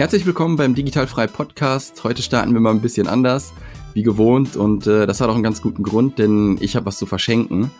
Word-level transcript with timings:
Herzlich 0.00 0.24
willkommen 0.24 0.56
beim 0.56 0.74
Digitalfrei 0.74 1.26
Podcast. 1.26 2.02
Heute 2.04 2.22
starten 2.22 2.54
wir 2.54 2.60
mal 2.60 2.70
ein 2.70 2.80
bisschen 2.80 3.06
anders, 3.06 3.52
wie 3.92 4.02
gewohnt. 4.02 4.56
Und 4.56 4.86
äh, 4.86 5.06
das 5.06 5.20
hat 5.20 5.28
auch 5.28 5.34
einen 5.34 5.42
ganz 5.42 5.60
guten 5.60 5.82
Grund, 5.82 6.18
denn 6.18 6.56
ich 6.58 6.74
habe 6.74 6.86
was 6.86 6.96
zu 6.96 7.04
verschenken. 7.04 7.70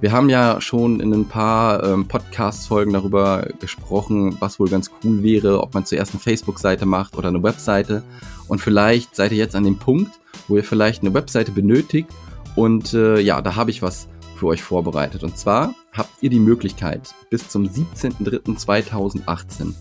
Wir 0.00 0.12
haben 0.12 0.30
ja 0.30 0.60
schon 0.60 1.00
in 1.00 1.12
ein 1.12 1.24
paar 1.24 1.82
ähm, 1.82 2.06
Podcast-Folgen 2.06 2.92
darüber 2.92 3.48
gesprochen, 3.58 4.36
was 4.38 4.60
wohl 4.60 4.68
ganz 4.68 4.92
cool 5.02 5.24
wäre, 5.24 5.60
ob 5.60 5.74
man 5.74 5.84
zuerst 5.84 6.12
eine 6.12 6.20
Facebook-Seite 6.20 6.86
macht 6.86 7.16
oder 7.16 7.26
eine 7.26 7.42
Webseite. 7.42 8.04
Und 8.46 8.60
vielleicht 8.60 9.16
seid 9.16 9.32
ihr 9.32 9.38
jetzt 9.38 9.56
an 9.56 9.64
dem 9.64 9.78
Punkt, 9.78 10.12
wo 10.46 10.56
ihr 10.56 10.62
vielleicht 10.62 11.02
eine 11.02 11.12
Webseite 11.12 11.50
benötigt. 11.50 12.08
Und 12.54 12.94
äh, 12.94 13.18
ja, 13.18 13.42
da 13.42 13.56
habe 13.56 13.72
ich 13.72 13.82
was 13.82 14.06
für 14.36 14.46
euch 14.46 14.62
vorbereitet. 14.62 15.24
Und 15.24 15.36
zwar 15.36 15.74
habt 15.92 16.22
ihr 16.22 16.30
die 16.30 16.38
Möglichkeit, 16.38 17.12
bis 17.30 17.48
zum 17.48 17.64
17.03.2018 17.64 19.74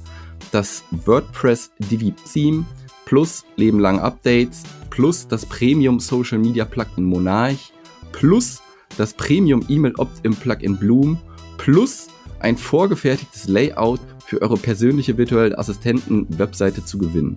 das 0.52 0.84
WordPress 0.92 1.72
Divi 1.80 2.14
Theme 2.32 2.66
plus 3.06 3.46
Leben 3.56 3.80
lang 3.80 4.00
Updates 4.00 4.64
plus 4.90 5.28
das 5.28 5.46
Premium 5.46 6.00
Social 6.00 6.40
Media 6.40 6.66
Plugin 6.66 7.04
Monarch 7.04 7.74
plus 8.12 8.62
das 8.98 9.14
Premium 9.14 9.66
E-Mail 9.68 9.96
Opt-in 9.98 10.36
Plugin 10.36 10.78
Bloom 10.78 11.18
plus 11.58 12.08
ein 12.40 12.58
vorgefertigtes 12.58 13.48
Layout 13.48 14.00
für 14.26 14.42
eure 14.42 14.58
persönliche 14.58 15.18
virtuelle 15.18 15.58
Assistenten-Webseite 15.58 16.84
zu 16.84 16.98
gewinnen. 16.98 17.36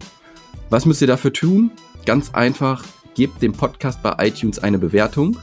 Was 0.71 0.85
müsst 0.85 1.01
ihr 1.01 1.07
dafür 1.07 1.33
tun? 1.33 1.71
Ganz 2.05 2.35
einfach, 2.35 2.85
gebt 3.15 3.41
dem 3.41 3.53
Podcast 3.53 4.03
bei 4.03 4.15
iTunes 4.27 4.59
eine 4.59 4.79
Bewertung, 4.79 5.37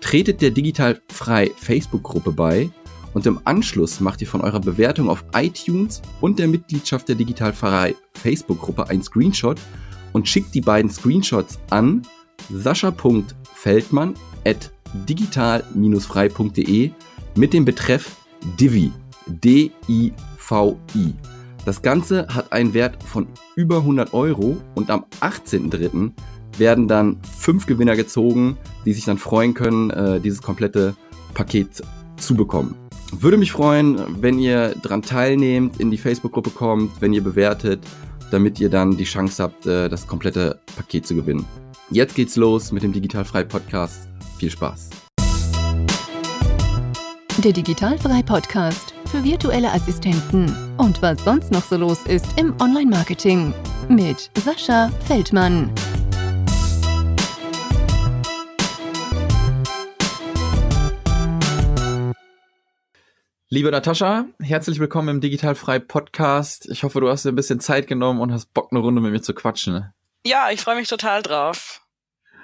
tretet 0.00 0.42
der 0.42 0.50
digital 0.50 1.00
frei 1.12 1.50
Facebook-Gruppe 1.56 2.32
bei 2.32 2.70
und 3.16 3.24
im 3.24 3.40
Anschluss 3.44 3.98
macht 4.00 4.20
ihr 4.20 4.26
von 4.26 4.42
eurer 4.42 4.60
Bewertung 4.60 5.08
auf 5.08 5.24
iTunes 5.34 6.02
und 6.20 6.38
der 6.38 6.48
Mitgliedschaft 6.48 7.08
der 7.08 7.16
digital 7.16 7.54
frei 7.54 7.94
Facebook-Gruppe 8.12 8.90
ein 8.90 9.02
Screenshot 9.02 9.58
und 10.12 10.28
schickt 10.28 10.54
die 10.54 10.60
beiden 10.60 10.90
Screenshots 10.90 11.58
an 11.70 12.02
sascha.feldmann 12.52 14.12
at 14.44 14.70
digital-frei.de 15.08 16.90
mit 17.36 17.54
dem 17.54 17.64
Betreff 17.64 18.16
Divi. 18.60 18.92
D-I-V-I. 19.28 21.14
Das 21.64 21.80
Ganze 21.80 22.26
hat 22.28 22.52
einen 22.52 22.74
Wert 22.74 23.02
von 23.02 23.28
über 23.54 23.78
100 23.78 24.12
Euro 24.12 24.58
und 24.74 24.90
am 24.90 25.06
18.03. 25.22 26.12
werden 26.58 26.86
dann 26.86 27.16
fünf 27.22 27.64
Gewinner 27.64 27.96
gezogen, 27.96 28.58
die 28.84 28.92
sich 28.92 29.06
dann 29.06 29.16
freuen 29.16 29.54
können, 29.54 29.88
äh, 29.88 30.20
dieses 30.20 30.42
komplette 30.42 30.94
Paket 31.32 31.82
zu 32.18 32.34
bekommen. 32.34 32.85
Würde 33.12 33.36
mich 33.36 33.52
freuen, 33.52 34.20
wenn 34.20 34.38
ihr 34.38 34.74
daran 34.82 35.02
teilnehmt, 35.02 35.78
in 35.80 35.90
die 35.90 35.98
Facebook-Gruppe 35.98 36.50
kommt, 36.50 37.00
wenn 37.00 37.12
ihr 37.12 37.22
bewertet, 37.22 37.80
damit 38.30 38.58
ihr 38.58 38.68
dann 38.68 38.96
die 38.96 39.04
Chance 39.04 39.42
habt, 39.42 39.66
äh, 39.66 39.88
das 39.88 40.06
komplette 40.06 40.58
Paket 40.76 41.06
zu 41.06 41.14
gewinnen. 41.14 41.44
Jetzt 41.90 42.16
geht's 42.16 42.36
los 42.36 42.72
mit 42.72 42.82
dem 42.82 42.92
Digitalfrei 42.92 43.44
Podcast. 43.44 44.08
Viel 44.38 44.50
Spaß. 44.50 44.90
Der 47.44 47.52
Digitalfrei 47.52 48.22
Podcast 48.22 48.94
für 49.10 49.22
virtuelle 49.22 49.70
Assistenten 49.70 50.52
und 50.78 51.00
was 51.00 51.22
sonst 51.22 51.52
noch 51.52 51.62
so 51.62 51.76
los 51.76 52.00
ist 52.08 52.26
im 52.40 52.54
Online-Marketing 52.60 53.54
mit 53.88 54.30
Sascha 54.42 54.90
Feldmann. 55.06 55.70
Liebe 63.48 63.70
Natascha, 63.70 64.26
herzlich 64.40 64.80
willkommen 64.80 65.08
im 65.08 65.20
Digitalfrei 65.20 65.78
Podcast. 65.78 66.68
Ich 66.68 66.82
hoffe, 66.82 67.00
du 67.00 67.08
hast 67.08 67.24
dir 67.24 67.28
ein 67.28 67.36
bisschen 67.36 67.60
Zeit 67.60 67.86
genommen 67.86 68.20
und 68.20 68.32
hast 68.32 68.52
Bock, 68.52 68.72
eine 68.72 68.80
Runde 68.80 69.00
mit 69.00 69.12
mir 69.12 69.22
zu 69.22 69.34
quatschen. 69.34 69.92
Ja, 70.26 70.50
ich 70.50 70.60
freue 70.60 70.74
mich 70.74 70.88
total 70.88 71.22
drauf. 71.22 71.80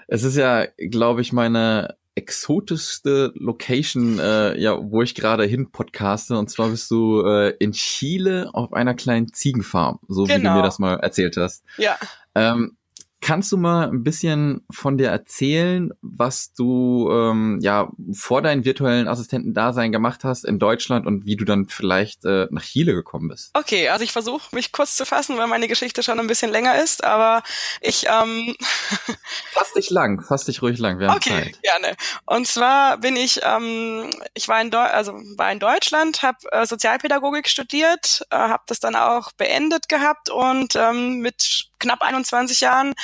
Es 0.06 0.22
ist 0.22 0.36
ja, 0.36 0.64
glaube 0.78 1.20
ich, 1.20 1.32
meine 1.32 1.96
exotischste 2.14 3.32
Location, 3.34 4.20
äh, 4.20 4.56
ja, 4.60 4.78
wo 4.80 5.02
ich 5.02 5.16
gerade 5.16 5.42
hin 5.42 5.72
podcaste. 5.72 6.38
Und 6.38 6.50
zwar 6.50 6.68
bist 6.68 6.88
du 6.92 7.26
äh, 7.26 7.48
in 7.58 7.72
Chile 7.72 8.50
auf 8.52 8.72
einer 8.72 8.94
kleinen 8.94 9.32
Ziegenfarm, 9.32 9.98
so 10.06 10.22
genau. 10.22 10.28
wie 10.28 10.34
du 10.34 10.42
mir 10.42 10.54
genau. 10.54 10.62
das 10.62 10.78
mal 10.78 11.00
erzählt 11.00 11.36
hast. 11.36 11.64
Ja. 11.78 11.98
Ähm, 12.36 12.76
Kannst 13.22 13.52
du 13.52 13.56
mal 13.56 13.88
ein 13.88 14.02
bisschen 14.02 14.66
von 14.68 14.98
dir 14.98 15.08
erzählen, 15.08 15.92
was 16.02 16.52
du 16.54 17.08
ähm, 17.08 17.60
ja 17.62 17.88
vor 18.12 18.42
deinem 18.42 18.64
virtuellen 18.64 19.06
Assistentendasein 19.06 19.92
gemacht 19.92 20.24
hast 20.24 20.44
in 20.44 20.58
Deutschland 20.58 21.06
und 21.06 21.24
wie 21.24 21.36
du 21.36 21.44
dann 21.44 21.68
vielleicht 21.68 22.24
äh, 22.24 22.48
nach 22.50 22.64
Chile 22.64 22.94
gekommen 22.94 23.28
bist? 23.28 23.50
Okay, 23.54 23.88
also 23.90 24.02
ich 24.02 24.10
versuche 24.10 24.52
mich 24.52 24.72
kurz 24.72 24.96
zu 24.96 25.06
fassen, 25.06 25.38
weil 25.38 25.46
meine 25.46 25.68
Geschichte 25.68 26.02
schon 26.02 26.18
ein 26.18 26.26
bisschen 26.26 26.50
länger 26.50 26.82
ist, 26.82 27.04
aber 27.04 27.44
ich 27.80 28.06
ähm 28.08 28.56
fass 29.52 29.72
dich 29.72 29.90
lang, 29.90 30.20
fass 30.20 30.46
dich 30.46 30.60
ruhig 30.60 30.80
lang. 30.80 30.98
Wir 30.98 31.06
haben 31.06 31.16
okay, 31.16 31.44
Zeit. 31.44 31.62
gerne. 31.62 31.96
Und 32.26 32.48
zwar 32.48 32.98
bin 32.98 33.14
ich, 33.14 33.40
ähm, 33.44 34.10
ich 34.34 34.48
war 34.48 34.60
in 34.60 34.72
Deu 34.72 34.80
also 34.80 35.12
war 35.36 35.52
in 35.52 35.60
Deutschland, 35.60 36.24
habe 36.24 36.38
äh, 36.50 36.66
Sozialpädagogik 36.66 37.48
studiert, 37.48 38.26
äh, 38.30 38.36
habe 38.36 38.64
das 38.66 38.80
dann 38.80 38.96
auch 38.96 39.30
beendet 39.30 39.88
gehabt 39.88 40.28
und 40.28 40.74
ähm, 40.74 41.20
mit 41.20 41.70
knapp 41.82 42.02
21 42.02 42.60
Jahren 42.60 42.94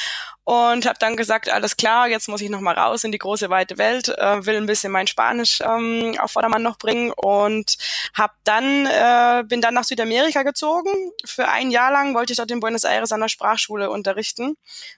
und 0.49 0.87
habe 0.87 0.99
dann 0.99 1.15
gesagt, 1.15 1.51
alles 1.51 1.77
klar, 1.77 2.09
jetzt 2.09 2.27
muss 2.27 2.41
ich 2.41 2.49
noch 2.49 2.63
mal 2.63 2.75
raus 2.75 3.05
in 3.05 3.13
die 3.13 3.19
große 3.19 3.51
weite 3.51 3.77
Welt, 3.77 4.09
äh, 4.09 4.47
will 4.47 4.57
ein 4.57 4.65
bisschen 4.65 4.91
mein 4.91 5.07
Spanisch 5.07 5.61
ähm, 5.61 6.15
auf 6.19 6.33
Vordermann 6.33 6.63
noch 6.63 6.79
bringen 6.79 7.13
und 7.15 7.77
hab 8.15 8.33
dann 8.45 8.87
äh, 8.87 9.45
bin 9.47 9.61
dann 9.61 9.75
nach 9.75 9.85
Südamerika 9.85 10.45
gezogen. 10.45 10.89
Für 11.23 11.49
ein 11.49 11.71
Jahr 11.71 11.93
lang 11.93 12.15
wollte 12.15 12.33
ich 12.33 12.39
dort 12.39 12.51
in 12.51 12.61
Buenos 12.61 12.85
Aires 12.85 13.13
an 13.13 13.21
der 13.21 13.29
Sprachschule 13.29 13.91
unterrichten. 13.91 14.57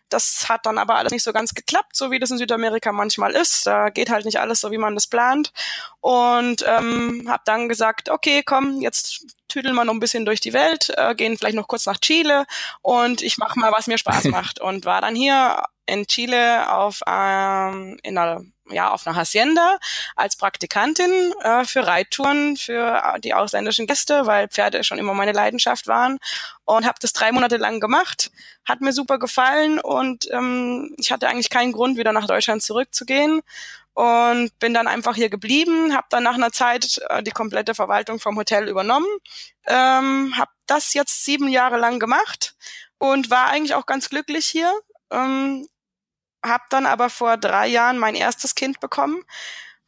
Das 0.09 0.49
hat 0.49 0.67
dann 0.67 0.79
aber 0.79 0.95
alles 0.95 1.11
nicht 1.11 1.25
so 1.25 1.33
ganz 1.33 1.53
geklappt, 1.53 1.97
so 1.97 2.13
wie 2.13 2.21
das 2.21 2.31
in 2.31 2.39
Südamerika 2.39 2.93
manchmal 2.93 3.33
ist. 3.33 3.67
Da 3.67 3.91
geht 3.91 4.09
halt 4.09 4.27
nicht 4.27 4.39
alles 4.39 4.61
so, 4.61 4.71
wie 4.71 4.79
man 4.79 4.95
das 4.95 5.09
plant. 5.09 5.53
Und 5.99 6.65
ähm, 6.65 7.27
habe 7.29 7.43
dann 7.45 7.69
gesagt, 7.69 8.09
okay, 8.09 8.43
komm, 8.45 8.81
jetzt 8.81 9.27
tüdeln 9.51 9.75
wir 9.75 9.85
noch 9.85 9.93
ein 9.93 10.01
bisschen 10.01 10.25
durch 10.25 10.41
die 10.41 10.53
Welt, 10.53 10.93
äh, 10.97 11.15
gehen 11.15 11.37
vielleicht 11.37 11.57
noch 11.57 11.69
kurz 11.69 11.85
nach 11.85 11.99
Chile 11.99 12.47
und 12.83 13.21
ich 13.21 13.37
mache 13.37 13.59
mal, 13.59 13.73
was 13.73 13.87
mir 13.87 13.99
Spaß 13.99 14.25
macht. 14.27 14.61
Und 14.61 14.87
war 14.87 15.01
dann 15.01 15.15
hier 15.15 15.40
in 15.91 16.07
Chile 16.07 16.73
auf, 16.73 17.01
ähm, 17.07 17.99
in 18.03 18.17
einer, 18.17 18.43
ja, 18.71 18.91
auf 18.91 19.07
einer 19.07 19.17
Hacienda 19.17 19.79
als 20.15 20.37
Praktikantin 20.37 21.33
äh, 21.43 21.65
für 21.65 21.87
Reittouren 21.87 22.57
für 22.57 23.19
die 23.25 23.35
ausländischen 23.35 23.87
Gäste, 23.87 24.27
weil 24.27 24.49
Pferde 24.49 24.85
schon 24.85 24.99
immer 24.99 25.15
meine 25.15 25.33
Leidenschaft 25.33 25.89
waren 25.89 26.19
und 26.65 26.87
habe 26.87 26.99
das 27.01 27.13
drei 27.13 27.33
Monate 27.33 27.57
lang 27.57 27.81
gemacht. 27.81 28.31
Hat 28.65 28.81
mir 28.81 28.93
super 28.93 29.19
gefallen 29.19 29.81
und 29.81 30.31
ähm, 30.31 30.95
ich 30.99 31.11
hatte 31.11 31.29
eigentlich 31.29 31.51
keinen 31.51 31.73
Grund, 31.73 31.99
wieder 31.99 32.13
nach 32.13 32.27
Deutschland 32.27 32.63
zurückzugehen 32.63 33.41
und 33.95 34.57
bin 34.61 34.73
dann 34.73 34.87
einfach 34.87 35.17
hier 35.17 35.31
geblieben, 35.31 35.95
habe 35.95 36.07
dann 36.11 36.23
nach 36.23 36.35
einer 36.35 36.53
Zeit 36.53 37.01
äh, 37.09 37.23
die 37.23 37.33
komplette 37.33 37.75
Verwaltung 37.75 38.21
vom 38.21 38.37
Hotel 38.37 38.69
übernommen, 38.69 39.09
ähm, 39.67 40.35
habe 40.37 40.51
das 40.67 40.95
jetzt 40.95 41.25
sieben 41.25 41.49
Jahre 41.49 41.79
lang 41.79 41.99
gemacht 41.99 42.55
und 42.99 43.31
war 43.31 43.49
eigentlich 43.49 43.75
auch 43.75 43.87
ganz 43.87 44.09
glücklich 44.09 44.47
hier. 44.47 44.73
Ähm, 45.11 45.67
habe 46.45 46.65
dann 46.71 46.87
aber 46.87 47.11
vor 47.11 47.37
drei 47.37 47.67
Jahren 47.67 47.99
mein 47.99 48.15
erstes 48.15 48.55
Kind 48.55 48.81
bekommen 48.81 49.25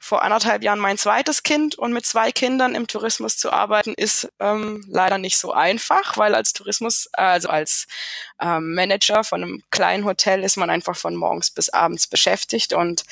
vor 0.02 0.24
anderthalb 0.24 0.64
Jahren 0.64 0.80
mein 0.80 0.98
zweites 0.98 1.44
Kind 1.44 1.76
und 1.76 1.92
mit 1.92 2.04
zwei 2.04 2.32
Kindern 2.32 2.74
im 2.74 2.88
Tourismus 2.88 3.36
zu 3.36 3.52
arbeiten 3.52 3.94
ist 3.94 4.28
ähm, 4.40 4.84
leider 4.88 5.16
nicht 5.16 5.38
so 5.38 5.52
einfach, 5.52 6.16
weil 6.16 6.34
als 6.34 6.52
Tourismus, 6.52 7.08
also 7.12 7.48
als 7.48 7.86
ähm, 8.40 8.74
Manager 8.74 9.22
von 9.22 9.44
einem 9.44 9.62
kleinen 9.70 10.04
Hotel 10.04 10.42
ist 10.42 10.56
man 10.56 10.70
einfach 10.70 10.96
von 10.96 11.14
morgens 11.14 11.52
bis 11.52 11.68
abends 11.68 12.08
beschäftigt 12.08 12.72
und 12.72 13.04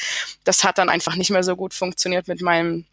das 0.43 0.65
hat 0.65 0.79
dann 0.79 0.89
einfach 0.89 1.15
nicht 1.15 1.31
mehr 1.31 1.45
so 1.45 1.55
gut 1.55 1.75
funktioniert 1.75 2.27
mit 2.27 2.43
meinem 2.43 2.87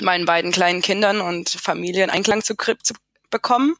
meinen 0.00 0.24
beiden 0.24 0.50
kleinen 0.50 0.80
Kindern 0.80 1.20
und 1.20 1.50
Familien 1.50 2.08
Einklang 2.08 2.42
zu, 2.42 2.54
zu 2.54 2.94
bekommen. 3.30 3.76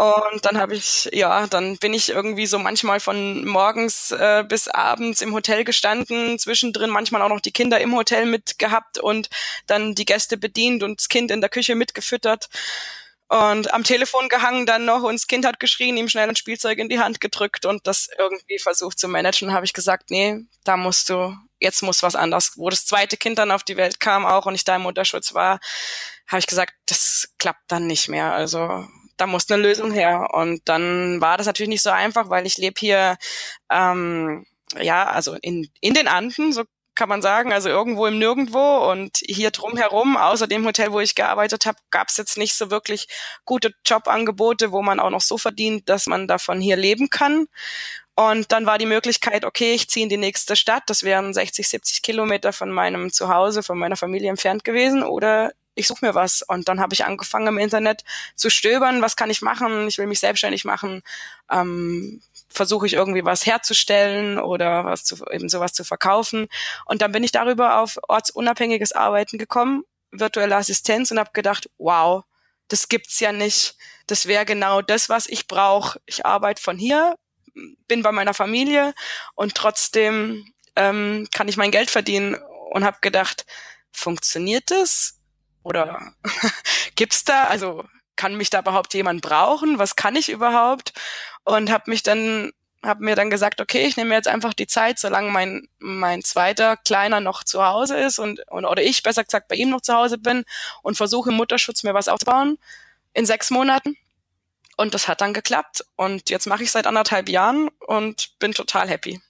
Und 0.00 0.46
dann 0.46 0.56
habe 0.56 0.74
ich, 0.74 1.10
ja, 1.12 1.46
dann 1.46 1.76
bin 1.76 1.92
ich 1.92 2.08
irgendwie 2.08 2.46
so 2.46 2.58
manchmal 2.58 3.00
von 3.00 3.44
morgens 3.44 4.10
äh, 4.12 4.42
bis 4.48 4.66
abends 4.66 5.20
im 5.20 5.34
Hotel 5.34 5.62
gestanden, 5.62 6.38
zwischendrin 6.38 6.88
manchmal 6.88 7.20
auch 7.20 7.28
noch 7.28 7.40
die 7.40 7.52
Kinder 7.52 7.78
im 7.82 7.94
Hotel 7.94 8.24
mitgehabt 8.24 8.98
und 8.98 9.28
dann 9.66 9.94
die 9.94 10.06
Gäste 10.06 10.38
bedient 10.38 10.82
und 10.82 11.00
das 11.00 11.10
Kind 11.10 11.30
in 11.30 11.42
der 11.42 11.50
Küche 11.50 11.74
mitgefüttert. 11.74 12.48
Und 13.28 13.74
am 13.74 13.84
Telefon 13.84 14.30
gehangen 14.30 14.64
dann 14.64 14.86
noch 14.86 15.02
und 15.02 15.16
das 15.16 15.26
Kind 15.26 15.44
hat 15.44 15.60
geschrien, 15.60 15.98
ihm 15.98 16.08
schnell 16.08 16.30
ein 16.30 16.36
Spielzeug 16.36 16.78
in 16.78 16.88
die 16.88 16.98
Hand 16.98 17.20
gedrückt 17.20 17.66
und 17.66 17.86
das 17.86 18.08
irgendwie 18.16 18.58
versucht 18.58 18.98
zu 18.98 19.06
managen. 19.06 19.52
habe 19.52 19.66
ich 19.66 19.74
gesagt, 19.74 20.10
nee, 20.10 20.38
da 20.64 20.78
musst 20.78 21.10
du, 21.10 21.36
jetzt 21.58 21.82
muss 21.82 22.02
was 22.02 22.16
anders. 22.16 22.52
Wo 22.56 22.70
das 22.70 22.86
zweite 22.86 23.18
Kind 23.18 23.36
dann 23.36 23.50
auf 23.50 23.64
die 23.64 23.76
Welt 23.76 24.00
kam 24.00 24.24
auch 24.24 24.46
und 24.46 24.54
ich 24.54 24.64
da 24.64 24.76
im 24.76 24.82
Mutterschutz 24.82 25.34
war, 25.34 25.60
habe 26.26 26.38
ich 26.38 26.46
gesagt, 26.46 26.72
das 26.86 27.34
klappt 27.38 27.70
dann 27.70 27.86
nicht 27.86 28.08
mehr. 28.08 28.32
Also 28.32 28.86
da 29.20 29.26
muss 29.26 29.50
eine 29.50 29.62
Lösung 29.62 29.92
her. 29.92 30.28
Und 30.32 30.68
dann 30.68 31.20
war 31.20 31.36
das 31.36 31.46
natürlich 31.46 31.68
nicht 31.68 31.82
so 31.82 31.90
einfach, 31.90 32.30
weil 32.30 32.46
ich 32.46 32.58
lebe 32.58 32.78
hier, 32.78 33.16
ähm, 33.70 34.46
ja, 34.80 35.06
also 35.06 35.36
in, 35.42 35.68
in 35.80 35.94
den 35.94 36.08
Anden, 36.08 36.52
so 36.52 36.64
kann 36.94 37.08
man 37.08 37.22
sagen, 37.22 37.52
also 37.52 37.68
irgendwo 37.68 38.06
im 38.06 38.18
Nirgendwo 38.18 38.90
und 38.90 39.18
hier 39.24 39.50
drumherum, 39.50 40.16
außer 40.16 40.46
dem 40.46 40.66
Hotel, 40.66 40.92
wo 40.92 41.00
ich 41.00 41.14
gearbeitet 41.14 41.64
habe, 41.64 41.78
gab 41.90 42.08
es 42.08 42.16
jetzt 42.16 42.36
nicht 42.36 42.54
so 42.54 42.70
wirklich 42.70 43.08
gute 43.44 43.72
Jobangebote, 43.86 44.70
wo 44.72 44.82
man 44.82 45.00
auch 45.00 45.10
noch 45.10 45.22
so 45.22 45.38
verdient, 45.38 45.88
dass 45.88 46.06
man 46.06 46.28
davon 46.28 46.60
hier 46.60 46.76
leben 46.76 47.08
kann. 47.08 47.46
Und 48.16 48.52
dann 48.52 48.66
war 48.66 48.76
die 48.76 48.86
Möglichkeit, 48.86 49.46
okay, 49.46 49.72
ich 49.72 49.88
ziehe 49.88 50.04
in 50.04 50.10
die 50.10 50.18
nächste 50.18 50.56
Stadt, 50.56 50.82
das 50.88 51.02
wären 51.02 51.32
60, 51.32 51.66
70 51.66 52.02
Kilometer 52.02 52.52
von 52.52 52.70
meinem 52.70 53.10
Zuhause, 53.12 53.62
von 53.62 53.78
meiner 53.78 53.96
Familie 53.96 54.28
entfernt 54.28 54.62
gewesen, 54.62 55.02
oder 55.02 55.52
ich 55.74 55.86
suche 55.86 56.04
mir 56.04 56.14
was. 56.14 56.42
Und 56.42 56.68
dann 56.68 56.80
habe 56.80 56.94
ich 56.94 57.04
angefangen 57.04 57.46
im 57.48 57.58
Internet 57.58 58.04
zu 58.34 58.50
stöbern, 58.50 59.02
was 59.02 59.16
kann 59.16 59.30
ich 59.30 59.42
machen? 59.42 59.88
Ich 59.88 59.98
will 59.98 60.06
mich 60.06 60.20
selbstständig 60.20 60.64
machen. 60.64 61.02
Ähm, 61.50 62.22
Versuche 62.48 62.86
ich 62.86 62.94
irgendwie 62.94 63.24
was 63.24 63.46
herzustellen 63.46 64.38
oder 64.38 64.84
was 64.84 65.04
zu, 65.04 65.24
eben 65.30 65.48
sowas 65.48 65.72
zu 65.72 65.84
verkaufen. 65.84 66.48
Und 66.84 67.00
dann 67.00 67.12
bin 67.12 67.22
ich 67.22 67.32
darüber 67.32 67.78
auf 67.78 67.98
ortsunabhängiges 68.08 68.92
Arbeiten 68.92 69.38
gekommen, 69.38 69.84
virtuelle 70.10 70.56
Assistenz 70.56 71.12
und 71.12 71.20
habe 71.20 71.30
gedacht, 71.32 71.70
wow, 71.78 72.24
das 72.66 72.88
gibt's 72.88 73.20
ja 73.20 73.32
nicht. 73.32 73.76
Das 74.06 74.26
wäre 74.26 74.44
genau 74.44 74.82
das, 74.82 75.08
was 75.08 75.28
ich 75.28 75.46
brauche. 75.46 76.00
Ich 76.06 76.26
arbeite 76.26 76.60
von 76.60 76.76
hier, 76.76 77.14
bin 77.86 78.02
bei 78.02 78.10
meiner 78.10 78.34
Familie 78.34 78.94
und 79.34 79.54
trotzdem 79.54 80.52
ähm, 80.76 81.28
kann 81.32 81.48
ich 81.48 81.56
mein 81.56 81.70
Geld 81.70 81.90
verdienen 81.90 82.36
und 82.70 82.84
habe 82.84 82.98
gedacht, 83.00 83.46
funktioniert 83.92 84.70
das? 84.70 85.19
Oder 85.62 86.14
gibt's 86.96 87.24
da, 87.24 87.44
also 87.44 87.84
kann 88.16 88.36
mich 88.36 88.50
da 88.50 88.60
überhaupt 88.60 88.94
jemand 88.94 89.22
brauchen? 89.22 89.78
Was 89.78 89.96
kann 89.96 90.16
ich 90.16 90.28
überhaupt? 90.28 90.92
Und 91.44 91.70
habe 91.70 91.90
mich 91.90 92.02
dann 92.02 92.52
habe 92.82 93.04
mir 93.04 93.14
dann 93.14 93.28
gesagt, 93.28 93.60
okay, 93.60 93.86
ich 93.86 93.98
nehme 93.98 94.14
jetzt 94.14 94.28
einfach 94.28 94.54
die 94.54 94.66
Zeit, 94.66 94.98
solange 94.98 95.30
mein 95.30 95.68
mein 95.78 96.22
zweiter 96.22 96.76
kleiner 96.78 97.20
noch 97.20 97.44
zu 97.44 97.64
Hause 97.64 97.98
ist 97.98 98.18
und, 98.18 98.40
und 98.48 98.64
oder 98.64 98.82
ich 98.82 99.02
besser 99.02 99.22
gesagt 99.22 99.48
bei 99.48 99.56
ihm 99.56 99.68
noch 99.70 99.82
zu 99.82 99.94
Hause 99.94 100.16
bin 100.16 100.44
und 100.82 100.96
versuche 100.96 101.30
im 101.30 101.36
Mutterschutz 101.36 101.82
mir 101.82 101.92
was 101.92 102.08
aufzubauen 102.08 102.58
in 103.12 103.26
sechs 103.26 103.50
Monaten. 103.50 103.96
Und 104.76 104.94
das 104.94 105.08
hat 105.08 105.20
dann 105.20 105.34
geklappt. 105.34 105.84
Und 105.96 106.30
jetzt 106.30 106.46
mache 106.46 106.62
ich 106.62 106.70
seit 106.70 106.86
anderthalb 106.86 107.28
Jahren 107.28 107.68
und 107.86 108.38
bin 108.38 108.52
total 108.52 108.88
happy. 108.88 109.20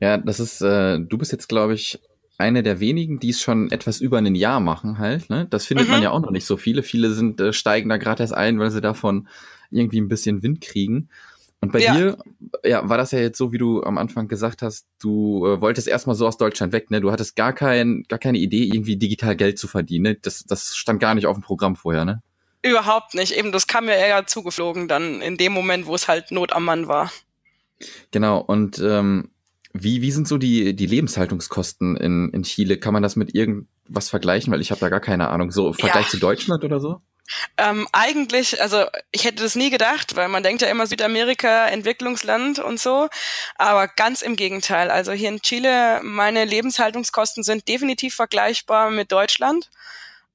Ja, 0.00 0.16
das 0.16 0.40
ist, 0.40 0.60
äh, 0.62 0.98
du 0.98 1.16
bist 1.16 1.30
jetzt, 1.30 1.48
glaube 1.48 1.74
ich, 1.74 2.00
eine 2.38 2.62
der 2.62 2.80
wenigen, 2.80 3.20
die 3.20 3.30
es 3.30 3.40
schon 3.40 3.70
etwas 3.70 4.00
über 4.00 4.18
ein 4.18 4.34
Jahr 4.34 4.60
machen 4.60 4.98
halt. 4.98 5.30
Ne? 5.30 5.46
Das 5.50 5.66
findet 5.66 5.86
mhm. 5.86 5.92
man 5.92 6.02
ja 6.02 6.10
auch 6.10 6.20
noch 6.20 6.30
nicht 6.30 6.46
so 6.46 6.56
viele. 6.56 6.82
Viele 6.82 7.12
sind 7.12 7.40
äh, 7.40 7.52
steigen 7.52 7.88
da 7.88 7.96
gerade 7.96 8.22
erst 8.22 8.34
ein, 8.34 8.58
weil 8.58 8.70
sie 8.70 8.80
davon 8.80 9.28
irgendwie 9.70 10.00
ein 10.00 10.08
bisschen 10.08 10.42
Wind 10.42 10.60
kriegen. 10.60 11.08
Und 11.60 11.72
bei 11.72 11.80
ja. 11.80 11.94
dir, 11.94 12.18
ja, 12.62 12.86
war 12.88 12.98
das 12.98 13.12
ja 13.12 13.20
jetzt 13.20 13.38
so, 13.38 13.50
wie 13.50 13.58
du 13.58 13.82
am 13.82 13.96
Anfang 13.96 14.28
gesagt 14.28 14.60
hast, 14.60 14.86
du 15.00 15.46
äh, 15.46 15.60
wolltest 15.62 15.88
erstmal 15.88 16.14
so 16.14 16.26
aus 16.26 16.36
Deutschland 16.36 16.74
weg, 16.74 16.90
ne? 16.90 17.00
Du 17.00 17.10
hattest 17.10 17.36
gar 17.36 17.54
kein, 17.54 18.04
gar 18.08 18.18
keine 18.18 18.36
Idee, 18.36 18.64
irgendwie 18.64 18.96
digital 18.96 19.34
Geld 19.34 19.58
zu 19.58 19.66
verdienen. 19.66 20.02
Ne? 20.02 20.14
Das, 20.20 20.44
das 20.44 20.76
stand 20.76 21.00
gar 21.00 21.14
nicht 21.14 21.26
auf 21.26 21.36
dem 21.36 21.42
Programm 21.42 21.74
vorher, 21.74 22.04
ne? 22.04 22.22
Überhaupt 22.62 23.14
nicht. 23.14 23.32
Eben, 23.32 23.50
das 23.50 23.66
kam 23.66 23.86
mir 23.86 23.94
eher 23.94 24.26
zugeflogen 24.26 24.88
dann 24.88 25.22
in 25.22 25.38
dem 25.38 25.52
Moment, 25.52 25.86
wo 25.86 25.94
es 25.94 26.06
halt 26.06 26.30
Not 26.32 26.52
am 26.52 26.64
Mann 26.64 26.88
war. 26.88 27.10
Genau, 28.10 28.40
und 28.40 28.78
ähm, 28.78 29.30
wie, 29.76 30.02
wie 30.02 30.12
sind 30.12 30.28
so 30.28 30.38
die, 30.38 30.74
die 30.74 30.86
Lebenshaltungskosten 30.86 31.96
in, 31.96 32.30
in 32.32 32.44
Chile? 32.44 32.78
Kann 32.78 32.94
man 32.94 33.02
das 33.02 33.16
mit 33.16 33.34
irgendwas 33.34 34.08
vergleichen? 34.08 34.52
Weil 34.52 34.60
ich 34.60 34.70
habe 34.70 34.80
da 34.80 34.88
gar 34.88 35.00
keine 35.00 35.28
Ahnung. 35.28 35.50
So 35.50 35.68
im 35.68 35.74
Vergleich 35.74 36.04
ja. 36.04 36.10
zu 36.10 36.18
Deutschland 36.18 36.62
oder 36.62 36.78
so? 36.78 37.00
Ähm, 37.56 37.88
eigentlich, 37.92 38.62
also 38.62 38.84
ich 39.10 39.24
hätte 39.24 39.42
das 39.42 39.56
nie 39.56 39.70
gedacht, 39.70 40.14
weil 40.14 40.28
man 40.28 40.44
denkt 40.44 40.62
ja 40.62 40.68
immer 40.68 40.86
Südamerika, 40.86 41.66
Entwicklungsland 41.66 42.60
und 42.60 42.78
so. 42.78 43.08
Aber 43.56 43.88
ganz 43.88 44.22
im 44.22 44.36
Gegenteil. 44.36 44.92
Also 44.92 45.10
hier 45.10 45.30
in 45.30 45.40
Chile, 45.40 46.00
meine 46.04 46.44
Lebenshaltungskosten 46.44 47.42
sind 47.42 47.66
definitiv 47.66 48.14
vergleichbar 48.14 48.90
mit 48.90 49.10
Deutschland. 49.10 49.70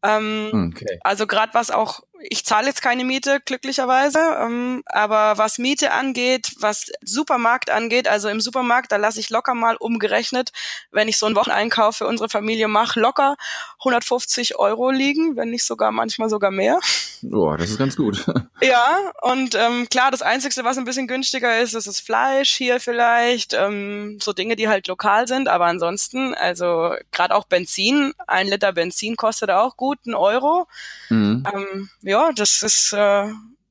Ähm, 0.03 0.73
okay. 0.75 0.99
Also 1.01 1.27
gerade 1.27 1.53
was 1.53 1.71
auch 1.71 2.01
ich 2.21 2.45
zahle 2.45 2.67
jetzt 2.67 2.81
keine 2.81 3.03
Miete, 3.03 3.39
glücklicherweise, 3.45 4.19
ähm, 4.41 4.83
aber 4.85 5.37
was 5.37 5.57
Miete 5.57 5.91
angeht, 5.91 6.51
was 6.59 6.91
Supermarkt 7.01 7.69
angeht, 7.69 8.07
also 8.07 8.29
im 8.29 8.41
Supermarkt, 8.41 8.91
da 8.91 8.97
lasse 8.97 9.19
ich 9.19 9.29
locker 9.29 9.53
mal 9.53 9.75
umgerechnet, 9.77 10.51
wenn 10.91 11.07
ich 11.07 11.17
so 11.17 11.25
einen 11.25 11.35
Wocheneinkauf 11.35 11.97
für 11.97 12.07
unsere 12.07 12.29
Familie 12.29 12.67
mache, 12.67 12.99
locker 12.99 13.35
150 13.79 14.57
Euro 14.57 14.91
liegen, 14.91 15.35
wenn 15.35 15.49
nicht 15.49 15.65
sogar 15.65 15.91
manchmal 15.91 16.29
sogar 16.29 16.51
mehr. 16.51 16.79
Boah, 17.21 17.57
das 17.57 17.69
ist 17.69 17.77
ganz 17.77 17.95
gut. 17.95 18.25
ja, 18.61 19.11
und 19.21 19.55
ähm, 19.55 19.87
klar, 19.89 20.11
das 20.11 20.21
Einzige, 20.21 20.63
was 20.63 20.77
ein 20.77 20.85
bisschen 20.85 21.07
günstiger 21.07 21.59
ist, 21.59 21.73
ist 21.73 21.87
das 21.87 21.99
Fleisch 21.99 22.51
hier 22.51 22.79
vielleicht, 22.79 23.53
ähm, 23.53 24.19
so 24.21 24.33
Dinge, 24.33 24.55
die 24.55 24.67
halt 24.67 24.87
lokal 24.87 25.27
sind, 25.27 25.47
aber 25.47 25.65
ansonsten, 25.65 26.33
also 26.33 26.95
gerade 27.11 27.35
auch 27.35 27.45
Benzin, 27.45 28.13
ein 28.27 28.47
Liter 28.47 28.73
Benzin 28.73 29.15
kostet 29.15 29.49
auch 29.49 29.77
gut 29.77 29.99
einen 30.05 30.15
Euro. 30.15 30.67
Mhm. 31.09 31.43
Ähm, 31.53 31.89
ja, 32.09 32.31
das 32.33 32.63
ist, 32.63 32.91
äh, 32.93 33.27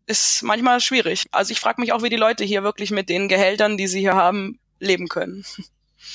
ist 0.07 0.43
manchmal 0.43 0.81
schwierig. 0.81 1.27
Also 1.33 1.51
ich 1.51 1.61
frage 1.61 1.81
mich 1.81 1.93
auch, 1.93 2.03
wie 2.03 2.09
die 2.09 2.17
Leute 2.17 2.45
hier 2.45 2.63
wirklich 2.63 2.91
mit 2.91 3.09
den 3.09 3.29
Gehältern, 3.29 3.77
die 3.77 3.89
sie 3.89 4.01
hier 4.01 4.15
haben, 4.15 4.59
leben 4.79 5.09
können. 5.09 5.45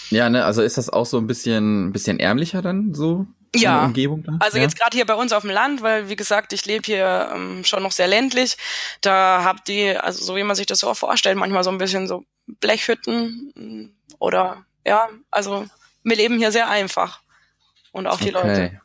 Ja, 0.10 0.30
ne, 0.30 0.46
also 0.46 0.62
ist 0.62 0.78
das 0.78 0.90
auch 0.90 1.06
so 1.06 1.18
ein 1.18 1.28
bisschen, 1.28 1.92
bisschen 1.92 2.20
ärmlicher 2.20 2.62
dann 2.62 2.94
so? 2.94 3.28
Ja, 3.56 3.86
Umgebung 3.86 4.26
also 4.40 4.58
ja? 4.58 4.64
jetzt 4.64 4.80
gerade 4.80 4.98
hier 4.98 5.06
bei 5.06 5.14
uns 5.14 5.32
auf 5.32 5.44
dem 5.44 5.52
Land, 5.52 5.84
weil 5.84 6.10
wie 6.10 6.16
gesagt, 6.16 6.54
ich 6.54 6.66
lebe 6.66 6.84
hier 6.86 7.30
ähm, 7.36 7.64
schon 7.64 7.84
noch 7.84 7.92
sehr 7.92 8.08
ländlich. 8.08 8.58
Da 9.02 9.44
habt 9.44 9.68
die, 9.68 9.96
also 9.96 10.24
so 10.24 10.36
wie 10.36 10.44
man 10.44 10.56
sich 10.56 10.66
das 10.66 10.80
so 10.80 10.92
vorstellt, 10.96 11.38
manchmal 11.38 11.64
so 11.64 11.70
ein 11.70 11.78
bisschen 11.78 12.08
so 12.08 12.26
Blechhütten 12.48 13.96
oder 14.18 14.66
ja, 14.88 15.08
also 15.30 15.68
wir 16.04 16.16
leben 16.16 16.40
hier 16.40 16.52
sehr 16.52 16.68
einfach 16.68 17.22
und 17.92 18.08
auch 18.08 18.18
die 18.18 18.34
okay. 18.34 18.48
Leute. 18.48 18.82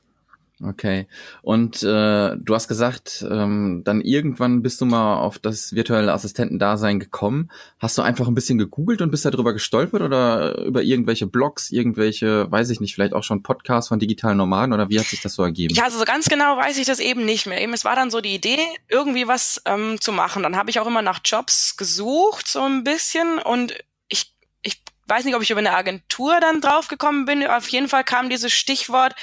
Okay. 0.61 1.07
Und 1.43 1.85
äh, 1.85 2.37
du 2.37 2.55
hast 2.55 2.67
gesagt, 2.67 3.25
ähm, 3.31 3.83
dann 3.85 4.01
irgendwann 4.01 4.63
bist 4.63 4.81
du 4.81 4.87
mal 4.87 5.19
auf 5.21 5.39
das 5.39 5.73
virtuelle 5.73 6.13
Assistentendasein 6.13 6.99
gekommen. 6.99 7.51
Hast 7.79 7.97
du 7.97 8.03
einfach 8.03 8.27
ein 8.27 8.35
bisschen 8.35 8.59
gegoogelt 8.59 9.01
und 9.01 9.13
bist 9.13 9.25
darüber 9.25 9.53
gestolpert 9.53 10.03
oder 10.03 10.59
über 10.65 10.83
irgendwelche 10.83 11.29
Blogs, 11.29 11.71
irgendwelche, 11.71 12.51
weiß 12.51 12.71
ich 12.71 12.81
nicht, 12.81 12.95
vielleicht 12.95 13.13
auch 13.13 13.23
schon 13.23 13.45
Podcasts 13.45 13.89
von 13.89 14.01
digitalen 14.01 14.39
Nomaden 14.39 14.73
oder 14.73 14.89
wie 14.89 14.99
hat 14.99 15.07
sich 15.07 15.23
das 15.23 15.35
so 15.35 15.45
ergeben? 15.45 15.75
Ja, 15.75 15.85
also 15.85 15.99
so 15.99 16.05
ganz 16.05 16.29
genau 16.29 16.57
weiß 16.57 16.77
ich 16.79 16.87
das 16.87 16.99
eben 16.99 17.25
nicht 17.25 17.47
mehr. 17.47 17.63
Eben, 17.63 17.73
es 17.73 17.85
war 17.85 17.95
dann 17.95 18.11
so 18.11 18.21
die 18.21 18.35
Idee, 18.35 18.59
irgendwie 18.89 19.29
was 19.29 19.63
ähm, 19.65 20.01
zu 20.01 20.13
machen. 20.13 20.43
Dann 20.43 20.57
habe 20.57 20.71
ich 20.71 20.81
auch 20.81 20.87
immer 20.89 21.03
nach 21.03 21.21
Jobs 21.25 21.77
gesucht, 21.77 22.49
so 22.49 22.63
ein 22.63 22.83
bisschen 22.83 23.39
und 23.39 23.75
ich, 24.09 24.35
ich 24.63 24.83
weiß 25.09 25.25
nicht, 25.25 25.35
ob 25.35 25.43
ich 25.43 25.51
über 25.51 25.59
eine 25.61 25.75
Agentur 25.75 26.39
dann 26.41 26.61
draufgekommen 26.61 27.25
bin. 27.25 27.47
Auf 27.47 27.69
jeden 27.69 27.89
Fall 27.89 28.05
kam 28.05 28.29
dieses 28.29 28.53
Stichwort 28.53 29.15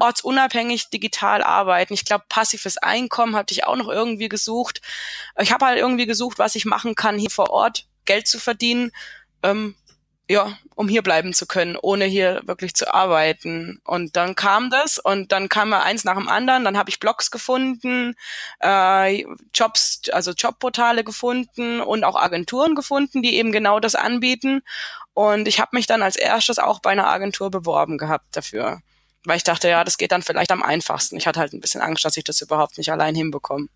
ortsunabhängig 0.00 0.90
digital 0.90 1.42
arbeiten. 1.42 1.94
Ich 1.94 2.04
glaube, 2.04 2.24
passives 2.28 2.78
Einkommen 2.78 3.36
hatte 3.36 3.52
ich 3.52 3.64
auch 3.64 3.76
noch 3.76 3.88
irgendwie 3.88 4.28
gesucht. 4.28 4.80
Ich 5.38 5.52
habe 5.52 5.66
halt 5.66 5.78
irgendwie 5.78 6.06
gesucht, 6.06 6.38
was 6.38 6.54
ich 6.54 6.64
machen 6.64 6.94
kann, 6.94 7.18
hier 7.18 7.30
vor 7.30 7.50
Ort 7.50 7.86
Geld 8.06 8.26
zu 8.26 8.38
verdienen. 8.38 8.90
Ähm, 9.42 9.74
ja, 10.28 10.56
um 10.74 10.88
hier 10.88 11.02
bleiben 11.02 11.34
zu 11.34 11.46
können, 11.46 11.76
ohne 11.76 12.06
hier 12.06 12.40
wirklich 12.46 12.74
zu 12.74 12.92
arbeiten. 12.92 13.80
Und 13.84 14.16
dann 14.16 14.34
kam 14.34 14.70
das 14.70 14.98
und 14.98 15.32
dann 15.32 15.48
kam 15.48 15.72
eins 15.72 16.04
nach 16.04 16.16
dem 16.16 16.28
anderen. 16.28 16.64
Dann 16.64 16.78
habe 16.78 16.88
ich 16.88 16.98
Blogs 16.98 17.30
gefunden, 17.30 18.14
äh, 18.60 19.24
Jobs, 19.54 20.02
also 20.12 20.32
Jobportale 20.32 21.04
gefunden 21.04 21.80
und 21.80 22.04
auch 22.04 22.16
Agenturen 22.16 22.74
gefunden, 22.74 23.22
die 23.22 23.36
eben 23.36 23.52
genau 23.52 23.80
das 23.80 23.94
anbieten. 23.94 24.62
Und 25.12 25.46
ich 25.46 25.60
habe 25.60 25.76
mich 25.76 25.86
dann 25.86 26.02
als 26.02 26.16
erstes 26.16 26.58
auch 26.58 26.80
bei 26.80 26.90
einer 26.90 27.08
Agentur 27.08 27.50
beworben 27.50 27.98
gehabt 27.98 28.26
dafür. 28.32 28.80
Weil 29.24 29.36
ich 29.36 29.44
dachte, 29.44 29.68
ja, 29.68 29.84
das 29.84 29.98
geht 29.98 30.12
dann 30.12 30.22
vielleicht 30.22 30.52
am 30.52 30.62
einfachsten. 30.62 31.16
Ich 31.16 31.26
hatte 31.26 31.40
halt 31.40 31.52
ein 31.52 31.60
bisschen 31.60 31.80
Angst, 31.80 32.04
dass 32.04 32.16
ich 32.16 32.24
das 32.24 32.40
überhaupt 32.40 32.78
nicht 32.78 32.90
allein 32.90 33.14
hinbekomme. 33.14 33.68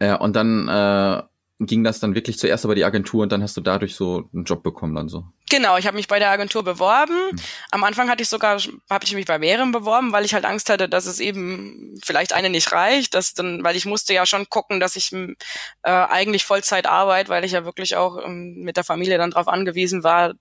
Ja, 0.00 0.16
und 0.16 0.36
dann 0.36 0.68
äh, 0.68 1.22
ging 1.60 1.82
das 1.82 1.98
dann 1.98 2.14
wirklich 2.14 2.38
zuerst 2.38 2.64
über 2.64 2.74
die 2.74 2.84
Agentur 2.84 3.24
und 3.24 3.32
dann 3.32 3.42
hast 3.42 3.56
du 3.56 3.60
dadurch 3.60 3.96
so 3.96 4.28
einen 4.32 4.44
Job 4.44 4.62
bekommen 4.62 4.94
dann 4.94 5.08
so. 5.08 5.24
Genau, 5.50 5.76
ich 5.76 5.86
habe 5.86 5.96
mich 5.96 6.06
bei 6.06 6.20
der 6.20 6.30
Agentur 6.30 6.62
beworben. 6.62 7.14
Hm. 7.30 7.38
Am 7.72 7.84
Anfang 7.84 8.08
hatte 8.08 8.22
ich 8.22 8.28
sogar 8.28 8.60
habe 8.88 9.04
ich 9.04 9.14
mich 9.14 9.26
bei 9.26 9.38
mehreren 9.38 9.72
beworben, 9.72 10.12
weil 10.12 10.24
ich 10.24 10.34
halt 10.34 10.44
Angst 10.44 10.70
hatte, 10.70 10.88
dass 10.88 11.06
es 11.06 11.18
eben 11.18 11.98
vielleicht 12.02 12.32
eine 12.32 12.48
nicht 12.48 12.72
reicht, 12.72 13.14
dass 13.14 13.34
dann 13.34 13.64
weil 13.64 13.76
ich 13.76 13.86
musste 13.86 14.14
ja 14.14 14.24
schon 14.24 14.48
gucken, 14.48 14.78
dass 14.78 14.94
ich 14.94 15.12
äh, 15.12 15.34
eigentlich 15.82 16.44
Vollzeit 16.44 16.86
arbeite, 16.86 17.28
weil 17.28 17.44
ich 17.44 17.52
ja 17.52 17.64
wirklich 17.64 17.96
auch 17.96 18.24
ähm, 18.24 18.62
mit 18.62 18.76
der 18.76 18.84
Familie 18.84 19.18
dann 19.18 19.32
darauf 19.32 19.48
angewiesen 19.48 20.04
war, 20.04 20.34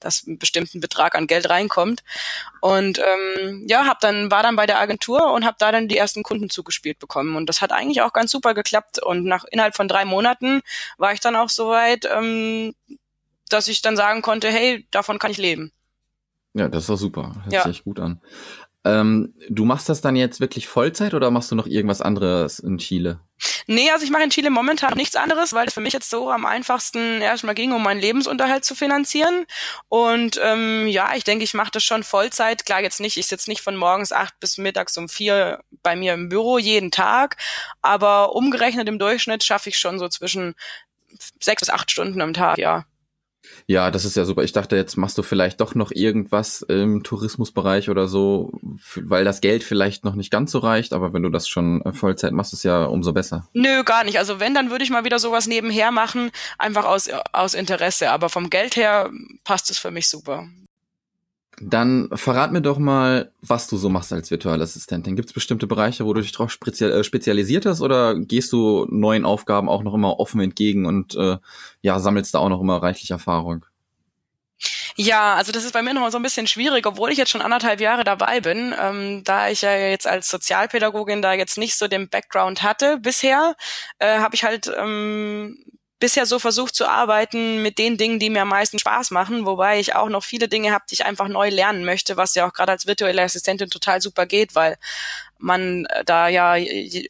dass 0.00 0.26
ein 0.26 0.38
bestimmten 0.38 0.80
Betrag 0.80 1.14
an 1.14 1.26
Geld 1.26 1.48
reinkommt. 1.48 2.02
Und 2.60 2.98
ähm, 2.98 3.64
ja, 3.68 3.86
hab 3.86 4.00
dann 4.00 4.30
war 4.30 4.42
dann 4.42 4.56
bei 4.56 4.66
der 4.66 4.80
Agentur 4.80 5.32
und 5.32 5.44
habe 5.44 5.56
da 5.58 5.72
dann 5.72 5.88
die 5.88 5.96
ersten 5.96 6.22
Kunden 6.22 6.50
zugespielt 6.50 6.98
bekommen. 6.98 7.36
Und 7.36 7.46
das 7.46 7.60
hat 7.60 7.72
eigentlich 7.72 8.02
auch 8.02 8.12
ganz 8.12 8.30
super 8.30 8.54
geklappt. 8.54 9.02
Und 9.02 9.24
nach 9.24 9.44
innerhalb 9.44 9.76
von 9.76 9.88
drei 9.88 10.04
Monaten 10.04 10.62
war 10.98 11.12
ich 11.12 11.20
dann 11.20 11.36
auch 11.36 11.48
so 11.48 11.68
weit, 11.68 12.08
ähm, 12.10 12.74
dass 13.48 13.68
ich 13.68 13.82
dann 13.82 13.96
sagen 13.96 14.22
konnte, 14.22 14.48
hey, 14.48 14.86
davon 14.90 15.18
kann 15.18 15.30
ich 15.30 15.38
leben. 15.38 15.72
Ja, 16.54 16.68
das 16.68 16.84
ist 16.84 16.88
doch 16.88 16.96
super. 16.96 17.34
Hört 17.42 17.52
ja. 17.52 17.64
sich 17.64 17.84
gut 17.84 18.00
an. 18.00 18.20
Ähm, 18.86 19.34
du 19.48 19.64
machst 19.64 19.88
das 19.88 20.00
dann 20.00 20.14
jetzt 20.14 20.38
wirklich 20.38 20.68
Vollzeit 20.68 21.12
oder 21.12 21.32
machst 21.32 21.50
du 21.50 21.56
noch 21.56 21.66
irgendwas 21.66 22.00
anderes 22.00 22.60
in 22.60 22.78
Chile? 22.78 23.18
Nee, 23.66 23.90
also 23.90 24.04
ich 24.04 24.12
mache 24.12 24.22
in 24.22 24.30
Chile 24.30 24.48
momentan 24.48 24.94
nichts 24.94 25.16
anderes, 25.16 25.52
weil 25.52 25.66
es 25.66 25.74
für 25.74 25.80
mich 25.80 25.92
jetzt 25.92 26.08
so 26.08 26.30
am 26.30 26.46
einfachsten 26.46 27.20
erstmal 27.20 27.56
ging, 27.56 27.72
um 27.72 27.82
meinen 27.82 28.00
Lebensunterhalt 28.00 28.64
zu 28.64 28.76
finanzieren. 28.76 29.44
Und 29.88 30.40
ähm, 30.40 30.86
ja, 30.86 31.16
ich 31.16 31.24
denke, 31.24 31.42
ich 31.42 31.52
mache 31.52 31.72
das 31.72 31.82
schon 31.82 32.04
Vollzeit. 32.04 32.64
Klar, 32.64 32.80
jetzt 32.80 33.00
nicht, 33.00 33.16
ich 33.16 33.26
sitze 33.26 33.50
nicht 33.50 33.60
von 33.60 33.76
morgens 33.76 34.12
acht 34.12 34.38
bis 34.38 34.56
mittags 34.56 34.96
um 34.96 35.08
vier 35.08 35.64
bei 35.82 35.96
mir 35.96 36.14
im 36.14 36.28
Büro 36.28 36.58
jeden 36.58 36.92
Tag, 36.92 37.36
aber 37.82 38.36
umgerechnet 38.36 38.88
im 38.88 39.00
Durchschnitt 39.00 39.42
schaffe 39.42 39.68
ich 39.70 39.78
schon 39.78 39.98
so 39.98 40.08
zwischen 40.08 40.54
sechs 41.40 41.60
bis 41.60 41.70
acht 41.70 41.90
Stunden 41.90 42.20
am 42.20 42.34
Tag, 42.34 42.58
ja. 42.58 42.84
Ja, 43.66 43.90
das 43.90 44.04
ist 44.04 44.16
ja 44.16 44.24
super. 44.24 44.42
Ich 44.44 44.52
dachte, 44.52 44.76
jetzt 44.76 44.96
machst 44.96 45.18
du 45.18 45.22
vielleicht 45.22 45.60
doch 45.60 45.74
noch 45.74 45.90
irgendwas 45.92 46.62
im 46.62 47.02
Tourismusbereich 47.02 47.90
oder 47.90 48.08
so, 48.08 48.52
weil 48.96 49.24
das 49.24 49.40
Geld 49.40 49.64
vielleicht 49.64 50.04
noch 50.04 50.14
nicht 50.14 50.30
ganz 50.30 50.52
so 50.52 50.58
reicht, 50.58 50.92
aber 50.92 51.12
wenn 51.12 51.22
du 51.22 51.30
das 51.30 51.48
schon 51.48 51.82
äh, 51.82 51.92
Vollzeit 51.92 52.32
machst, 52.32 52.52
ist 52.52 52.62
ja 52.62 52.84
umso 52.84 53.12
besser. 53.12 53.48
Nö, 53.52 53.82
gar 53.84 54.04
nicht. 54.04 54.18
Also 54.18 54.40
wenn, 54.40 54.54
dann 54.54 54.70
würde 54.70 54.84
ich 54.84 54.90
mal 54.90 55.04
wieder 55.04 55.18
sowas 55.18 55.46
nebenher 55.46 55.90
machen, 55.90 56.30
einfach 56.58 56.84
aus, 56.84 57.08
aus 57.32 57.54
Interesse. 57.54 58.10
Aber 58.10 58.28
vom 58.28 58.50
Geld 58.50 58.76
her 58.76 59.10
passt 59.44 59.70
es 59.70 59.78
für 59.78 59.90
mich 59.90 60.08
super. 60.08 60.48
Dann 61.60 62.10
verrat 62.12 62.52
mir 62.52 62.60
doch 62.60 62.78
mal, 62.78 63.32
was 63.40 63.66
du 63.66 63.78
so 63.78 63.88
machst 63.88 64.12
als 64.12 64.30
virtuelle 64.30 64.62
Assistentin. 64.62 65.16
Gibt 65.16 65.30
es 65.30 65.32
bestimmte 65.32 65.66
Bereiche, 65.66 66.04
wo 66.04 66.12
du 66.12 66.20
dich 66.20 66.32
drauf 66.32 66.54
äh, 66.80 67.02
spezialisiert 67.04 67.64
hast 67.64 67.80
oder 67.80 68.14
gehst 68.14 68.52
du 68.52 68.86
neuen 68.90 69.24
Aufgaben 69.24 69.70
auch 69.70 69.82
noch 69.82 69.94
immer 69.94 70.20
offen 70.20 70.40
entgegen 70.40 70.84
und 70.84 71.14
äh, 71.14 71.38
ja, 71.80 71.98
sammelst 71.98 72.34
da 72.34 72.40
auch 72.40 72.50
noch 72.50 72.60
immer 72.60 72.82
reichlich 72.82 73.10
Erfahrung? 73.10 73.64
Ja, 74.96 75.34
also 75.34 75.52
das 75.52 75.64
ist 75.64 75.72
bei 75.72 75.82
mir 75.82 75.92
noch 75.92 76.10
so 76.10 76.18
ein 76.18 76.22
bisschen 76.22 76.46
schwierig, 76.46 76.86
obwohl 76.86 77.10
ich 77.10 77.18
jetzt 77.18 77.30
schon 77.30 77.42
anderthalb 77.42 77.80
Jahre 77.80 78.04
dabei 78.04 78.40
bin, 78.40 78.74
ähm, 78.80 79.22
da 79.24 79.48
ich 79.50 79.62
ja 79.62 79.76
jetzt 79.76 80.06
als 80.06 80.28
Sozialpädagogin 80.28 81.20
da 81.20 81.34
jetzt 81.34 81.58
nicht 81.58 81.76
so 81.76 81.86
den 81.88 82.08
Background 82.08 82.62
hatte 82.62 82.98
bisher, 82.98 83.56
äh, 83.98 84.18
habe 84.18 84.34
ich 84.34 84.44
halt 84.44 84.72
ähm, 84.78 85.58
bisher 85.98 86.26
so 86.26 86.38
versucht 86.38 86.74
zu 86.74 86.86
arbeiten 86.86 87.62
mit 87.62 87.78
den 87.78 87.96
Dingen, 87.96 88.18
die 88.18 88.28
mir 88.28 88.42
am 88.42 88.48
meisten 88.48 88.78
Spaß 88.78 89.10
machen, 89.12 89.46
wobei 89.46 89.80
ich 89.80 89.94
auch 89.94 90.08
noch 90.08 90.22
viele 90.22 90.48
Dinge 90.48 90.72
habe, 90.72 90.84
die 90.90 90.94
ich 90.94 91.06
einfach 91.06 91.28
neu 91.28 91.48
lernen 91.48 91.84
möchte, 91.84 92.16
was 92.16 92.34
ja 92.34 92.46
auch 92.46 92.52
gerade 92.52 92.72
als 92.72 92.86
virtuelle 92.86 93.22
Assistentin 93.22 93.70
total 93.70 94.02
super 94.02 94.26
geht, 94.26 94.54
weil 94.54 94.76
man 95.38 95.86
äh, 95.86 96.04
da 96.04 96.28
ja 96.28 96.56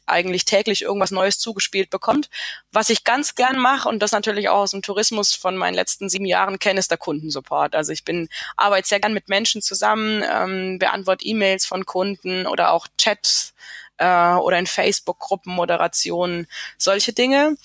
eigentlich 0.05 0.45
täglich 0.45 0.81
irgendwas 0.83 1.11
Neues 1.11 1.39
zugespielt 1.39 1.89
bekommt. 1.89 2.29
Was 2.71 2.89
ich 2.89 3.03
ganz 3.03 3.35
gern 3.35 3.57
mache 3.57 3.89
und 3.89 3.99
das 3.99 4.11
natürlich 4.11 4.49
auch 4.49 4.59
aus 4.59 4.71
dem 4.71 4.81
Tourismus 4.81 5.33
von 5.33 5.57
meinen 5.57 5.75
letzten 5.75 6.09
sieben 6.09 6.25
Jahren 6.25 6.59
kenne, 6.59 6.79
ist 6.79 6.91
der 6.91 6.97
Kundensupport. 6.97 7.75
Also 7.75 7.91
ich 7.91 8.05
bin 8.05 8.29
arbeite 8.55 8.87
sehr 8.87 8.99
gern 8.99 9.13
mit 9.13 9.27
Menschen 9.27 9.61
zusammen, 9.61 10.23
ähm, 10.29 10.79
beantworte 10.79 11.25
E-Mails 11.25 11.65
von 11.65 11.85
Kunden 11.85 12.47
oder 12.47 12.71
auch 12.71 12.87
Chats 12.97 13.53
äh, 13.97 14.33
oder 14.33 14.59
in 14.59 14.67
Facebook-Gruppen, 14.67 15.53
Moderationen, 15.53 16.47
solche 16.77 17.13
Dinge. 17.13 17.57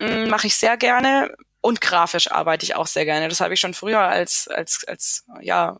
Mm, 0.00 0.28
mache 0.28 0.46
ich 0.46 0.54
sehr 0.56 0.76
gerne 0.76 1.34
und 1.60 1.80
grafisch 1.80 2.30
arbeite 2.30 2.64
ich 2.64 2.74
auch 2.76 2.86
sehr 2.86 3.04
gerne. 3.04 3.28
Das 3.28 3.40
habe 3.40 3.54
ich 3.54 3.60
schon 3.60 3.74
früher 3.74 4.00
als 4.00 4.48
als 4.48 4.84
als 4.86 5.24
ja 5.40 5.78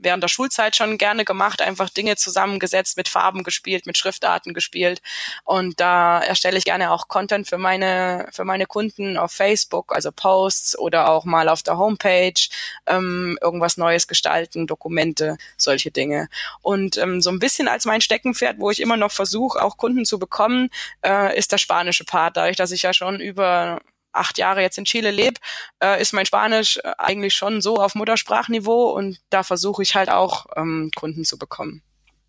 während 0.00 0.22
der 0.22 0.28
Schulzeit 0.28 0.76
schon 0.76 0.96
gerne 0.96 1.24
gemacht, 1.24 1.60
einfach 1.60 1.90
Dinge 1.90 2.16
zusammengesetzt, 2.16 2.96
mit 2.96 3.08
Farben 3.08 3.42
gespielt, 3.42 3.84
mit 3.86 3.98
Schriftarten 3.98 4.54
gespielt 4.54 5.02
und 5.44 5.80
da 5.80 6.20
erstelle 6.20 6.56
ich 6.56 6.64
gerne 6.64 6.92
auch 6.92 7.08
Content 7.08 7.48
für 7.48 7.58
meine 7.58 8.28
für 8.32 8.44
meine 8.44 8.66
Kunden 8.66 9.16
auf 9.18 9.32
Facebook, 9.32 9.94
also 9.94 10.10
Posts 10.12 10.78
oder 10.78 11.08
auch 11.10 11.24
mal 11.24 11.48
auf 11.48 11.62
der 11.62 11.78
Homepage 11.78 12.48
ähm, 12.86 13.38
irgendwas 13.42 13.76
Neues 13.76 14.08
gestalten, 14.08 14.66
Dokumente, 14.66 15.36
solche 15.56 15.90
Dinge. 15.90 16.28
Und 16.62 16.96
ähm, 16.98 17.20
so 17.20 17.30
ein 17.30 17.38
bisschen 17.38 17.68
als 17.68 17.84
mein 17.84 18.00
Steckenpferd, 18.00 18.58
wo 18.58 18.70
ich 18.70 18.80
immer 18.80 18.96
noch 18.96 19.12
versuche, 19.12 19.62
auch 19.62 19.76
Kunden 19.76 20.04
zu 20.04 20.18
bekommen, 20.18 20.70
äh, 21.04 21.36
ist 21.38 21.52
der 21.52 21.58
spanische 21.58 22.04
Part, 22.04 22.36
dadurch, 22.36 22.56
dass 22.56 22.72
ich 22.72 22.82
ja 22.82 22.92
schon 22.94 23.20
über 23.20 23.80
acht 24.12 24.38
Jahre 24.38 24.62
jetzt 24.62 24.78
in 24.78 24.84
Chile 24.84 25.10
lebe, 25.10 25.40
äh, 25.82 26.00
ist 26.00 26.12
mein 26.12 26.26
Spanisch 26.26 26.78
äh, 26.78 26.92
eigentlich 26.98 27.34
schon 27.34 27.60
so 27.60 27.76
auf 27.76 27.94
Muttersprachniveau 27.94 28.90
und 28.90 29.20
da 29.30 29.42
versuche 29.42 29.82
ich 29.82 29.94
halt 29.94 30.10
auch 30.10 30.46
ähm, 30.56 30.90
Kunden 30.94 31.24
zu 31.24 31.38
bekommen. 31.38 31.82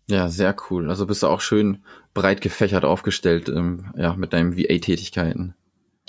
Ja, 0.06 0.28
sehr 0.28 0.56
cool. 0.70 0.88
Also 0.88 1.06
bist 1.06 1.22
du 1.22 1.28
auch 1.28 1.40
schön 1.40 1.84
breit 2.14 2.40
gefächert 2.40 2.84
aufgestellt 2.84 3.48
ähm, 3.48 3.92
ja, 3.96 4.14
mit 4.14 4.32
deinen 4.32 4.56
VA-Tätigkeiten. 4.56 5.54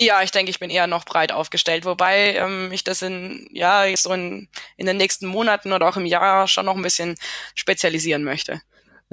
Ja, 0.00 0.22
ich 0.22 0.32
denke, 0.32 0.50
ich 0.50 0.58
bin 0.58 0.70
eher 0.70 0.88
noch 0.88 1.04
breit 1.04 1.30
aufgestellt, 1.30 1.84
wobei 1.84 2.34
ähm, 2.34 2.72
ich 2.72 2.82
das 2.82 3.02
in, 3.02 3.46
ja, 3.52 3.84
jetzt 3.84 4.02
so 4.02 4.12
in, 4.12 4.48
in 4.76 4.86
den 4.86 4.96
nächsten 4.96 5.26
Monaten 5.26 5.72
oder 5.72 5.88
auch 5.88 5.96
im 5.96 6.06
Jahr 6.06 6.48
schon 6.48 6.66
noch 6.66 6.74
ein 6.74 6.82
bisschen 6.82 7.14
spezialisieren 7.54 8.24
möchte. 8.24 8.60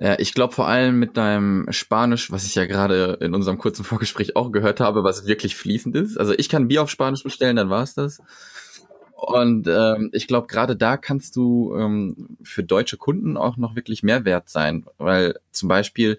Ja, 0.01 0.17
ich 0.17 0.33
glaube 0.33 0.53
vor 0.53 0.67
allem 0.67 0.97
mit 0.97 1.17
deinem 1.17 1.67
Spanisch, 1.71 2.31
was 2.31 2.45
ich 2.45 2.55
ja 2.55 2.65
gerade 2.65 3.17
in 3.19 3.33
unserem 3.33 3.57
kurzen 3.57 3.83
Vorgespräch 3.83 4.35
auch 4.35 4.51
gehört 4.51 4.79
habe, 4.79 5.03
was 5.03 5.27
wirklich 5.27 5.55
fließend 5.55 5.95
ist. 5.95 6.17
Also 6.17 6.33
ich 6.37 6.47
kann 6.47 6.69
Bier 6.69 6.83
auf 6.83 6.89
Spanisch 6.89 7.23
bestellen, 7.23 7.57
dann 7.57 7.69
war's 7.69 7.95
das. 7.95 8.21
Und 9.13 9.67
ähm, 9.67 10.09
ich 10.13 10.27
glaube, 10.27 10.47
gerade 10.47 10.77
da 10.77 10.95
kannst 10.95 11.35
du 11.35 11.75
ähm, 11.75 12.37
für 12.41 12.63
deutsche 12.63 12.95
Kunden 12.95 13.35
auch 13.35 13.57
noch 13.57 13.75
wirklich 13.75 14.01
Mehrwert 14.01 14.47
sein, 14.47 14.85
weil 14.97 15.37
zum 15.51 15.67
Beispiel, 15.67 16.17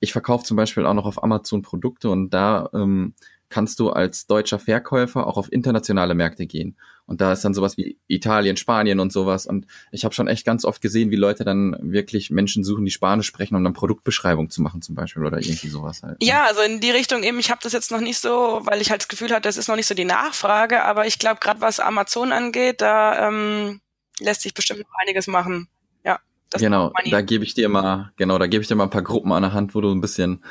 ich 0.00 0.12
verkaufe 0.12 0.44
zum 0.44 0.56
Beispiel 0.56 0.86
auch 0.86 0.94
noch 0.94 1.06
auf 1.06 1.22
Amazon 1.22 1.62
Produkte 1.62 2.10
und 2.10 2.30
da 2.30 2.68
ähm, 2.74 3.14
kannst 3.48 3.78
du 3.78 3.90
als 3.90 4.26
deutscher 4.26 4.58
Verkäufer 4.58 5.26
auch 5.26 5.36
auf 5.36 5.52
internationale 5.52 6.14
Märkte 6.14 6.46
gehen. 6.46 6.76
Und 7.06 7.20
da 7.20 7.32
ist 7.32 7.44
dann 7.44 7.54
sowas 7.54 7.76
wie 7.76 7.96
Italien, 8.08 8.56
Spanien 8.56 8.98
und 8.98 9.12
sowas. 9.12 9.46
Und 9.46 9.66
ich 9.92 10.04
habe 10.04 10.14
schon 10.14 10.26
echt 10.26 10.44
ganz 10.44 10.64
oft 10.64 10.82
gesehen, 10.82 11.12
wie 11.12 11.16
Leute 11.16 11.44
dann 11.44 11.76
wirklich 11.80 12.30
Menschen 12.30 12.64
suchen, 12.64 12.84
die 12.84 12.90
Spanisch 12.90 13.26
sprechen, 13.26 13.54
um 13.54 13.62
dann 13.62 13.74
Produktbeschreibung 13.74 14.50
zu 14.50 14.62
machen 14.62 14.82
zum 14.82 14.96
Beispiel 14.96 15.24
oder 15.24 15.38
irgendwie 15.38 15.68
sowas 15.68 16.02
halt. 16.02 16.20
Ne? 16.20 16.26
Ja, 16.26 16.44
also 16.46 16.62
in 16.62 16.80
die 16.80 16.90
Richtung 16.90 17.22
eben, 17.22 17.38
ich 17.38 17.50
habe 17.50 17.60
das 17.62 17.72
jetzt 17.72 17.92
noch 17.92 18.00
nicht 18.00 18.18
so, 18.18 18.60
weil 18.64 18.80
ich 18.80 18.90
halt 18.90 19.02
das 19.02 19.08
Gefühl 19.08 19.30
hatte, 19.30 19.42
das 19.42 19.56
ist 19.56 19.68
noch 19.68 19.76
nicht 19.76 19.86
so 19.86 19.94
die 19.94 20.04
Nachfrage, 20.04 20.82
aber 20.82 21.06
ich 21.06 21.20
glaube, 21.20 21.38
gerade 21.40 21.60
was 21.60 21.78
Amazon 21.78 22.32
angeht, 22.32 22.80
da 22.80 23.28
ähm, 23.28 23.80
lässt 24.18 24.42
sich 24.42 24.54
bestimmt 24.54 24.80
noch 24.80 24.98
einiges 25.00 25.28
machen. 25.28 25.68
Das 26.50 26.62
genau, 26.62 26.92
da 27.10 27.20
gebe 27.22 27.44
ich 27.44 27.54
dir 27.54 27.68
mal, 27.68 28.12
genau, 28.16 28.38
da 28.38 28.46
gebe 28.46 28.62
ich 28.62 28.68
dir 28.68 28.76
mal 28.76 28.84
ein 28.84 28.90
paar 28.90 29.02
Gruppen 29.02 29.32
an 29.32 29.42
der 29.42 29.52
Hand, 29.52 29.74
wo 29.74 29.80
du 29.80 29.90
ein 29.90 30.00
bisschen 30.00 30.44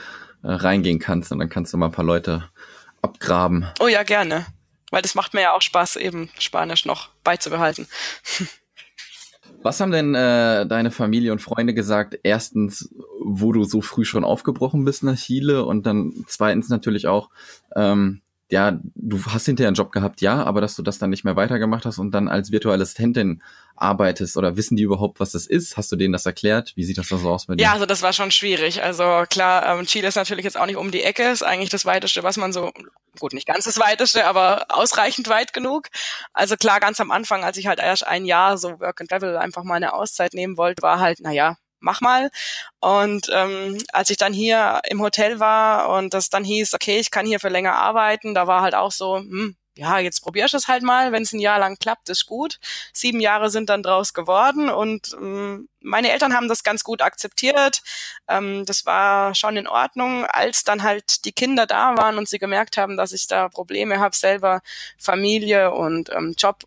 äh, 0.44 0.52
reingehen 0.52 1.00
kannst 1.00 1.32
und 1.32 1.40
dann 1.40 1.50
kannst 1.50 1.74
du 1.74 1.78
mal 1.78 1.88
ein 1.88 1.92
paar 1.92 2.06
Leute 2.06 2.50
abgraben. 3.02 3.68
Oh 3.80 3.88
ja, 3.88 4.04
gerne. 4.04 4.46
Weil 4.92 5.02
das 5.02 5.16
macht 5.16 5.34
mir 5.34 5.42
ja 5.42 5.54
auch 5.54 5.62
Spaß, 5.62 5.96
eben 5.96 6.30
Spanisch 6.38 6.86
noch 6.86 7.10
beizubehalten. 7.24 7.88
Was 9.62 9.80
haben 9.80 9.92
denn 9.92 10.14
äh, 10.14 10.68
deine 10.68 10.92
Familie 10.92 11.32
und 11.32 11.42
Freunde 11.42 11.74
gesagt? 11.74 12.20
Erstens, 12.22 12.94
wo 13.20 13.52
du 13.52 13.64
so 13.64 13.82
früh 13.82 14.06
schon 14.06 14.24
aufgebrochen 14.24 14.86
bist 14.86 15.02
nach 15.02 15.18
Chile 15.18 15.66
und 15.66 15.88
dann 15.88 16.14
zweitens 16.28 16.70
natürlich 16.70 17.08
auch, 17.08 17.32
ähm, 17.76 18.22
ja, 18.52 18.80
du 18.94 19.26
hast 19.26 19.46
hinterher 19.46 19.70
einen 19.70 19.76
Job 19.76 19.92
gehabt, 19.92 20.22
ja, 20.22 20.44
aber 20.44 20.62
dass 20.62 20.76
du 20.76 20.84
das 20.84 21.00
dann 21.00 21.10
nicht 21.10 21.24
mehr 21.24 21.36
weitergemacht 21.36 21.86
hast 21.86 21.98
und 21.98 22.12
dann 22.12 22.28
als 22.28 22.52
virtuelle 22.52 22.84
Assistentin 22.84 23.42
arbeitest 23.76 24.38
oder 24.38 24.56
wissen 24.56 24.76
die 24.76 24.84
überhaupt, 24.84 25.20
was 25.20 25.32
das 25.32 25.48
ist? 25.48 25.78
Hast 25.78 25.92
du 25.92 25.96
denen 25.96 26.14
das 26.14 26.28
erklärt? 26.28 26.74
Wie 26.76 26.84
sieht 26.84 26.98
das 26.98 27.10
da 27.10 27.18
so 27.18 27.30
aus 27.30 27.48
bei 27.48 27.56
dir? 27.56 27.64
Ja, 27.64 27.74
also 27.74 27.88
das 27.88 28.04
war 28.04 28.14
schon 28.14 28.30
schwierig. 28.30 28.84
Also 28.84 29.24
klar, 29.30 29.66
ähm, 29.80 29.86
Chile 29.88 30.08
ist 30.08 30.16
natürlich 30.16 30.46
jetzt 30.46 30.60
auch 30.60 30.68
nicht 30.68 30.78
um 30.78 30.92
die 30.92 31.02
Ecke, 31.02 31.24
ist 31.32 31.44
eigentlich 31.44 31.70
das 31.70 31.86
weiteste, 31.86 32.22
was 32.22 32.38
man 32.38 32.54
so, 32.54 32.72
gut, 33.20 33.34
nicht 33.34 33.48
ganz 33.48 33.66
das 33.66 33.80
weiteste, 33.80 34.26
aber 34.26 34.66
ausreichend 34.70 35.28
weit 35.28 35.52
genug. 35.52 35.88
Also 36.34 36.56
klar, 36.56 36.80
ganz 36.80 37.02
am 37.02 37.10
Anfang, 37.10 37.44
als 37.44 37.58
ich 37.58 37.66
halt 37.66 37.80
erst 37.80 38.06
ein 38.06 38.26
Jahr 38.26 38.60
so 38.60 38.80
Work 38.80 39.02
and 39.02 39.10
Travel 39.10 39.38
einfach 39.38 39.64
mal 39.64 39.76
eine 39.76 39.94
Auszeit 39.94 40.36
nehmen 40.36 40.56
wollte, 40.58 40.84
war 40.84 41.00
halt, 41.00 41.20
naja, 41.20 41.58
mach 41.80 42.02
mal. 42.02 42.30
Und 42.80 43.30
ähm, 43.34 43.78
als 43.94 44.10
ich 44.10 44.18
dann 44.18 44.34
hier 44.34 44.82
im 44.90 45.02
Hotel 45.02 45.40
war 45.40 45.90
und 45.98 46.14
das 46.14 46.30
dann 46.30 46.44
hieß, 46.44 46.74
okay, 46.74 47.00
ich 47.00 47.12
kann 47.12 47.26
hier 47.26 47.40
für 47.40 47.50
länger 47.50 47.76
arbeiten, 47.76 48.34
da 48.34 48.48
war 48.48 48.62
halt 48.62 48.76
auch 48.76 48.92
so, 48.92 49.18
hm, 49.18 49.56
ja, 49.78 50.00
jetzt 50.00 50.22
probierst 50.22 50.54
du 50.54 50.58
es 50.58 50.68
halt 50.70 50.84
mal, 50.84 51.12
wenn 51.12 51.24
es 51.24 51.34
ein 51.34 51.40
Jahr 51.40 51.60
lang 51.60 51.78
klappt, 51.78 52.10
ist 52.10 52.26
gut. 52.26 52.60
Sieben 52.94 53.20
Jahre 53.20 53.50
sind 53.50 53.70
dann 53.70 53.84
draus 53.84 54.14
geworden 54.14 54.70
und 54.70 55.14
ähm, 55.20 55.68
meine 55.82 56.12
Eltern 56.12 56.34
haben 56.34 56.48
das 56.48 56.64
ganz 56.64 56.84
gut 56.84 57.02
akzeptiert. 57.02 57.82
Ähm, 58.30 58.66
das 58.66 58.86
war 58.86 59.36
schon 59.36 59.58
in 59.58 59.68
Ordnung, 59.68 60.26
als 60.26 60.64
dann 60.64 60.84
halt 60.84 61.26
die 61.26 61.34
Kinder 61.34 61.66
da 61.68 61.98
waren 61.98 62.18
und 62.18 62.30
sie 62.30 62.40
gemerkt 62.40 62.78
haben, 62.78 62.96
dass 62.96 63.12
ich 63.12 63.28
da 63.28 63.50
Probleme 63.50 64.00
habe, 64.00 64.16
selber 64.16 64.62
Familie 64.98 65.72
und 65.72 66.10
ähm, 66.10 66.36
Job 66.38 66.64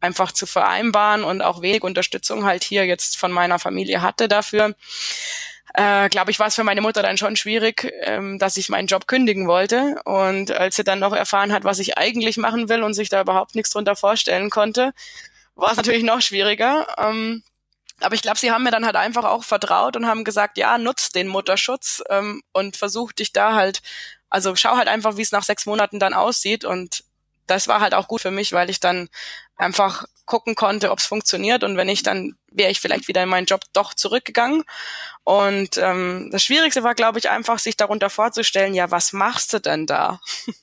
einfach 0.00 0.32
zu 0.32 0.46
vereinbaren 0.46 1.24
und 1.24 1.42
auch 1.42 1.62
wenig 1.62 1.82
Unterstützung 1.82 2.44
halt 2.44 2.64
hier 2.64 2.86
jetzt 2.86 3.16
von 3.16 3.32
meiner 3.32 3.58
Familie 3.58 4.02
hatte 4.02 4.28
dafür. 4.28 4.74
Äh, 5.74 6.08
glaube 6.08 6.30
ich, 6.30 6.38
war 6.38 6.48
es 6.48 6.56
für 6.56 6.64
meine 6.64 6.80
Mutter 6.80 7.02
dann 7.02 7.16
schon 7.16 7.36
schwierig, 7.36 7.92
ähm, 8.02 8.38
dass 8.38 8.56
ich 8.56 8.70
meinen 8.70 8.88
Job 8.88 9.06
kündigen 9.06 9.46
wollte. 9.46 10.00
Und 10.04 10.50
als 10.50 10.76
sie 10.76 10.84
dann 10.84 10.98
noch 10.98 11.12
erfahren 11.12 11.52
hat, 11.52 11.64
was 11.64 11.78
ich 11.78 11.96
eigentlich 11.96 12.38
machen 12.38 12.68
will 12.68 12.82
und 12.82 12.94
sich 12.94 13.08
da 13.08 13.20
überhaupt 13.20 13.54
nichts 13.54 13.70
drunter 13.70 13.94
vorstellen 13.94 14.50
konnte, 14.50 14.92
war 15.54 15.70
es 15.70 15.76
natürlich 15.76 16.02
noch 16.02 16.20
schwieriger. 16.22 16.86
Ähm, 16.98 17.44
aber 18.00 18.14
ich 18.14 18.22
glaube, 18.22 18.38
sie 18.38 18.50
haben 18.50 18.64
mir 18.64 18.70
dann 18.70 18.86
halt 18.86 18.96
einfach 18.96 19.24
auch 19.24 19.44
vertraut 19.44 19.96
und 19.96 20.06
haben 20.06 20.24
gesagt, 20.24 20.58
ja, 20.58 20.78
nutz 20.78 21.10
den 21.10 21.28
Mutterschutz 21.28 22.02
ähm, 22.08 22.42
und 22.52 22.76
versuch 22.76 23.12
dich 23.12 23.32
da 23.32 23.54
halt, 23.54 23.82
also 24.30 24.56
schau 24.56 24.76
halt 24.76 24.88
einfach, 24.88 25.16
wie 25.16 25.22
es 25.22 25.32
nach 25.32 25.44
sechs 25.44 25.66
Monaten 25.66 26.00
dann 26.00 26.14
aussieht 26.14 26.64
und 26.64 27.04
das 27.50 27.68
war 27.68 27.80
halt 27.80 27.94
auch 27.94 28.08
gut 28.08 28.20
für 28.22 28.30
mich, 28.30 28.52
weil 28.52 28.70
ich 28.70 28.80
dann 28.80 29.08
einfach 29.56 30.04
gucken 30.24 30.54
konnte, 30.54 30.90
ob 30.90 31.00
es 31.00 31.06
funktioniert 31.06 31.64
und 31.64 31.76
wenn 31.76 31.88
nicht, 31.88 32.06
dann 32.06 32.36
wäre 32.52 32.70
ich 32.70 32.80
vielleicht 32.80 33.08
wieder 33.08 33.22
in 33.22 33.28
meinen 33.28 33.46
Job 33.46 33.62
doch 33.72 33.94
zurückgegangen. 33.94 34.62
Und 35.24 35.76
ähm, 35.76 36.28
das 36.30 36.44
Schwierigste 36.44 36.84
war, 36.84 36.94
glaube 36.94 37.18
ich, 37.18 37.28
einfach 37.28 37.58
sich 37.58 37.76
darunter 37.76 38.10
vorzustellen, 38.10 38.74
ja, 38.74 38.90
was 38.90 39.12
machst 39.12 39.52
du 39.52 39.60
denn 39.60 39.86
da? 39.86 40.20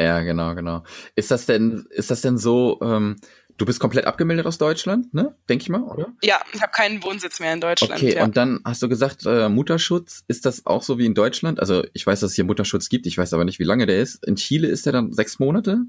Ja, 0.00 0.20
genau, 0.20 0.54
genau. 0.54 0.84
Ist 1.16 1.32
das 1.32 1.46
denn, 1.46 1.84
ist 1.90 2.12
das 2.12 2.20
denn 2.20 2.38
so, 2.38 2.78
ähm, 2.82 3.16
du 3.58 3.66
bist 3.66 3.80
komplett 3.80 4.06
abgemeldet 4.06 4.46
aus 4.46 4.56
Deutschland, 4.56 5.12
ne? 5.12 5.34
Denke 5.48 5.62
ich 5.62 5.68
mal, 5.68 5.82
oder? 5.82 6.08
Ja, 6.22 6.40
ich 6.52 6.62
habe 6.62 6.72
keinen 6.72 7.02
Wohnsitz 7.02 7.40
mehr 7.40 7.52
in 7.52 7.60
Deutschland. 7.60 7.92
Okay, 7.92 8.14
ja. 8.14 8.24
und 8.24 8.36
dann 8.36 8.60
hast 8.64 8.82
du 8.82 8.88
gesagt, 8.88 9.26
äh, 9.26 9.48
Mutterschutz, 9.48 10.24
ist 10.28 10.46
das 10.46 10.64
auch 10.64 10.82
so 10.82 10.98
wie 10.98 11.06
in 11.06 11.14
Deutschland? 11.14 11.60
Also 11.60 11.84
ich 11.92 12.06
weiß, 12.06 12.20
dass 12.20 12.30
es 12.30 12.36
hier 12.36 12.44
Mutterschutz 12.44 12.88
gibt, 12.88 13.06
ich 13.06 13.18
weiß 13.18 13.34
aber 13.34 13.44
nicht, 13.44 13.58
wie 13.58 13.64
lange 13.64 13.86
der 13.86 14.00
ist. 14.00 14.24
In 14.26 14.36
Chile 14.36 14.68
ist 14.68 14.86
der 14.86 14.92
dann 14.94 15.12
sechs 15.12 15.38
Monate? 15.38 15.82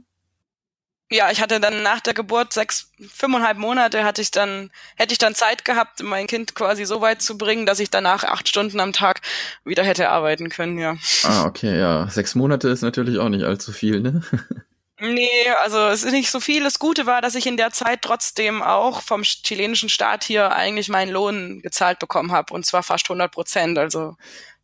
ja, 1.11 1.31
ich 1.31 1.41
hatte 1.41 1.59
dann 1.59 1.81
nach 1.81 2.01
der 2.01 2.13
Geburt 2.13 2.53
sechs, 2.53 2.91
fünfeinhalb 2.99 3.57
Monate 3.57 4.03
hatte 4.03 4.21
ich 4.21 4.29
dann, 4.29 4.69
hätte 4.95 5.11
ich 5.11 5.17
dann 5.17 5.33
Zeit 5.33 5.65
gehabt, 5.65 6.03
mein 6.03 6.27
Kind 6.27 6.53
quasi 6.53 6.85
so 6.85 7.01
weit 7.01 7.21
zu 7.21 7.37
bringen, 7.37 7.65
dass 7.65 7.79
ich 7.79 7.89
danach 7.89 8.23
acht 8.23 8.47
Stunden 8.47 8.79
am 8.79 8.93
Tag 8.93 9.21
wieder 9.65 9.83
hätte 9.83 10.09
arbeiten 10.09 10.49
können, 10.49 10.77
ja. 10.77 10.97
Ah, 11.23 11.45
okay, 11.45 11.79
ja. 11.79 12.07
Sechs 12.09 12.35
Monate 12.35 12.69
ist 12.69 12.83
natürlich 12.83 13.17
auch 13.17 13.29
nicht 13.29 13.43
allzu 13.43 13.71
viel, 13.71 14.01
ne? 14.01 14.21
Nee, 15.01 15.49
also 15.61 15.77
es 15.87 16.03
ist 16.03 16.11
nicht 16.11 16.29
so 16.29 16.39
viel. 16.39 16.63
Das 16.63 16.79
Gute 16.79 17.05
war, 17.05 17.21
dass 17.21 17.35
ich 17.35 17.47
in 17.47 17.57
der 17.57 17.71
Zeit 17.71 18.01
trotzdem 18.01 18.61
auch 18.61 19.01
vom 19.01 19.23
chilenischen 19.23 19.89
Staat 19.89 20.23
hier 20.23 20.51
eigentlich 20.51 20.89
meinen 20.89 21.11
Lohn 21.11 21.61
gezahlt 21.61 21.99
bekommen 21.99 22.31
habe 22.31 22.53
und 22.53 22.65
zwar 22.65 22.83
fast 22.83 23.09
100 23.09 23.31
Prozent. 23.31 23.77
Also 23.77 24.15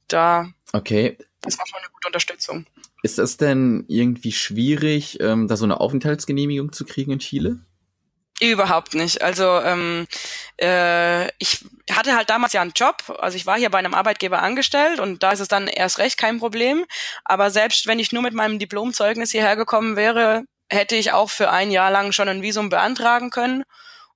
da, 0.08 0.48
Okay. 0.74 1.18
das 1.42 1.58
war 1.58 1.66
schon 1.68 1.80
eine 1.80 1.90
gute 1.92 2.08
Unterstützung. 2.08 2.66
Ist 3.02 3.20
es 3.20 3.38
denn 3.38 3.86
irgendwie 3.88 4.32
schwierig, 4.32 5.20
ähm, 5.22 5.48
da 5.48 5.56
so 5.58 5.64
eine 5.66 5.80
Aufenthaltsgenehmigung 5.80 6.72
zu 6.74 6.86
kriegen 6.86 7.12
in 7.12 7.20
Chile? 7.20 7.60
Überhaupt 8.42 8.96
nicht. 8.96 9.22
Also 9.22 9.62
ähm, 9.62 10.08
äh, 10.60 11.28
ich 11.38 11.64
hatte 11.90 12.18
halt 12.18 12.30
damals 12.30 12.52
ja 12.52 12.62
einen 12.62 12.74
Job, 12.76 12.98
also 13.20 13.38
ich 13.38 13.46
war 13.46 13.58
hier 13.58 13.70
bei 13.70 13.78
einem 13.78 13.94
Arbeitgeber 13.94 14.42
angestellt 14.42 15.00
und 15.00 15.24
da 15.24 15.32
ist 15.32 15.40
es 15.40 15.48
dann 15.48 15.68
erst 15.68 16.00
recht 16.00 16.18
kein 16.18 16.40
Problem. 16.40 16.86
Aber 17.24 17.50
selbst 17.50 17.88
wenn 17.88 18.00
ich 18.00 18.12
nur 18.12 18.24
mit 18.24 18.34
meinem 18.34 18.60
Diplomzeugnis 18.60 19.32
hierher 19.32 19.56
gekommen 19.56 19.96
wäre, 19.96 20.44
hätte 20.70 20.98
ich 20.98 21.14
auch 21.14 21.30
für 21.30 21.50
ein 21.50 21.72
Jahr 21.72 21.92
lang 21.92 22.12
schon 22.12 22.28
ein 22.28 22.42
Visum 22.42 22.70
beantragen 22.70 23.30
können. 23.30 23.64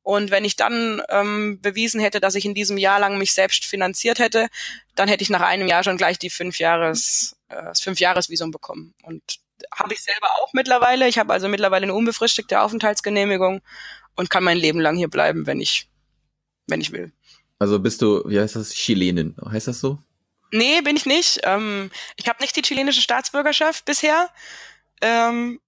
Und 0.04 0.32
wenn 0.32 0.44
ich 0.44 0.58
dann 0.58 1.02
ähm, 1.10 1.62
bewiesen 1.62 2.02
hätte, 2.02 2.20
dass 2.20 2.36
ich 2.36 2.44
in 2.46 2.56
diesem 2.56 2.78
Jahr 2.78 3.00
lang 3.00 3.18
mich 3.18 3.34
selbst 3.34 3.64
finanziert 3.66 4.20
hätte, 4.20 4.48
dann 4.96 5.08
hätte 5.08 5.24
ich 5.24 5.30
nach 5.30 5.42
einem 5.42 5.68
Jahr 5.68 5.84
schon 5.84 5.98
gleich 5.98 6.20
die 6.20 6.30
fünf 6.30 6.60
Jahres, 6.60 7.38
äh, 7.50 7.64
das 7.64 7.82
Fünfjahresvisum 7.82 8.52
bekommen. 8.52 8.96
Und 9.04 9.22
habe 9.74 9.94
ich 9.94 10.02
selber 10.02 10.28
auch 10.42 10.54
mittlerweile. 10.54 11.08
Ich 11.08 11.20
habe 11.20 11.34
also 11.34 11.48
mittlerweile 11.48 11.84
eine 11.84 11.94
unbefristete 11.94 12.62
Aufenthaltsgenehmigung 12.62 13.62
und 14.16 14.30
kann 14.30 14.44
mein 14.44 14.58
Leben 14.58 14.80
lang 14.80 14.96
hier 14.98 15.10
bleiben, 15.10 15.46
wenn 15.48 15.62
ich, 15.62 15.90
wenn 16.68 16.82
ich 16.82 16.92
will. 16.92 17.12
Also 17.60 17.80
bist 17.80 18.02
du, 18.02 18.24
wie 18.26 18.40
heißt 18.40 18.56
das, 18.56 18.72
Chilenin? 18.72 19.36
Heißt 19.50 19.68
das 19.68 19.80
so? 19.80 20.00
Nee, 20.52 20.82
bin 20.82 20.96
ich 20.96 21.06
nicht. 21.06 21.42
Ähm, 21.44 21.92
ich 22.16 22.28
habe 22.28 22.42
nicht 22.42 22.56
die 22.56 22.62
chilenische 22.62 23.02
Staatsbürgerschaft 23.02 23.86
bisher. 23.86 24.30
Ähm, 25.02 25.60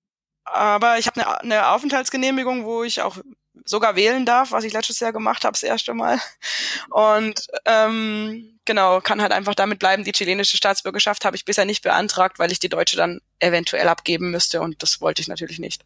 aber 0.43 0.97
ich 0.97 1.07
habe 1.07 1.21
eine, 1.21 1.41
eine 1.41 1.67
Aufenthaltsgenehmigung, 1.69 2.65
wo 2.65 2.83
ich 2.83 3.01
auch 3.01 3.17
sogar 3.65 3.95
wählen 3.95 4.25
darf, 4.25 4.51
was 4.51 4.63
ich 4.63 4.73
letztes 4.73 4.99
Jahr 4.99 5.13
gemacht 5.13 5.43
habe, 5.43 5.53
das 5.53 5.63
erste 5.63 5.93
Mal. 5.93 6.19
Und 6.89 7.47
ähm, 7.65 8.59
genau, 8.65 9.01
kann 9.01 9.21
halt 9.21 9.31
einfach 9.31 9.55
damit 9.55 9.79
bleiben. 9.79 10.03
Die 10.03 10.11
chilenische 10.11 10.57
Staatsbürgerschaft 10.57 11.25
habe 11.25 11.35
ich 11.35 11.45
bisher 11.45 11.65
nicht 11.65 11.83
beantragt, 11.83 12.39
weil 12.39 12.51
ich 12.51 12.59
die 12.59 12.69
deutsche 12.69 12.97
dann 12.97 13.21
eventuell 13.39 13.87
abgeben 13.87 14.31
müsste 14.31 14.61
und 14.61 14.81
das 14.81 15.01
wollte 15.01 15.21
ich 15.21 15.27
natürlich 15.27 15.59
nicht. 15.59 15.83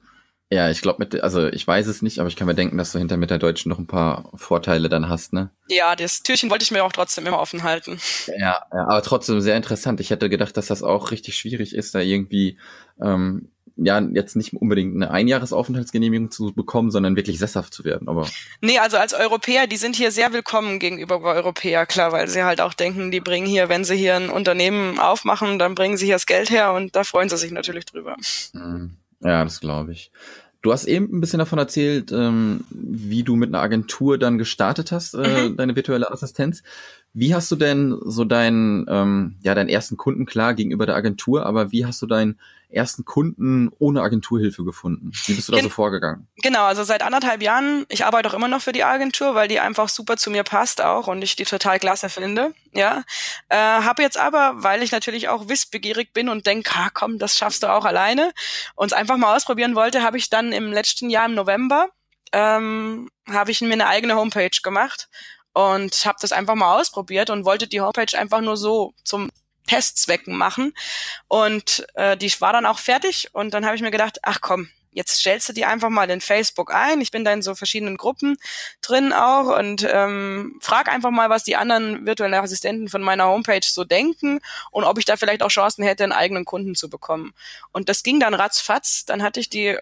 Ja, 0.52 0.70
ich 0.70 0.82
glaube 0.82 0.98
mit, 1.00 1.20
also 1.22 1.48
ich 1.48 1.66
weiß 1.66 1.88
es 1.88 2.04
nicht, 2.04 2.20
aber 2.20 2.30
ich 2.30 2.36
kann 2.36 2.46
mir 2.46 2.54
denken, 2.54 2.78
dass 2.78 2.92
du 2.92 3.00
hinter 3.00 3.18
mit 3.18 3.32
der 3.32 3.40
Deutschen 3.40 3.70
noch 3.70 3.80
ein 3.80 3.88
paar 3.88 4.32
Vorteile 4.36 4.90
dann 4.90 5.10
hast, 5.10 5.34
ne? 5.34 5.50
Ja, 5.70 5.96
das 5.96 6.22
Türchen 6.22 6.52
wollte 6.52 6.64
ich 6.64 6.72
mir 6.72 6.84
auch 6.84 6.92
trotzdem 6.92 7.26
immer 7.26 7.40
offen 7.40 7.64
halten. 7.64 8.00
Ja, 8.28 8.64
ja 8.72 8.88
aber 8.88 9.02
trotzdem 9.02 9.42
sehr 9.42 9.58
interessant. 9.58 10.00
Ich 10.00 10.12
hätte 10.12 10.30
gedacht, 10.30 10.56
dass 10.56 10.68
das 10.68 10.84
auch 10.84 11.10
richtig 11.10 11.36
schwierig 11.36 11.74
ist, 11.74 11.96
da 11.96 12.00
irgendwie 12.00 12.60
ähm, 13.02 13.50
ja 13.76 14.00
jetzt 14.00 14.36
nicht 14.36 14.54
unbedingt 14.54 14.96
eine 14.96 15.10
Einjahresaufenthaltsgenehmigung 15.10 16.30
zu 16.30 16.54
bekommen, 16.54 16.92
sondern 16.92 17.16
wirklich 17.16 17.40
sesshaft 17.40 17.74
zu 17.74 17.84
werden. 17.84 18.08
Aber 18.08 18.28
Nee, 18.62 18.78
also 18.78 18.98
als 18.98 19.16
Europäer, 19.16 19.66
die 19.66 19.78
sind 19.78 19.96
hier 19.96 20.12
sehr 20.12 20.32
willkommen 20.32 20.78
gegenüber 20.78 21.20
Europäer, 21.22 21.88
klar, 21.88 22.12
weil 22.12 22.28
sie 22.28 22.44
halt 22.44 22.62
auch 22.62 22.76
denken, 22.76 23.10
die 23.10 23.20
bringen 23.20 23.48
hier, 23.48 23.68
wenn 23.68 23.84
sie 23.84 23.96
hier 23.96 24.16
ein 24.16 24.30
Unternehmen 24.30 25.00
aufmachen, 25.00 25.58
dann 25.58 25.74
bringen 25.74 25.98
sie 25.98 26.06
hier 26.06 26.16
das 26.16 26.28
Geld 26.28 26.52
her 26.52 26.74
und 26.74 26.96
da 26.96 27.04
freuen 27.04 27.30
sie 27.30 27.38
sich 27.38 27.52
natürlich 27.52 27.86
drüber. 27.86 28.16
Mhm. 28.54 28.98
Ja, 29.26 29.44
das 29.44 29.60
glaube 29.60 29.92
ich. 29.92 30.12
Du 30.62 30.72
hast 30.72 30.86
eben 30.86 31.16
ein 31.16 31.22
bisschen 31.22 31.40
davon 31.40 31.60
erzählt, 31.60 32.12
ähm, 32.12 32.64
wie 32.72 33.24
du 33.24 33.36
mit 33.36 33.50
einer 33.50 33.62
Agentur 33.62 34.18
dann 34.18 34.38
gestartet 34.38 34.92
hast, 34.92 35.14
äh, 35.14 35.50
Mhm. 35.50 35.58
deine 35.58 35.76
virtuelle 35.76 36.10
Assistenz. 36.12 36.64
Wie 37.18 37.34
hast 37.34 37.50
du 37.50 37.56
denn 37.56 37.98
so 38.04 38.26
deinen, 38.26 38.86
ähm, 38.90 39.38
ja, 39.42 39.56
deinen 39.56 39.70
ersten 39.70 39.96
Kunden 39.96 40.26
klar 40.26 40.54
gegenüber 40.54 40.86
der 40.86 40.96
Agentur, 40.96 41.46
aber 41.46 41.72
wie 41.72 41.86
hast 41.86 42.02
du 42.02 42.08
deinen 42.08 42.38
ersten 42.68 43.06
Kunden 43.06 43.72
ohne 43.80 44.02
Agenturhilfe 44.02 44.66
gefunden? 44.66 45.14
Wie 45.26 45.34
bist 45.34 45.48
du 45.48 45.54
da 45.54 45.60
Gen- 45.60 45.64
so 45.64 45.70
vorgegangen? 45.70 46.28
Genau, 46.44 46.66
also 46.66 46.84
seit 46.84 47.02
anderthalb 47.02 47.42
Jahren, 47.42 47.86
ich 47.88 48.06
arbeite 48.06 48.30
auch 48.30 48.34
immer 48.34 48.50
noch 48.50 48.62
für 48.62 48.74
die 48.74 48.84
Agentur, 48.84 49.34
weil 49.34 49.48
die 49.48 49.62
einfach 49.62 49.88
super 49.88 50.18
zu 50.18 50.30
mir 50.30 50.44
passt 50.44 50.82
auch 50.82 51.08
und 51.08 51.22
ich 51.22 51.38
die 51.38 51.46
total 51.46 51.80
klasse 51.80 52.10
finde. 52.10 52.54
Ja, 52.74 53.04
äh, 53.48 53.56
habe 53.56 54.02
jetzt 54.02 54.18
aber, 54.18 54.56
weil 54.58 54.84
ich 54.84 54.92
natürlich 54.92 55.30
auch 55.30 55.48
wissbegierig 55.48 56.12
bin 56.12 56.28
und 56.28 56.46
denke, 56.46 56.72
ah, 56.76 56.90
komm, 56.94 57.18
das 57.18 57.38
schaffst 57.38 57.64
du 57.64 57.72
auch 57.72 57.86
alleine, 57.86 58.34
und 58.76 58.88
es 58.88 58.94
einfach 58.94 59.16
mal 59.16 59.34
ausprobieren 59.34 59.76
wollte, 59.76 60.04
habe 60.04 60.18
ich 60.18 60.30
dann 60.30 60.52
im 60.52 60.74
letzten 60.74 61.10
Jahr 61.10 61.28
im 61.28 61.34
November 61.36 61.88
ähm, 62.34 63.10
habe 63.30 63.52
ich 63.52 63.62
mir 63.62 63.72
eine 63.72 63.88
eigene 63.88 64.16
Homepage 64.16 64.50
gemacht 64.62 65.08
und 65.56 66.06
habe 66.06 66.18
das 66.20 66.34
einfach 66.34 66.54
mal 66.56 66.80
ausprobiert 66.80 67.30
und 67.30 67.46
wollte 67.46 67.68
die 67.68 67.80
Homepage 67.80 68.18
einfach 68.18 68.42
nur 68.42 68.58
so 68.58 68.94
zum 69.06 69.32
Testzwecken 69.68 70.36
machen. 70.36 70.74
Und 71.30 71.88
äh, 71.96 72.18
die 72.18 72.30
war 72.42 72.52
dann 72.52 72.66
auch 72.66 72.78
fertig 72.78 73.30
und 73.34 73.54
dann 73.54 73.66
habe 73.66 73.76
ich 73.78 73.82
mir 73.82 73.90
gedacht, 73.90 74.20
ach 74.24 74.42
komm, 74.42 74.68
jetzt 74.96 75.20
stellst 75.20 75.50
du 75.50 75.54
die 75.54 75.66
einfach 75.66 75.90
mal 75.90 76.10
in 76.10 76.22
Facebook 76.22 76.74
ein. 76.74 77.02
Ich 77.02 77.12
bin 77.12 77.24
da 77.24 77.34
in 77.34 77.42
so 77.42 77.54
verschiedenen 77.54 77.98
Gruppen 77.98 78.38
drin 78.82 79.14
auch 79.14 79.58
und 79.58 79.86
ähm, 79.88 80.58
frag 80.62 80.88
einfach 80.88 81.12
mal, 81.12 81.30
was 81.30 81.44
die 81.44 81.58
anderen 81.58 82.06
virtuellen 82.06 82.34
Assistenten 82.34 82.88
von 82.88 83.02
meiner 83.02 83.28
Homepage 83.28 83.60
so 83.64 83.84
denken 83.84 84.40
und 84.72 84.86
ob 84.86 84.98
ich 84.98 85.06
da 85.06 85.18
vielleicht 85.18 85.44
auch 85.44 85.50
Chancen 85.50 85.84
hätte, 85.84 86.04
einen 86.04 86.14
eigenen 86.14 86.46
Kunden 86.46 86.76
zu 86.76 86.90
bekommen. 86.90 87.34
Und 87.74 87.90
das 87.90 88.04
ging 88.04 88.20
dann 88.20 88.34
ratzfatz. 88.34 89.06
Dann 89.06 89.22
hatte 89.22 89.42
ich 89.42 89.50
die 89.50 89.78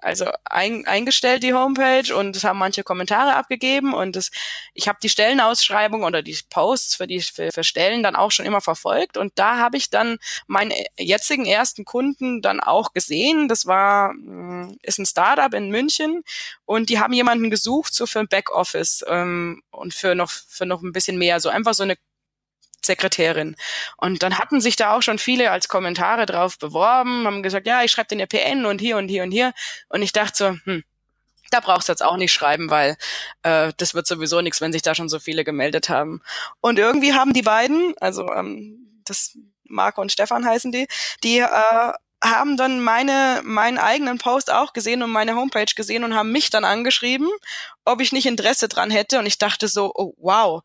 also 0.00 0.26
ein, 0.44 0.86
eingestellt, 0.86 1.42
die 1.42 1.54
Homepage, 1.54 2.14
und 2.14 2.36
es 2.36 2.44
haben 2.44 2.58
manche 2.58 2.82
Kommentare 2.82 3.34
abgegeben 3.34 3.94
und 3.94 4.16
das, 4.16 4.30
ich 4.74 4.86
habe 4.86 4.98
die 5.02 5.08
Stellenausschreibung 5.08 6.04
oder 6.04 6.22
die 6.22 6.36
Posts 6.50 6.96
für 6.96 7.06
die 7.06 7.20
für, 7.20 7.50
für 7.52 7.64
Stellen 7.64 8.02
dann 8.02 8.16
auch 8.16 8.30
schon 8.30 8.44
immer 8.44 8.60
verfolgt 8.60 9.16
und 9.16 9.32
da 9.36 9.56
habe 9.56 9.76
ich 9.76 9.88
dann 9.88 10.18
meinen 10.46 10.72
jetzigen 10.98 11.46
ersten 11.46 11.84
Kunden 11.86 12.42
dann 12.42 12.60
auch 12.60 12.92
gesehen. 12.92 13.48
Das 13.48 13.66
war 13.66 14.12
mh, 14.12 14.57
ist 14.82 14.98
ein 14.98 15.06
Startup 15.06 15.52
in 15.54 15.70
München 15.70 16.22
und 16.64 16.88
die 16.90 16.98
haben 16.98 17.12
jemanden 17.12 17.50
gesucht 17.50 17.94
so 17.94 18.06
für 18.06 18.20
ein 18.20 18.28
Backoffice 18.28 19.04
ähm, 19.08 19.62
und 19.70 19.94
für 19.94 20.14
noch 20.14 20.30
für 20.30 20.66
noch 20.66 20.82
ein 20.82 20.92
bisschen 20.92 21.18
mehr, 21.18 21.40
so 21.40 21.48
einfach 21.48 21.74
so 21.74 21.82
eine 21.82 21.96
Sekretärin. 22.84 23.56
Und 23.96 24.22
dann 24.22 24.38
hatten 24.38 24.60
sich 24.60 24.76
da 24.76 24.96
auch 24.96 25.02
schon 25.02 25.18
viele 25.18 25.50
als 25.50 25.68
Kommentare 25.68 26.26
drauf 26.26 26.58
beworben, 26.58 27.26
haben 27.26 27.42
gesagt, 27.42 27.66
ja, 27.66 27.82
ich 27.82 27.90
schreibe 27.90 28.08
den 28.08 28.20
ihr 28.20 28.26
PN 28.26 28.66
und 28.66 28.80
hier 28.80 28.96
und 28.96 29.08
hier 29.08 29.22
und 29.22 29.30
hier. 29.30 29.52
Und 29.88 30.02
ich 30.02 30.12
dachte 30.12 30.36
so, 30.36 30.46
hm, 30.64 30.84
da 31.50 31.60
brauchst 31.60 31.88
du 31.88 31.92
jetzt 31.92 32.02
auch 32.02 32.16
nicht 32.16 32.32
schreiben, 32.32 32.70
weil 32.70 32.96
äh, 33.42 33.72
das 33.76 33.94
wird 33.94 34.06
sowieso 34.06 34.40
nichts, 34.40 34.60
wenn 34.60 34.72
sich 34.72 34.82
da 34.82 34.94
schon 34.94 35.08
so 35.08 35.18
viele 35.18 35.44
gemeldet 35.44 35.88
haben. 35.88 36.22
Und 36.60 36.78
irgendwie 36.78 37.14
haben 37.14 37.32
die 37.32 37.42
beiden, 37.42 37.94
also 38.00 38.32
ähm, 38.32 39.02
das 39.04 39.36
Marco 39.64 40.00
und 40.00 40.12
Stefan 40.12 40.46
heißen 40.46 40.72
die, 40.72 40.86
die 41.22 41.38
äh, 41.38 41.92
haben 42.22 42.56
dann 42.56 42.80
meine 42.80 43.40
meinen 43.44 43.78
eigenen 43.78 44.18
Post 44.18 44.52
auch 44.52 44.72
gesehen 44.72 45.02
und 45.02 45.10
meine 45.10 45.36
Homepage 45.36 45.72
gesehen 45.74 46.04
und 46.04 46.14
haben 46.14 46.32
mich 46.32 46.50
dann 46.50 46.64
angeschrieben, 46.64 47.28
ob 47.84 48.00
ich 48.00 48.12
nicht 48.12 48.26
Interesse 48.26 48.68
dran 48.68 48.90
hätte. 48.90 49.18
Und 49.18 49.26
ich 49.26 49.38
dachte 49.38 49.68
so, 49.68 49.92
oh, 49.94 50.14
wow. 50.18 50.62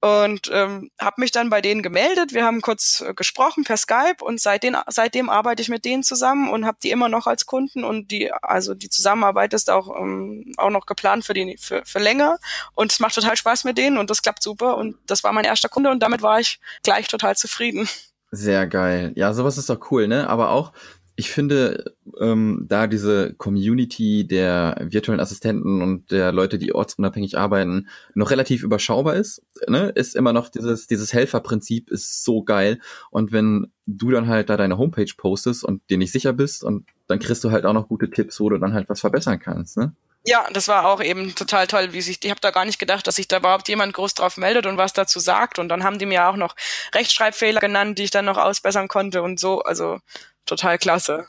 Und 0.00 0.50
ähm, 0.52 0.90
habe 1.00 1.20
mich 1.20 1.30
dann 1.30 1.48
bei 1.48 1.60
denen 1.60 1.80
gemeldet. 1.80 2.34
Wir 2.34 2.44
haben 2.44 2.60
kurz 2.60 3.04
äh, 3.06 3.14
gesprochen 3.14 3.62
per 3.62 3.76
Skype 3.76 4.16
und 4.20 4.40
seitdem, 4.40 4.76
seitdem 4.88 5.30
arbeite 5.30 5.62
ich 5.62 5.68
mit 5.68 5.84
denen 5.84 6.02
zusammen 6.02 6.50
und 6.50 6.66
habe 6.66 6.78
die 6.82 6.90
immer 6.90 7.08
noch 7.08 7.28
als 7.28 7.46
Kunden 7.46 7.84
und 7.84 8.10
die 8.10 8.32
also 8.32 8.74
die 8.74 8.88
Zusammenarbeit 8.88 9.54
ist 9.54 9.70
auch 9.70 9.96
ähm, 9.96 10.52
auch 10.56 10.70
noch 10.70 10.86
geplant 10.86 11.24
für 11.24 11.34
die 11.34 11.56
für, 11.56 11.84
für 11.84 12.00
länger 12.00 12.38
und 12.74 12.90
es 12.90 12.98
macht 12.98 13.14
total 13.14 13.36
Spaß 13.36 13.62
mit 13.62 13.78
denen 13.78 13.96
und 13.96 14.10
das 14.10 14.22
klappt 14.22 14.42
super 14.42 14.76
und 14.76 14.96
das 15.06 15.22
war 15.22 15.32
mein 15.32 15.44
erster 15.44 15.68
Kunde 15.68 15.90
und 15.90 16.00
damit 16.00 16.20
war 16.20 16.40
ich 16.40 16.58
gleich 16.82 17.06
total 17.06 17.36
zufrieden. 17.36 17.88
Sehr 18.34 18.66
geil. 18.66 19.12
Ja, 19.14 19.34
sowas 19.34 19.58
ist 19.58 19.68
doch 19.68 19.90
cool, 19.90 20.08
ne? 20.08 20.26
Aber 20.28 20.50
auch, 20.52 20.72
ich 21.16 21.30
finde, 21.30 21.94
ähm, 22.18 22.64
da 22.66 22.86
diese 22.86 23.34
Community 23.34 24.26
der 24.26 24.86
virtuellen 24.88 25.20
Assistenten 25.20 25.82
und 25.82 26.10
der 26.10 26.32
Leute, 26.32 26.56
die 26.58 26.74
ortsunabhängig 26.74 27.36
arbeiten, 27.36 27.88
noch 28.14 28.30
relativ 28.30 28.62
überschaubar 28.62 29.16
ist, 29.16 29.42
ne? 29.68 29.90
Ist 29.90 30.16
immer 30.16 30.32
noch 30.32 30.48
dieses, 30.48 30.86
dieses 30.86 31.12
Helferprinzip 31.12 31.90
ist 31.90 32.24
so 32.24 32.42
geil. 32.42 32.78
Und 33.10 33.32
wenn 33.32 33.70
du 33.86 34.10
dann 34.10 34.28
halt 34.28 34.48
da 34.48 34.56
deine 34.56 34.78
Homepage 34.78 35.12
postest 35.14 35.62
und 35.62 35.82
dir 35.90 35.98
nicht 35.98 36.12
sicher 36.12 36.32
bist 36.32 36.64
und 36.64 36.86
dann 37.08 37.18
kriegst 37.18 37.44
du 37.44 37.50
halt 37.50 37.66
auch 37.66 37.74
noch 37.74 37.88
gute 37.88 38.08
Tipps, 38.08 38.40
wo 38.40 38.48
du 38.48 38.56
dann 38.56 38.72
halt 38.72 38.88
was 38.88 39.00
verbessern 39.00 39.38
kannst, 39.40 39.76
ne? 39.76 39.94
Ja, 40.24 40.46
das 40.52 40.68
war 40.68 40.86
auch 40.86 41.02
eben 41.02 41.34
total 41.34 41.66
toll, 41.66 41.92
wie 41.92 42.00
sich, 42.00 42.22
ich 42.22 42.30
habe 42.30 42.40
da 42.40 42.52
gar 42.52 42.64
nicht 42.64 42.78
gedacht, 42.78 43.06
dass 43.06 43.16
sich 43.16 43.26
da 43.26 43.38
überhaupt 43.38 43.68
jemand 43.68 43.92
groß 43.92 44.14
drauf 44.14 44.36
meldet 44.36 44.66
und 44.66 44.78
was 44.78 44.92
dazu 44.92 45.18
sagt. 45.18 45.58
Und 45.58 45.68
dann 45.68 45.82
haben 45.82 45.98
die 45.98 46.06
mir 46.06 46.28
auch 46.28 46.36
noch 46.36 46.54
Rechtschreibfehler 46.94 47.60
genannt, 47.60 47.98
die 47.98 48.04
ich 48.04 48.12
dann 48.12 48.24
noch 48.24 48.38
ausbessern 48.38 48.86
konnte 48.86 49.22
und 49.22 49.40
so. 49.40 49.62
Also 49.62 49.98
total 50.46 50.78
klasse. 50.78 51.26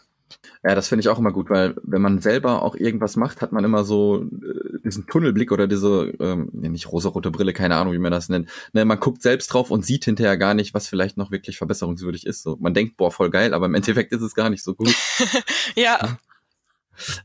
Ja, 0.64 0.76
das 0.76 0.88
finde 0.88 1.02
ich 1.02 1.10
auch 1.10 1.20
immer 1.20 1.32
gut, 1.32 1.50
weil 1.50 1.76
wenn 1.84 2.02
man 2.02 2.20
selber 2.20 2.62
auch 2.62 2.76
irgendwas 2.76 3.16
macht, 3.16 3.42
hat 3.42 3.52
man 3.52 3.66
immer 3.66 3.84
so 3.84 4.24
äh, 4.24 4.80
diesen 4.84 5.08
Tunnelblick 5.08 5.52
oder 5.52 5.68
diese, 5.68 6.14
ähm, 6.20 6.50
nicht 6.54 6.92
rosarote 6.92 7.32
Brille, 7.32 7.54
keine 7.54 7.76
Ahnung, 7.76 7.94
wie 7.94 8.00
man 8.00 8.12
das 8.12 8.30
nennt. 8.30 8.50
Ne, 8.72 8.86
man 8.86 9.00
guckt 9.00 9.22
selbst 9.22 9.48
drauf 9.48 9.72
und 9.72 9.86
sieht 9.86 10.06
hinterher 10.06 10.38
gar 10.38 10.54
nicht, 10.54 10.74
was 10.74 10.88
vielleicht 10.88 11.18
noch 11.18 11.32
wirklich 11.32 11.58
verbesserungswürdig 11.58 12.26
ist. 12.26 12.44
So, 12.44 12.58
man 12.60 12.74
denkt, 12.74 12.96
boah, 12.98 13.12
voll 13.12 13.30
geil, 13.30 13.54
aber 13.54 13.66
im 13.66 13.76
Endeffekt 13.76 14.12
ist 14.14 14.22
es 14.22 14.36
gar 14.36 14.50
nicht 14.50 14.64
so 14.64 14.74
gut. 14.74 14.94
ja. 15.76 16.18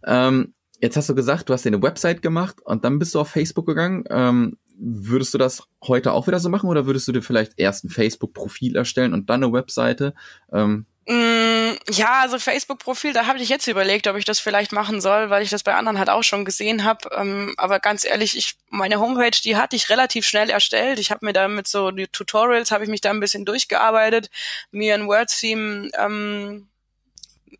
Ähm, 0.04 0.54
jetzt 0.80 0.96
hast 0.96 1.08
du 1.08 1.14
gesagt, 1.14 1.48
du 1.48 1.52
hast 1.52 1.64
dir 1.64 1.70
eine 1.70 1.82
Website 1.82 2.22
gemacht 2.22 2.60
und 2.64 2.84
dann 2.84 2.98
bist 2.98 3.14
du 3.14 3.20
auf 3.20 3.28
Facebook 3.28 3.66
gegangen. 3.66 4.04
Ähm, 4.10 4.58
würdest 4.76 5.34
du 5.34 5.38
das 5.38 5.64
heute 5.82 6.12
auch 6.12 6.26
wieder 6.26 6.40
so 6.40 6.48
machen 6.48 6.70
oder 6.70 6.86
würdest 6.86 7.08
du 7.08 7.12
dir 7.12 7.22
vielleicht 7.22 7.52
erst 7.56 7.84
ein 7.84 7.90
Facebook-Profil 7.90 8.76
erstellen 8.76 9.12
und 9.12 9.28
dann 9.28 9.42
eine 9.42 9.52
Webseite? 9.52 10.14
Ähm, 10.52 10.86
Mm, 11.10 11.78
ja, 11.88 12.20
also 12.20 12.38
Facebook-Profil, 12.38 13.14
da 13.14 13.24
habe 13.24 13.38
ich 13.38 13.48
jetzt 13.48 13.66
überlegt, 13.66 14.06
ob 14.08 14.16
ich 14.16 14.26
das 14.26 14.40
vielleicht 14.40 14.72
machen 14.72 15.00
soll, 15.00 15.30
weil 15.30 15.42
ich 15.42 15.48
das 15.48 15.62
bei 15.62 15.74
anderen 15.74 15.98
halt 15.98 16.10
auch 16.10 16.22
schon 16.22 16.44
gesehen 16.44 16.84
habe. 16.84 17.08
Ähm, 17.16 17.54
aber 17.56 17.80
ganz 17.80 18.04
ehrlich, 18.04 18.36
ich 18.36 18.56
meine 18.68 19.00
Homepage, 19.00 19.30
die 19.42 19.56
hatte 19.56 19.74
ich 19.74 19.88
relativ 19.88 20.26
schnell 20.26 20.50
erstellt. 20.50 20.98
Ich 20.98 21.10
habe 21.10 21.24
mir 21.24 21.32
da 21.32 21.48
mit 21.48 21.66
so 21.66 21.90
Tutorials 21.90 22.72
habe 22.72 22.84
ich 22.84 22.90
mich 22.90 23.00
da 23.00 23.08
ein 23.08 23.20
bisschen 23.20 23.46
durchgearbeitet, 23.46 24.28
mir 24.70 24.94
ein 24.94 25.06
Word-Theme, 25.08 25.90
ähm, 25.96 26.68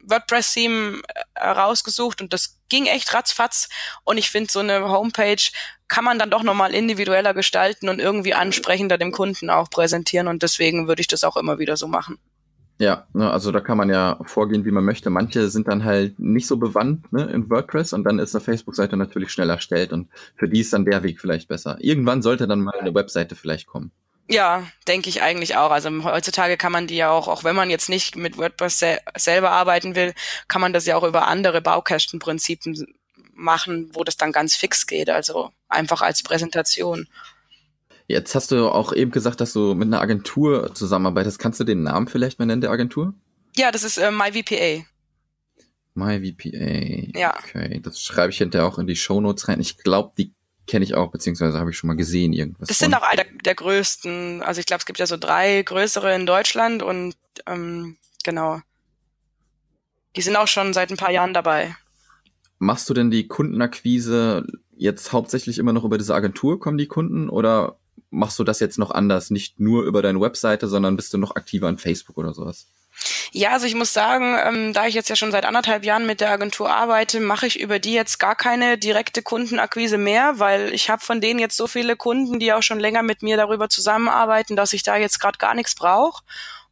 WordPress-Theme 0.02 1.00
äh, 1.34 1.48
rausgesucht 1.48 2.20
und 2.20 2.34
das 2.34 2.57
ging 2.68 2.86
echt 2.86 3.12
ratzfatz. 3.14 3.68
Und 4.04 4.18
ich 4.18 4.30
finde, 4.30 4.50
so 4.50 4.60
eine 4.60 4.88
Homepage 4.88 5.42
kann 5.88 6.04
man 6.04 6.18
dann 6.18 6.30
doch 6.30 6.42
nochmal 6.42 6.74
individueller 6.74 7.34
gestalten 7.34 7.88
und 7.88 7.98
irgendwie 7.98 8.34
ansprechender 8.34 8.98
dem 8.98 9.12
Kunden 9.12 9.50
auch 9.50 9.70
präsentieren. 9.70 10.28
Und 10.28 10.42
deswegen 10.42 10.88
würde 10.88 11.00
ich 11.00 11.08
das 11.08 11.24
auch 11.24 11.36
immer 11.36 11.58
wieder 11.58 11.76
so 11.76 11.88
machen. 11.88 12.18
Ja, 12.80 13.08
ne, 13.12 13.28
also 13.28 13.50
da 13.50 13.60
kann 13.60 13.76
man 13.76 13.90
ja 13.90 14.20
vorgehen, 14.24 14.64
wie 14.64 14.70
man 14.70 14.84
möchte. 14.84 15.10
Manche 15.10 15.48
sind 15.48 15.66
dann 15.66 15.84
halt 15.84 16.20
nicht 16.20 16.46
so 16.46 16.58
bewandt 16.58 17.12
ne, 17.12 17.24
in 17.24 17.50
WordPress 17.50 17.92
und 17.92 18.04
dann 18.04 18.20
ist 18.20 18.36
eine 18.36 18.44
Facebook-Seite 18.44 18.96
natürlich 18.96 19.30
schneller 19.30 19.54
erstellt 19.54 19.92
und 19.92 20.08
für 20.36 20.48
die 20.48 20.60
ist 20.60 20.72
dann 20.72 20.84
der 20.84 21.02
Weg 21.02 21.20
vielleicht 21.20 21.48
besser. 21.48 21.76
Irgendwann 21.80 22.22
sollte 22.22 22.46
dann 22.46 22.60
mal 22.60 22.78
eine 22.78 22.94
Webseite 22.94 23.34
vielleicht 23.34 23.66
kommen. 23.66 23.90
Ja, 24.30 24.66
denke 24.86 25.08
ich 25.08 25.22
eigentlich 25.22 25.56
auch. 25.56 25.70
Also 25.70 25.90
heutzutage 26.04 26.58
kann 26.58 26.72
man 26.72 26.86
die 26.86 26.96
ja 26.96 27.10
auch, 27.10 27.28
auch 27.28 27.44
wenn 27.44 27.56
man 27.56 27.70
jetzt 27.70 27.88
nicht 27.88 28.14
mit 28.14 28.36
WordPress 28.36 28.78
sel 28.78 28.98
selber 29.16 29.50
arbeiten 29.50 29.94
will, 29.94 30.12
kann 30.48 30.60
man 30.60 30.74
das 30.74 30.84
ja 30.84 30.96
auch 30.96 31.04
über 31.04 31.26
andere 31.26 31.62
Baukästenprinzipien 31.62 32.94
machen, 33.32 33.90
wo 33.94 34.04
das 34.04 34.18
dann 34.18 34.32
ganz 34.32 34.54
fix 34.54 34.86
geht. 34.86 35.08
Also 35.08 35.50
einfach 35.68 36.02
als 36.02 36.22
Präsentation. 36.22 37.08
Jetzt 38.06 38.34
hast 38.34 38.50
du 38.50 38.68
auch 38.68 38.92
eben 38.92 39.10
gesagt, 39.10 39.40
dass 39.40 39.52
du 39.52 39.74
mit 39.74 39.88
einer 39.88 40.00
Agentur 40.00 40.74
zusammenarbeitest. 40.74 41.38
Kannst 41.38 41.60
du 41.60 41.64
den 41.64 41.82
Namen 41.82 42.08
vielleicht 42.08 42.38
mal 42.38 42.46
nennen, 42.46 42.60
der 42.60 42.70
Agentur? 42.70 43.14
Ja, 43.56 43.70
das 43.70 43.82
ist 43.82 43.98
äh, 43.98 44.10
MyVPA. 44.10 44.84
MyVPA. 45.94 47.18
Ja. 47.18 47.34
Okay, 47.38 47.80
das 47.82 48.02
schreibe 48.02 48.30
ich 48.30 48.38
hinterher 48.38 48.66
auch 48.66 48.78
in 48.78 48.86
die 48.86 48.96
Shownotes 48.96 49.48
rein. 49.48 49.60
Ich 49.60 49.78
glaube, 49.78 50.12
die 50.16 50.32
kenne 50.68 50.84
ich 50.84 50.94
auch, 50.94 51.10
beziehungsweise 51.10 51.58
habe 51.58 51.70
ich 51.70 51.76
schon 51.76 51.88
mal 51.88 51.96
gesehen 51.96 52.32
irgendwas. 52.32 52.68
Das 52.68 52.78
sind 52.78 52.94
auch 52.94 53.02
einer 53.02 53.24
der 53.44 53.54
größten. 53.54 54.42
Also 54.42 54.60
ich 54.60 54.66
glaube, 54.66 54.80
es 54.80 54.86
gibt 54.86 54.98
ja 54.98 55.06
so 55.06 55.16
drei 55.16 55.62
größere 55.62 56.14
in 56.14 56.26
Deutschland 56.26 56.82
und 56.82 57.14
ähm, 57.46 57.96
genau. 58.24 58.60
Die 60.16 60.22
sind 60.22 60.36
auch 60.36 60.48
schon 60.48 60.72
seit 60.72 60.90
ein 60.90 60.96
paar 60.96 61.10
Jahren 61.10 61.34
dabei. 61.34 61.74
Machst 62.58 62.88
du 62.88 62.94
denn 62.94 63.10
die 63.10 63.28
Kundenakquise 63.28 64.46
jetzt 64.76 65.12
hauptsächlich 65.12 65.58
immer 65.58 65.72
noch 65.72 65.84
über 65.84 65.98
diese 65.98 66.14
Agentur, 66.14 66.60
kommen 66.60 66.78
die 66.78 66.86
Kunden, 66.86 67.28
oder 67.28 67.78
machst 68.10 68.38
du 68.38 68.44
das 68.44 68.60
jetzt 68.60 68.78
noch 68.78 68.90
anders? 68.90 69.30
Nicht 69.30 69.60
nur 69.60 69.84
über 69.84 70.02
deine 70.02 70.20
Webseite, 70.20 70.68
sondern 70.68 70.96
bist 70.96 71.12
du 71.12 71.18
noch 71.18 71.36
aktiver 71.36 71.68
an 71.68 71.78
Facebook 71.78 72.16
oder 72.18 72.32
sowas? 72.34 72.66
Ja, 73.32 73.50
also 73.50 73.66
ich 73.66 73.74
muss 73.74 73.92
sagen, 73.92 74.36
ähm, 74.42 74.72
da 74.72 74.86
ich 74.86 74.94
jetzt 74.94 75.08
ja 75.08 75.16
schon 75.16 75.32
seit 75.32 75.44
anderthalb 75.44 75.84
Jahren 75.84 76.06
mit 76.06 76.20
der 76.20 76.30
Agentur 76.30 76.70
arbeite, 76.70 77.20
mache 77.20 77.46
ich 77.46 77.60
über 77.60 77.78
die 77.78 77.92
jetzt 77.92 78.18
gar 78.18 78.34
keine 78.34 78.78
direkte 78.78 79.22
Kundenakquise 79.22 79.98
mehr, 79.98 80.38
weil 80.38 80.72
ich 80.74 80.90
habe 80.90 81.02
von 81.04 81.20
denen 81.20 81.38
jetzt 81.38 81.56
so 81.56 81.66
viele 81.66 81.96
Kunden, 81.96 82.38
die 82.38 82.52
auch 82.52 82.62
schon 82.62 82.80
länger 82.80 83.02
mit 83.02 83.22
mir 83.22 83.36
darüber 83.36 83.68
zusammenarbeiten, 83.68 84.56
dass 84.56 84.72
ich 84.72 84.82
da 84.82 84.96
jetzt 84.96 85.20
gerade 85.20 85.38
gar 85.38 85.54
nichts 85.54 85.74
brauche. 85.74 86.22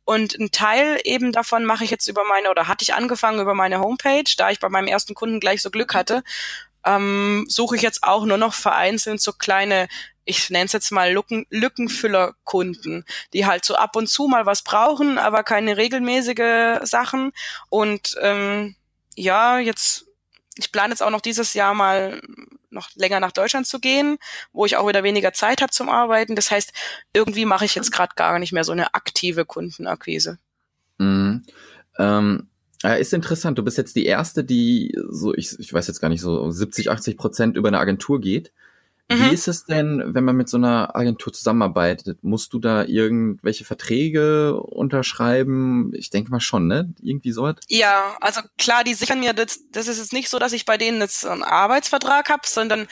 Und 0.05 0.39
ein 0.39 0.53
Teil 0.53 1.01
eben 1.05 1.33
davon 1.33 1.65
mache 1.65 1.85
ich 1.85 1.91
jetzt 1.91 2.07
über 2.07 2.25
meine, 2.25 2.51
oder 2.51 2.69
hatte 2.69 2.85
ich 2.85 2.95
angefangen 2.95 3.41
über 3.41 3.55
meine 3.55 3.81
Homepage, 3.81 4.31
da 4.37 4.51
ich 4.51 4.61
bei 4.61 4.69
meinem 4.69 4.87
ersten 4.87 5.15
Kunden 5.15 5.41
gleich 5.41 5.62
so 5.62 5.71
Glück 5.71 5.95
hatte, 5.95 6.23
ähm, 6.85 7.45
suche 7.49 7.77
ich 7.77 7.83
jetzt 7.83 8.05
auch 8.05 8.25
nur 8.25 8.39
noch 8.39 8.55
vereinzelt 8.55 9.21
so 9.21 9.33
kleine 9.33 9.89
ich 10.27 10.51
nenne 10.51 10.67
es 10.67 10.73
jetzt 10.73 10.91
mal 10.91 11.12
Lücken, 11.12 11.47
Lückenfüllerkunden, 11.51 13.05
die 13.33 13.47
halt 13.47 13.65
so 13.65 13.77
ab 13.77 13.97
und 13.97 14.09
zu 14.09 14.27
mal 14.27 14.45
was 14.45 14.62
brauchen, 14.62 15.19
aber 15.19 15.45
keine 15.45 15.77
regelmäßige 15.77 16.81
Sachen. 16.83 17.33
Und 17.71 18.17
ähm, 18.21 18.75
ja, 19.15 19.59
jetzt, 19.59 20.07
ich 20.57 20.73
plane 20.73 20.91
jetzt 20.91 21.03
auch 21.03 21.11
noch 21.11 21.21
dieses 21.21 21.55
Jahr 21.55 21.75
mal 21.75 22.21
noch 22.71 22.91
länger 22.97 23.21
nach 23.21 23.33
Deutschland 23.33 23.67
zu 23.67 23.79
gehen, 23.79 24.19
wo 24.53 24.67
ich 24.67 24.77
auch 24.77 24.87
wieder 24.89 25.05
weniger 25.05 25.33
Zeit 25.33 25.62
habe 25.62 25.73
zum 25.73 25.89
Arbeiten. 25.89 26.35
Das 26.35 26.51
heißt, 26.51 26.73
irgendwie 27.15 27.47
mache 27.47 27.65
ich 27.65 27.77
jetzt 27.77 27.93
gerade 27.93 28.15
gar 28.17 28.39
nicht 28.39 28.53
mehr 28.53 28.65
so 28.65 28.73
eine 28.73 28.95
aktive 28.95 29.47
Kundenakquise. 29.47 30.39
Mhm. 30.99 31.47
Ähm 31.99 32.49
ist 32.83 33.15
interessant. 33.15 33.59
Du 33.59 33.65
bist 33.65 33.79
jetzt 33.79 33.97
die 33.97 34.07
erste, 34.07 34.45
die 34.45 34.95
so, 35.09 35.35
ich, 35.35 35.59
ich 35.59 35.73
weiß 35.73 35.89
jetzt 35.89 36.01
gar 36.01 36.09
nicht, 36.09 36.21
so 36.21 36.51
70, 36.51 36.91
80 36.91 37.17
Prozent 37.17 37.57
über 37.57 37.69
eine 37.69 37.81
Agentur 37.81 38.21
geht. 38.21 38.53
Mhm. 39.09 39.31
Wie 39.31 39.35
ist 39.35 39.47
es 39.47 39.64
denn, 39.64 40.03
wenn 40.14 40.25
man 40.25 40.37
mit 40.37 40.49
so 40.49 40.57
einer 40.57 40.97
Agentur 40.97 41.33
zusammenarbeitet? 41.33 42.19
Musst 42.23 42.53
du 42.53 42.59
da 42.59 42.85
irgendwelche 42.85 43.64
Verträge 43.64 44.61
unterschreiben? 44.61 45.92
Ich 45.95 46.11
denke 46.11 46.31
mal 46.31 46.40
schon, 46.40 46.66
ne? 46.66 46.92
Irgendwie 47.01 47.31
so 47.31 47.42
was? 47.42 47.57
Ja, 47.69 48.16
also 48.21 48.40
klar, 48.59 48.83
die 48.83 48.95
sichern 48.95 49.21
mir, 49.21 49.33
das, 49.33 49.61
das 49.71 49.87
ist 49.87 49.99
jetzt 49.99 50.12
nicht 50.12 50.29
so, 50.29 50.38
dass 50.40 50.53
ich 50.53 50.64
bei 50.64 50.77
denen 50.77 51.01
jetzt 51.01 51.25
einen 51.25 51.45
Arbeitsvertrag 51.45 52.31
habe, 52.31 52.42
sondern 52.47 52.88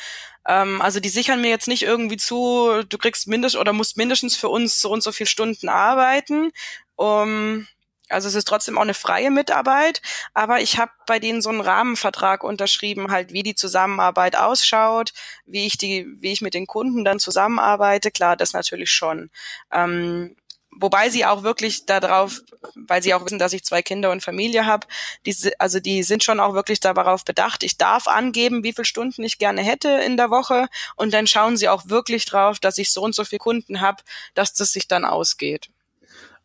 ähm, 0.46 0.80
also 0.80 1.00
die 1.00 1.08
sichern 1.08 1.40
mir 1.40 1.50
jetzt 1.50 1.68
nicht 1.68 1.82
irgendwie 1.82 2.16
zu, 2.16 2.82
du 2.88 2.98
kriegst 2.98 3.26
mindestens 3.26 3.60
oder 3.60 3.72
musst 3.72 3.96
mindestens 3.96 4.36
für 4.36 4.48
uns 4.48 4.80
so 4.80 4.90
und 4.90 5.02
so 5.02 5.10
viel 5.10 5.26
Stunden 5.26 5.68
arbeiten. 5.68 6.52
Um, 6.96 7.66
also 8.08 8.28
es 8.28 8.34
ist 8.34 8.46
trotzdem 8.46 8.76
auch 8.76 8.82
eine 8.82 8.94
freie 8.94 9.30
Mitarbeit, 9.30 10.02
aber 10.34 10.60
ich 10.60 10.78
habe 10.78 10.92
bei 11.06 11.18
denen 11.18 11.40
so 11.40 11.50
einen 11.50 11.60
Rahmenvertrag 11.60 12.44
unterschrieben, 12.44 13.10
halt 13.10 13.32
wie 13.32 13.42
die 13.42 13.54
Zusammenarbeit 13.54 14.36
ausschaut, 14.36 15.12
wie 15.46 15.66
ich 15.66 15.78
die, 15.78 16.06
wie 16.18 16.32
ich 16.32 16.42
mit 16.42 16.54
den 16.54 16.66
Kunden 16.66 17.04
dann 17.04 17.18
zusammenarbeite. 17.18 18.10
Klar, 18.10 18.36
das 18.36 18.52
natürlich 18.52 18.90
schon. 18.90 19.30
Ähm, 19.72 20.36
wobei 20.70 21.08
sie 21.08 21.24
auch 21.24 21.42
wirklich 21.44 21.86
darauf, 21.86 22.42
weil 22.74 23.02
sie 23.02 23.14
auch 23.14 23.24
wissen, 23.24 23.38
dass 23.38 23.54
ich 23.54 23.64
zwei 23.64 23.80
Kinder 23.80 24.10
und 24.10 24.22
Familie 24.22 24.66
habe, 24.66 24.86
die, 25.24 25.34
also 25.58 25.80
die 25.80 26.02
sind 26.02 26.22
schon 26.22 26.40
auch 26.40 26.52
wirklich 26.52 26.80
darauf 26.80 27.24
bedacht. 27.24 27.62
Ich 27.62 27.78
darf 27.78 28.06
angeben, 28.06 28.64
wie 28.64 28.72
viele 28.72 28.84
Stunden 28.84 29.22
ich 29.22 29.38
gerne 29.38 29.62
hätte 29.62 29.88
in 29.88 30.16
der 30.18 30.30
Woche 30.30 30.68
und 30.96 31.14
dann 31.14 31.26
schauen 31.26 31.56
sie 31.56 31.70
auch 31.70 31.88
wirklich 31.88 32.26
drauf, 32.26 32.58
dass 32.58 32.76
ich 32.76 32.92
so 32.92 33.02
und 33.02 33.14
so 33.14 33.24
viele 33.24 33.38
Kunden 33.38 33.80
habe, 33.80 34.02
dass 34.34 34.52
das 34.52 34.72
sich 34.72 34.88
dann 34.88 35.04
ausgeht. 35.04 35.70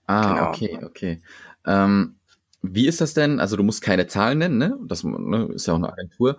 Ah, 0.07 0.33
genau. 0.33 0.49
okay, 0.49 0.79
okay. 0.83 1.21
Ähm, 1.69 2.15
wie 2.62 2.88
ist 2.88 2.99
das 2.99 3.13
denn? 3.13 3.39
Also 3.39 3.55
du 3.55 3.63
musst 3.63 3.82
keine 3.82 4.08
Zahlen 4.08 4.39
nennen, 4.39 4.58
ne? 4.58 4.77
Das 4.86 5.03
ne, 5.03 5.49
ist 5.53 5.67
ja 5.67 5.73
auch 5.73 5.77
eine 5.77 5.91
Agentur. 5.91 6.38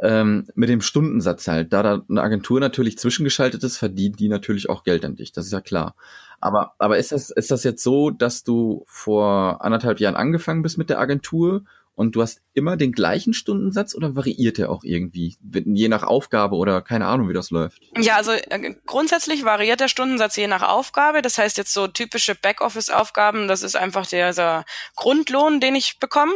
Ähm, 0.00 0.46
mit 0.54 0.68
dem 0.68 0.80
Stundensatz 0.80 1.48
halt, 1.48 1.72
da 1.72 1.82
da 1.82 2.02
eine 2.08 2.22
Agentur 2.22 2.60
natürlich 2.60 2.98
zwischengeschaltet 2.98 3.64
ist, 3.64 3.78
verdient 3.78 4.20
die 4.20 4.28
natürlich 4.28 4.70
auch 4.70 4.84
Geld 4.84 5.04
an 5.04 5.16
dich, 5.16 5.32
das 5.32 5.46
ist 5.46 5.52
ja 5.52 5.60
klar. 5.60 5.96
Aber, 6.40 6.74
aber 6.78 6.98
ist 6.98 7.10
das, 7.10 7.30
ist 7.30 7.50
das 7.50 7.64
jetzt 7.64 7.82
so, 7.82 8.10
dass 8.10 8.44
du 8.44 8.84
vor 8.86 9.64
anderthalb 9.64 9.98
Jahren 9.98 10.14
angefangen 10.14 10.62
bist 10.62 10.78
mit 10.78 10.88
der 10.88 11.00
Agentur 11.00 11.64
und 11.98 12.14
du 12.14 12.22
hast 12.22 12.40
immer 12.54 12.76
den 12.76 12.92
gleichen 12.92 13.34
Stundensatz 13.34 13.92
oder 13.92 14.14
variiert 14.14 14.56
der 14.56 14.70
auch 14.70 14.84
irgendwie, 14.84 15.36
je 15.42 15.88
nach 15.88 16.04
Aufgabe 16.04 16.54
oder 16.54 16.80
keine 16.80 17.06
Ahnung, 17.06 17.28
wie 17.28 17.32
das 17.32 17.50
läuft? 17.50 17.82
Ja, 17.98 18.14
also 18.14 18.30
äh, 18.30 18.76
grundsätzlich 18.86 19.44
variiert 19.44 19.80
der 19.80 19.88
Stundensatz 19.88 20.36
je 20.36 20.46
nach 20.46 20.62
Aufgabe. 20.62 21.22
Das 21.22 21.38
heißt 21.38 21.58
jetzt 21.58 21.74
so 21.74 21.88
typische 21.88 22.36
Backoffice-Aufgaben, 22.36 23.48
das 23.48 23.62
ist 23.62 23.74
einfach 23.74 24.06
der 24.06 24.64
Grundlohn, 24.94 25.58
den 25.58 25.74
ich 25.74 25.98
bekomme. 25.98 26.34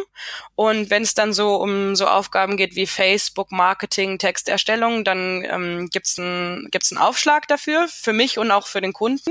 Und 0.56 0.90
wenn 0.90 1.04
es 1.04 1.14
dann 1.14 1.32
so 1.32 1.54
um 1.54 1.94
so 1.94 2.08
Aufgaben 2.08 2.56
geht 2.56 2.74
wie 2.74 2.88
Facebook, 2.88 3.52
Marketing, 3.52 4.18
Texterstellung, 4.18 5.04
dann 5.04 5.44
ähm, 5.44 5.90
gibt's 5.90 6.18
einen 6.18 6.70
gibt's 6.72 6.90
einen 6.90 7.00
Aufschlag 7.00 7.46
dafür, 7.46 7.86
für 7.86 8.12
mich 8.12 8.36
und 8.36 8.50
auch 8.50 8.66
für 8.66 8.80
den 8.80 8.92
Kunden. 8.92 9.30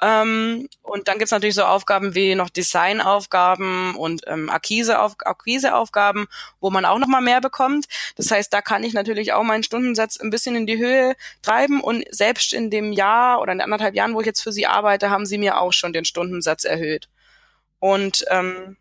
Ähm, 0.00 0.68
und 0.82 1.08
dann 1.08 1.18
gibt's 1.18 1.32
natürlich 1.32 1.56
so 1.56 1.64
Aufgaben 1.64 2.14
wie 2.14 2.34
noch 2.34 2.50
Designaufgaben 2.50 3.96
und 3.96 4.22
ähm, 4.26 4.48
Akquiseaufgaben, 4.48 6.26
wo 6.60 6.70
man 6.70 6.84
auch 6.84 6.98
nochmal 6.98 7.20
mehr 7.20 7.40
bekommt. 7.40 7.86
Das 8.16 8.30
heißt, 8.30 8.52
da 8.52 8.62
kann 8.62 8.84
ich 8.84 8.92
natürlich 8.92 9.32
auch 9.32 9.42
meinen 9.42 9.64
Stundensatz 9.64 10.20
ein 10.20 10.30
bisschen 10.30 10.54
in 10.54 10.66
die 10.66 10.78
Höhe 10.78 11.16
treiben 11.42 11.80
und 11.80 12.04
selbst 12.10 12.52
in 12.52 12.70
dem 12.70 12.92
Jahr 12.92 13.40
oder 13.40 13.52
in 13.52 13.60
anderthalb 13.60 13.94
Jahren, 13.94 14.14
wo 14.14 14.20
ich 14.20 14.26
jetzt 14.26 14.42
für 14.42 14.52
sie 14.52 14.66
arbeite, 14.66 15.10
haben 15.10 15.26
sie 15.26 15.38
mir 15.38 15.60
auch 15.60 15.72
schon 15.72 15.92
den 15.92 16.04
Stundensatz 16.04 16.64
erhöht. 16.64 17.08
Und 17.80 18.24
ähm, 18.30 18.76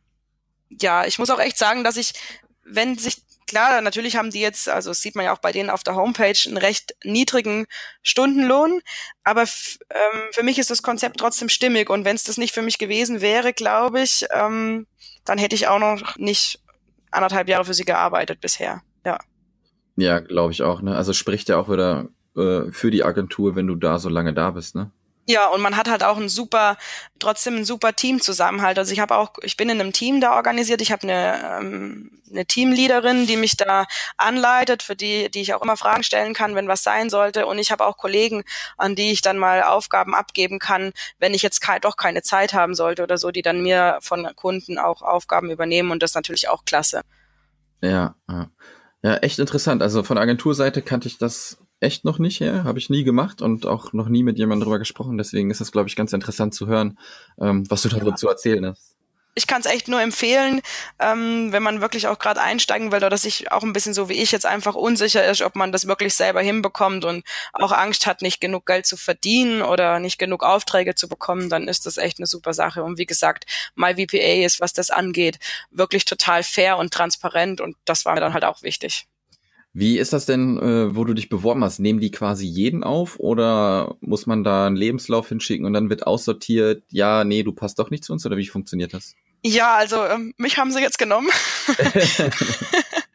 ja, 0.69 1.05
ich 1.05 1.17
muss 1.17 1.29
auch 1.29 1.39
echt 1.39 1.57
sagen, 1.57 1.83
dass 1.83 1.97
ich 1.97 2.13
wenn 2.69 2.97
sich 2.97 3.21
klar, 3.47 3.81
natürlich 3.81 4.15
haben 4.15 4.29
die 4.29 4.41
jetzt, 4.41 4.69
also 4.69 4.91
das 4.91 5.01
sieht 5.01 5.15
man 5.15 5.25
ja 5.25 5.33
auch 5.33 5.39
bei 5.39 5.51
denen 5.51 5.69
auf 5.69 5.83
der 5.83 5.95
Homepage, 5.95 6.37
einen 6.45 6.57
recht 6.57 6.95
niedrigen 7.03 7.65
Stundenlohn. 8.03 8.81
Aber 9.23 9.41
ähm, 9.41 10.21
für 10.31 10.43
mich 10.43 10.59
ist 10.59 10.69
das 10.69 10.83
Konzept 10.83 11.19
trotzdem 11.19 11.49
stimmig. 11.49 11.89
Und 11.89 12.05
wenn 12.05 12.15
es 12.15 12.23
das 12.23 12.37
nicht 12.37 12.53
für 12.53 12.61
mich 12.61 12.77
gewesen 12.77 13.21
wäre, 13.21 13.53
glaube 13.53 14.01
ich, 14.01 14.25
ähm, 14.31 14.85
dann 15.25 15.37
hätte 15.37 15.55
ich 15.55 15.67
auch 15.67 15.79
noch 15.79 16.15
nicht 16.17 16.59
anderthalb 17.11 17.47
Jahre 17.49 17.65
für 17.65 17.73
sie 17.73 17.85
gearbeitet 17.85 18.39
bisher. 18.41 18.81
Ja. 19.05 19.19
Ja, 19.95 20.19
glaube 20.19 20.51
ich 20.51 20.61
auch. 20.61 20.81
Ne? 20.81 20.95
Also 20.95 21.13
spricht 21.13 21.49
ja 21.49 21.57
auch 21.57 21.69
wieder 21.69 22.09
äh, 22.35 22.71
für 22.71 22.91
die 22.91 23.03
Agentur, 23.03 23.55
wenn 23.55 23.67
du 23.67 23.75
da 23.75 23.97
so 23.97 24.09
lange 24.09 24.33
da 24.33 24.51
bist. 24.51 24.75
Ne? 24.75 24.91
Ja, 25.29 25.47
und 25.47 25.59
man 25.59 25.75
hat 25.75 25.89
halt 25.89 26.03
auch 26.03 26.15
ein 26.15 26.29
super, 26.29 26.77
trotzdem 27.19 27.57
ein 27.57 27.65
super 27.65 27.93
Teamzusammenhalt. 27.93 28.79
Also 28.79 28.93
ich 28.93 29.01
habe 29.01 29.17
auch, 29.17 29.33
ich 29.41 29.57
bin 29.57 29.67
in 29.67 29.81
einem 29.81 29.91
Team 29.91 30.21
da 30.21 30.35
organisiert. 30.35 30.81
Ich 30.81 30.93
habe 30.93 31.03
eine, 31.03 31.59
ähm, 31.59 32.21
eine 32.31 32.45
Teamleaderin, 32.45 33.27
die 33.27 33.35
mich 33.35 33.57
da 33.57 33.87
anleitet, 34.15 34.83
für 34.83 34.95
die, 34.95 35.29
die 35.29 35.41
ich 35.41 35.53
auch 35.53 35.61
immer 35.61 35.75
Fragen 35.75 36.03
stellen 36.03 36.33
kann, 36.33 36.55
wenn 36.55 36.69
was 36.69 36.81
sein 36.81 37.09
sollte. 37.09 37.45
Und 37.45 37.59
ich 37.59 37.71
habe 37.71 37.85
auch 37.85 37.97
Kollegen, 37.97 38.45
an 38.77 38.95
die 38.95 39.11
ich 39.11 39.21
dann 39.21 39.37
mal 39.37 39.63
Aufgaben 39.63 40.15
abgeben 40.15 40.59
kann, 40.59 40.93
wenn 41.19 41.33
ich 41.33 41.41
jetzt 41.41 41.59
ke 41.59 41.77
doch 41.81 41.97
keine 41.97 42.21
Zeit 42.21 42.53
haben 42.53 42.73
sollte 42.73 43.03
oder 43.03 43.17
so, 43.17 43.29
die 43.29 43.41
dann 43.41 43.61
mir 43.61 43.97
von 43.99 44.29
Kunden 44.37 44.77
auch 44.77 45.01
Aufgaben 45.01 45.51
übernehmen. 45.51 45.91
Und 45.91 46.01
das 46.03 46.11
ist 46.11 46.15
natürlich 46.15 46.47
auch 46.47 46.63
klasse. 46.63 47.01
Ja, 47.81 48.15
ja. 48.29 48.49
Ja, 49.03 49.17
echt 49.17 49.39
interessant. 49.39 49.81
Also 49.81 50.03
von 50.03 50.17
Agenturseite 50.17 50.81
kannte 50.81 51.07
ich 51.07 51.17
das 51.17 51.57
echt 51.79 52.05
noch 52.05 52.19
nicht 52.19 52.39
her, 52.39 52.63
habe 52.63 52.79
ich 52.79 52.89
nie 52.89 53.03
gemacht 53.03 53.41
und 53.41 53.65
auch 53.65 53.93
noch 53.93 54.09
nie 54.09 54.23
mit 54.23 54.37
jemandem 54.37 54.65
drüber 54.65 54.79
gesprochen. 54.79 55.17
Deswegen 55.17 55.51
ist 55.51 55.61
das, 55.61 55.71
glaube 55.71 55.89
ich, 55.89 55.95
ganz 55.95 56.13
interessant 56.13 56.53
zu 56.55 56.67
hören, 56.67 56.97
ähm, 57.39 57.69
was 57.69 57.83
du 57.83 57.89
da 57.89 58.15
zu 58.15 58.27
erzählen 58.27 58.65
hast. 58.65 58.97
Ich 59.35 59.45
kann 59.45 59.61
es 59.61 59.67
echt 59.67 59.87
nur 59.87 60.01
empfehlen, 60.01 60.61
ähm, 60.97 61.51
wenn 61.51 61.61
man 61.61 61.79
wirklich 61.79 62.07
auch 62.07 62.17
gerade 62.17 62.41
einsteigen 62.41 62.91
will 62.91 63.03
oder 63.03 63.19
sich 63.19 63.51
auch 63.51 63.61
ein 63.61 63.71
bisschen 63.71 63.93
so 63.93 64.09
wie 64.09 64.19
ich 64.19 64.31
jetzt 64.31 64.47
einfach 64.47 64.73
unsicher 64.73 65.23
ist, 65.29 65.43
ob 65.43 65.55
man 65.55 65.71
das 65.71 65.85
wirklich 65.85 66.15
selber 66.15 66.41
hinbekommt 66.41 67.05
und 67.05 67.23
auch 67.53 67.71
Angst 67.71 68.07
hat, 68.07 68.23
nicht 68.23 68.41
genug 68.41 68.65
Geld 68.65 68.87
zu 68.87 68.97
verdienen 68.97 69.61
oder 69.61 69.99
nicht 69.99 70.17
genug 70.17 70.41
Aufträge 70.41 70.95
zu 70.95 71.07
bekommen, 71.07 71.49
dann 71.49 71.67
ist 71.67 71.85
das 71.85 71.97
echt 71.97 72.17
eine 72.17 72.25
super 72.25 72.55
Sache. 72.55 72.83
Und 72.83 72.97
wie 72.97 73.05
gesagt, 73.05 73.45
MyVPA 73.75 74.43
ist, 74.43 74.59
was 74.59 74.73
das 74.73 74.89
angeht, 74.89 75.37
wirklich 75.69 76.05
total 76.05 76.41
fair 76.41 76.79
und 76.79 76.91
transparent 76.91 77.61
und 77.61 77.77
das 77.85 78.05
war 78.05 78.15
mir 78.15 78.21
dann 78.21 78.33
halt 78.33 78.43
auch 78.43 78.63
wichtig. 78.63 79.07
Wie 79.79 79.99
ist 79.99 80.11
das 80.11 80.25
denn, 80.25 80.57
äh, 80.57 80.95
wo 80.95 81.03
du 81.03 81.13
dich 81.13 81.29
beworben 81.29 81.63
hast? 81.63 81.77
Nehmen 81.77 81.99
die 81.99 82.09
quasi 82.09 82.47
jeden 82.47 82.83
auf 82.83 83.19
oder 83.19 83.95
muss 84.01 84.25
man 84.25 84.43
da 84.43 84.65
einen 84.65 84.75
Lebenslauf 84.75 85.29
hinschicken 85.29 85.67
und 85.67 85.73
dann 85.73 85.91
wird 85.91 86.07
aussortiert, 86.07 86.81
ja, 86.89 87.23
nee, 87.23 87.43
du 87.43 87.51
passt 87.51 87.77
doch 87.77 87.91
nicht 87.91 88.03
zu 88.03 88.11
uns 88.11 88.25
oder 88.25 88.37
wie 88.37 88.47
funktioniert 88.47 88.95
das? 88.95 89.13
Ja, 89.45 89.75
also 89.75 90.03
ähm, 90.03 90.33
mich 90.37 90.57
haben 90.57 90.71
sie 90.71 90.81
jetzt 90.81 90.97
genommen. 90.97 91.29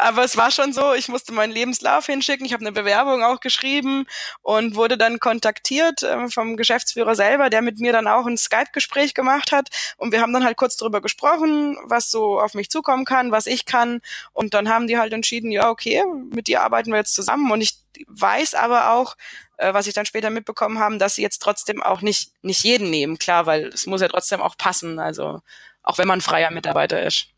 Aber 0.00 0.22
es 0.22 0.36
war 0.36 0.52
schon 0.52 0.72
so, 0.72 0.94
ich 0.94 1.08
musste 1.08 1.32
meinen 1.32 1.52
Lebenslauf 1.52 2.06
hinschicken, 2.06 2.46
ich 2.46 2.52
habe 2.52 2.64
eine 2.64 2.70
Bewerbung 2.70 3.24
auch 3.24 3.40
geschrieben 3.40 4.06
und 4.42 4.76
wurde 4.76 4.96
dann 4.96 5.18
kontaktiert 5.18 6.04
äh, 6.04 6.28
vom 6.28 6.56
Geschäftsführer 6.56 7.16
selber, 7.16 7.50
der 7.50 7.62
mit 7.62 7.80
mir 7.80 7.92
dann 7.92 8.06
auch 8.06 8.24
ein 8.24 8.38
Skype-Gespräch 8.38 9.12
gemacht 9.12 9.50
hat. 9.50 9.70
Und 9.96 10.12
wir 10.12 10.20
haben 10.20 10.32
dann 10.32 10.44
halt 10.44 10.56
kurz 10.56 10.76
darüber 10.76 11.00
gesprochen, 11.00 11.76
was 11.82 12.12
so 12.12 12.38
auf 12.38 12.54
mich 12.54 12.70
zukommen 12.70 13.04
kann, 13.04 13.32
was 13.32 13.46
ich 13.46 13.64
kann. 13.64 14.00
Und 14.32 14.54
dann 14.54 14.68
haben 14.68 14.86
die 14.86 14.98
halt 14.98 15.12
entschieden, 15.12 15.50
ja, 15.50 15.68
okay, 15.68 16.04
mit 16.32 16.46
dir 16.46 16.62
arbeiten 16.62 16.92
wir 16.92 16.98
jetzt 16.98 17.16
zusammen. 17.16 17.50
Und 17.50 17.60
ich 17.60 17.76
weiß 18.06 18.54
aber 18.54 18.92
auch, 18.92 19.16
äh, 19.56 19.74
was 19.74 19.88
ich 19.88 19.94
dann 19.94 20.06
später 20.06 20.30
mitbekommen 20.30 20.78
haben, 20.78 21.00
dass 21.00 21.16
sie 21.16 21.22
jetzt 21.22 21.40
trotzdem 21.40 21.82
auch 21.82 22.02
nicht, 22.02 22.30
nicht 22.42 22.62
jeden 22.62 22.88
nehmen, 22.88 23.18
klar, 23.18 23.46
weil 23.46 23.66
es 23.66 23.86
muss 23.86 24.00
ja 24.00 24.06
trotzdem 24.06 24.42
auch 24.42 24.56
passen. 24.56 25.00
Also 25.00 25.42
auch 25.82 25.98
wenn 25.98 26.06
man 26.06 26.20
freier 26.20 26.52
Mitarbeiter 26.52 27.02
ist. 27.02 27.30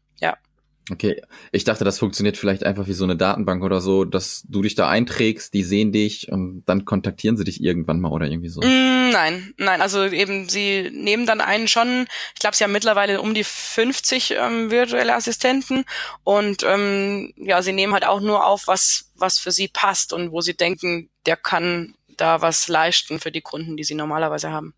Okay, 0.90 1.22
ich 1.53 1.64
dachte, 1.64 1.85
das 1.85 1.98
funktioniert 1.98 2.37
vielleicht 2.37 2.64
einfach 2.64 2.87
wie 2.87 2.92
so 2.92 3.05
eine 3.05 3.16
Datenbank 3.16 3.62
oder 3.62 3.81
so, 3.81 4.05
dass 4.05 4.44
du 4.48 4.62
dich 4.62 4.74
da 4.74 4.88
einträgst, 4.88 5.55
die 5.55 5.62
sehen 5.62 5.92
dich 5.92 6.31
und 6.33 6.64
dann 6.66 6.85
kontaktieren 6.85 7.37
sie 7.37 7.44
dich 7.44 7.62
irgendwann 7.62 8.00
mal 8.00 8.11
oder 8.11 8.26
irgendwie 8.26 8.48
so. 8.48 8.61
Mm, 8.61 9.11
nein, 9.11 9.55
nein, 9.57 9.81
also 9.83 10.05
eben 10.05 10.48
sie 10.48 10.90
nehmen 10.92 11.26
dann 11.26 11.40
einen 11.40 11.68
schon, 11.68 12.07
ich 12.35 12.40
glaube, 12.40 12.57
sie 12.57 12.64
haben 12.64 12.72
mittlerweile 12.72 13.20
um 13.20 13.35
die 13.35 13.44
50 13.44 14.35
ähm, 14.37 14.70
virtuelle 14.70 15.14
Assistenten 15.14 15.85
und 16.24 16.64
ähm, 16.64 17.33
ja, 17.37 17.62
sie 17.62 17.72
nehmen 17.72 17.92
halt 17.92 18.07
auch 18.07 18.20
nur 18.20 18.46
auf, 18.46 18.66
was 18.66 19.11
was 19.20 19.38
für 19.38 19.53
sie 19.53 19.68
passt 19.68 20.12
und 20.12 20.33
wo 20.33 20.40
sie 20.40 20.57
denken, 20.57 21.11
der 21.26 21.37
kann 21.37 21.94
da 22.16 22.42
was 22.42 22.68
leisten 22.68 23.20
für 23.20 23.31
die 23.31 23.40
Kunden, 23.40 23.76
die 23.76 23.85
sie 23.85 23.94
normalerweise 23.94 24.50
haben. 24.50 24.74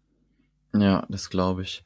Ja, 0.75 1.07
das 1.09 1.31
glaube 1.31 1.63
ich. 1.63 1.85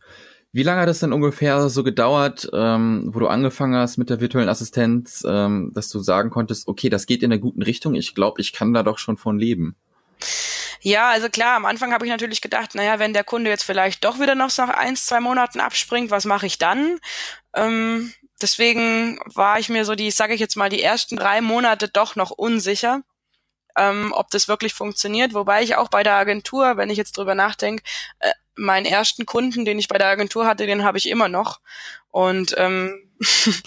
Wie 0.57 0.63
lange 0.63 0.81
hat 0.81 0.89
es 0.89 1.01
denn 1.01 1.13
ungefähr 1.13 1.69
so 1.69 1.85
gedauert, 1.85 2.49
ähm, 2.55 3.11
wo 3.13 3.19
du 3.19 3.27
angefangen 3.27 3.75
hast 3.75 3.99
mit 3.99 4.09
der 4.09 4.21
virtuellen 4.21 4.49
Assistenz, 4.49 5.23
ähm, 5.29 5.71
dass 5.75 5.91
du 5.91 5.99
sagen 5.99 6.31
konntest, 6.31 6.67
okay, 6.67 6.89
das 6.89 7.05
geht 7.05 7.23
in 7.23 7.31
einer 7.31 7.39
guten 7.39 7.61
Richtung, 7.61 7.95
ich 7.95 8.15
glaube, 8.15 8.41
ich 8.41 8.55
kann 8.55 8.73
da 8.73 8.83
doch 8.83 8.97
schon 8.97 9.19
von 9.19 9.39
leben? 9.39 9.77
Ja, 10.81 11.11
also 11.11 11.29
klar, 11.29 11.57
am 11.57 11.67
Anfang 11.67 11.93
habe 11.93 12.07
ich 12.07 12.11
natürlich 12.11 12.41
gedacht, 12.41 12.75
naja, 12.75 12.99
wenn 12.99 13.13
der 13.13 13.23
Kunde 13.23 13.51
jetzt 13.51 13.65
vielleicht 13.65 14.03
doch 14.03 14.19
wieder 14.19 14.35
noch 14.35 14.49
nach 14.57 14.71
ein, 14.71 14.97
zwei 14.97 15.21
Monaten 15.21 15.61
abspringt, 15.61 16.11
was 16.11 16.25
mache 16.25 16.47
ich 16.47 16.57
dann? 16.57 17.01
Ähm, 17.55 18.15
deswegen 18.41 19.19
war 19.27 19.59
ich 19.59 19.69
mir 19.69 19.85
so 19.85 19.95
die, 19.95 20.11
sage 20.11 20.33
ich 20.33 20.41
jetzt 20.41 20.57
mal, 20.57 20.71
die 20.71 20.81
ersten 20.81 21.17
drei 21.17 21.43
Monate 21.43 21.89
doch 21.89 22.17
noch 22.17 22.31
unsicher 22.31 23.03
ähm, 23.77 24.13
ob 24.15 24.31
das 24.31 24.49
wirklich 24.49 24.73
funktioniert. 24.73 25.35
Wobei 25.35 25.63
ich 25.63 25.77
auch 25.77 25.89
bei 25.89 26.03
der 26.03 26.15
Agentur, 26.15 26.79
wenn 26.79 26.89
ich 26.89 26.97
jetzt 26.97 27.19
drüber 27.19 27.35
nachdenke, 27.35 27.83
äh, 28.21 28.31
meinen 28.57 28.87
ersten 28.87 29.27
Kunden, 29.27 29.65
den 29.65 29.79
ich 29.79 29.89
bei 29.89 29.99
der 29.99 30.09
Agentur 30.09 30.47
hatte, 30.47 30.67
den 30.67 30.85
habe 30.85 30.99
ich 30.99 31.09
immer 31.09 31.29
noch. 31.29 31.61
Und 32.11 32.55
ähm, 32.57 33.11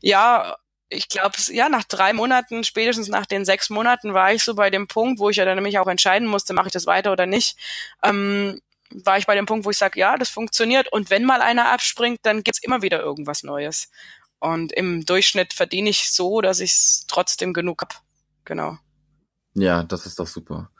ja, 0.00 0.56
ich 0.88 1.08
glaube, 1.08 1.36
ja, 1.48 1.68
nach 1.68 1.84
drei 1.84 2.12
Monaten, 2.12 2.64
spätestens 2.64 3.08
nach 3.08 3.26
den 3.26 3.44
sechs 3.44 3.70
Monaten, 3.70 4.14
war 4.14 4.32
ich 4.32 4.44
so 4.44 4.54
bei 4.54 4.70
dem 4.70 4.86
Punkt, 4.86 5.18
wo 5.18 5.30
ich 5.30 5.36
ja 5.36 5.44
dann 5.44 5.56
nämlich 5.56 5.78
auch 5.78 5.86
entscheiden 5.86 6.28
musste, 6.28 6.54
mache 6.54 6.68
ich 6.68 6.72
das 6.72 6.86
weiter 6.86 7.12
oder 7.12 7.26
nicht. 7.26 7.56
Ähm, 8.02 8.60
war 8.90 9.18
ich 9.18 9.26
bei 9.26 9.34
dem 9.34 9.46
Punkt, 9.46 9.64
wo 9.64 9.70
ich 9.70 9.78
sage, 9.78 9.98
ja, 9.98 10.16
das 10.16 10.28
funktioniert. 10.28 10.92
Und 10.92 11.10
wenn 11.10 11.24
mal 11.24 11.42
einer 11.42 11.70
abspringt, 11.70 12.20
dann 12.22 12.44
gibt's 12.44 12.62
immer 12.62 12.82
wieder 12.82 13.00
irgendwas 13.00 13.42
Neues. 13.42 13.90
Und 14.38 14.72
im 14.72 15.04
Durchschnitt 15.06 15.52
verdiene 15.52 15.90
ich 15.90 16.10
so, 16.10 16.40
dass 16.40 16.60
ich 16.60 17.04
trotzdem 17.08 17.52
genug 17.52 17.82
hab. 17.82 18.02
Genau. 18.44 18.78
Ja, 19.54 19.82
das 19.84 20.06
ist 20.06 20.18
doch 20.18 20.26
super. 20.26 20.70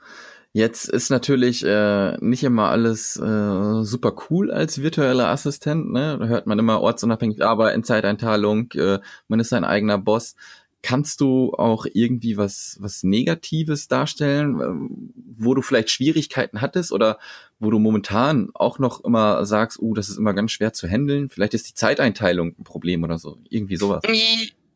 Jetzt 0.55 0.87
ist 0.87 1.09
natürlich 1.09 1.65
äh, 1.65 2.15
nicht 2.21 2.41
immer 2.45 2.69
alles 2.69 3.17
äh, 3.17 3.83
super 3.83 4.15
cool 4.29 4.51
als 4.51 4.81
virtueller 4.81 5.27
Assistent. 5.27 5.91
Ne? 5.91 6.17
Da 6.17 6.27
hört 6.27 6.47
man 6.47 6.57
immer 6.57 6.79
ortsunabhängig 6.79 7.43
arbeiten, 7.43 7.83
Zeiteinteilung, 7.83 8.71
äh, 8.71 8.99
man 9.27 9.41
ist 9.41 9.49
sein 9.49 9.65
eigener 9.65 9.97
Boss. 9.97 10.37
Kannst 10.81 11.19
du 11.19 11.51
auch 11.55 11.85
irgendwie 11.91 12.37
was, 12.37 12.77
was 12.79 13.03
Negatives 13.03 13.89
darstellen, 13.89 14.61
äh, 14.61 14.95
wo 15.37 15.55
du 15.55 15.61
vielleicht 15.61 15.89
Schwierigkeiten 15.89 16.61
hattest 16.61 16.93
oder 16.93 17.19
wo 17.59 17.69
du 17.69 17.77
momentan 17.77 18.51
auch 18.53 18.79
noch 18.79 19.03
immer 19.03 19.45
sagst, 19.45 19.77
uh, 19.81 19.93
das 19.93 20.07
ist 20.07 20.17
immer 20.17 20.33
ganz 20.33 20.53
schwer 20.53 20.71
zu 20.71 20.87
handeln? 20.87 21.29
Vielleicht 21.29 21.53
ist 21.53 21.67
die 21.67 21.73
Zeiteinteilung 21.73 22.55
ein 22.57 22.63
Problem 22.63 23.03
oder 23.03 23.17
so. 23.17 23.39
Irgendwie 23.49 23.75
sowas. 23.75 24.03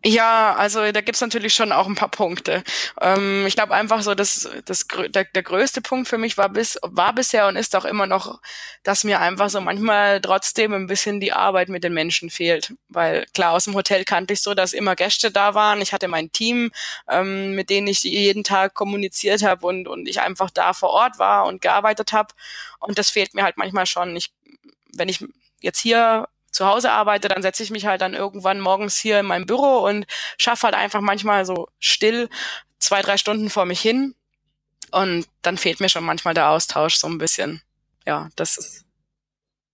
Ja, 0.06 0.56
also 0.56 0.94
da 0.94 1.02
gibt's 1.02 1.20
natürlich 1.20 1.54
schon 1.54 1.74
auch 1.74 1.86
ein 1.86 1.96
paar 1.96 2.10
Punkte. 2.10 2.64
Ähm, 3.02 3.46
ich 3.46 3.56
glaube 3.56 3.74
einfach 3.74 4.02
so, 4.02 4.16
dass 4.16 4.50
das, 4.64 4.88
der, 5.10 5.26
der 5.26 5.44
größte 5.44 5.82
Punkt 5.82 6.08
für 6.08 6.18
mich 6.18 6.38
war 6.38 6.48
bis 6.48 6.80
war 6.82 7.14
bisher 7.14 7.48
und 7.48 7.58
ist 7.58 7.76
auch 7.76 7.84
immer 7.84 8.08
noch, 8.08 8.40
dass 8.84 9.04
mir 9.04 9.20
einfach 9.20 9.50
so 9.50 9.60
manchmal 9.60 10.22
trotzdem 10.22 10.74
ein 10.74 10.88
bisschen 10.88 11.20
die 11.20 11.34
Arbeit 11.34 11.68
mit 11.68 11.84
den 11.84 11.94
Menschen 11.94 12.30
fehlt. 12.30 12.74
Weil 12.88 13.26
klar, 13.34 13.52
aus 13.52 13.66
dem 13.66 13.76
Hotel 13.76 14.06
kannte 14.06 14.34
ich 14.34 14.42
so, 14.42 14.54
dass 14.54 14.72
immer 14.72 14.96
Gäste 14.96 15.32
da 15.32 15.54
waren. 15.54 15.82
Ich 15.82 15.92
hatte 15.92 16.08
mein 16.08 16.32
Team, 16.32 16.72
ähm, 17.10 17.56
mit 17.56 17.70
denen 17.70 17.88
ich 17.88 18.04
jeden 18.04 18.46
Tag 18.46 18.76
kommuniziert 18.76 19.44
habe 19.44 19.68
und, 19.68 19.86
und 19.90 20.08
ich 20.08 20.22
einfach 20.22 20.50
da 20.50 20.72
vor 20.72 20.92
Ort 20.92 21.20
war 21.20 21.46
und 21.46 21.62
gearbeitet 21.62 22.14
habe. 22.14 22.34
Und 22.80 22.98
das 22.98 23.10
fehlt 23.10 23.34
mir 23.34 23.44
halt 23.44 23.58
manchmal 23.58 23.86
schon. 23.86 24.16
Ich, 24.16 24.32
wenn 24.96 25.10
ich 25.10 25.26
jetzt 25.60 25.82
hier 25.82 26.30
zu 26.52 26.66
Hause 26.66 26.92
arbeite, 26.92 27.28
dann 27.28 27.42
setze 27.42 27.64
ich 27.64 27.72
mich 27.72 27.86
halt 27.86 28.02
dann 28.02 28.14
irgendwann 28.14 28.60
morgens 28.60 28.98
hier 28.98 29.20
in 29.20 29.26
meinem 29.26 29.46
Büro 29.46 29.80
und 29.80 30.06
schaffe 30.38 30.64
halt 30.64 30.76
einfach 30.76 31.02
manchmal 31.02 31.46
so 31.46 31.68
still 31.80 32.30
zwei, 32.80 33.02
drei 33.02 33.18
Stunden 33.18 33.50
vor 33.50 33.66
mich 33.66 33.82
hin. 33.82 34.16
Und 34.92 35.28
dann 35.42 35.58
fehlt 35.58 35.80
mir 35.80 35.90
schon 35.90 36.04
manchmal 36.04 36.34
der 36.34 36.50
Austausch 36.50 36.96
so 36.96 37.08
ein 37.08 37.20
bisschen. 37.20 37.62
Ja, 38.06 38.30
das 38.36 38.58
ist 38.58 38.86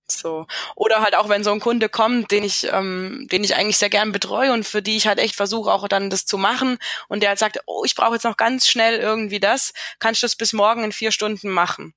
so. 0.08 0.46
Oder 0.76 1.02
halt 1.02 1.16
auch, 1.16 1.30
wenn 1.30 1.44
so 1.44 1.52
ein 1.52 1.60
Kunde 1.60 1.90
kommt, 1.90 2.32
den 2.32 2.44
ich, 2.44 2.68
ähm, 2.72 3.28
den 3.32 3.44
ich 3.44 3.56
eigentlich 3.56 3.78
sehr 3.78 3.90
gern 3.90 4.12
betreue 4.12 4.54
und 4.54 4.66
für 4.66 4.82
die 4.82 4.98
ich 4.98 5.08
halt 5.08 5.20
echt 5.20 5.36
versuche, 5.36 5.72
auch 5.72 5.88
dann 5.88 6.10
das 6.10 6.26
zu 6.26 6.38
machen 6.38 6.78
und 7.08 7.22
der 7.22 7.30
halt 7.30 7.40
sagt, 7.40 7.60
oh, 7.66 7.84
ich 7.86 7.96
brauche 7.96 8.14
jetzt 8.14 8.24
noch 8.24 8.38
ganz 8.38 8.68
schnell 8.68 9.00
irgendwie 9.00 9.40
das, 9.40 9.74
kannst 10.00 10.22
du 10.22 10.26
das 10.26 10.36
bis 10.36 10.54
morgen 10.54 10.84
in 10.84 10.92
vier 10.92 11.12
Stunden 11.12 11.50
machen? 11.50 11.94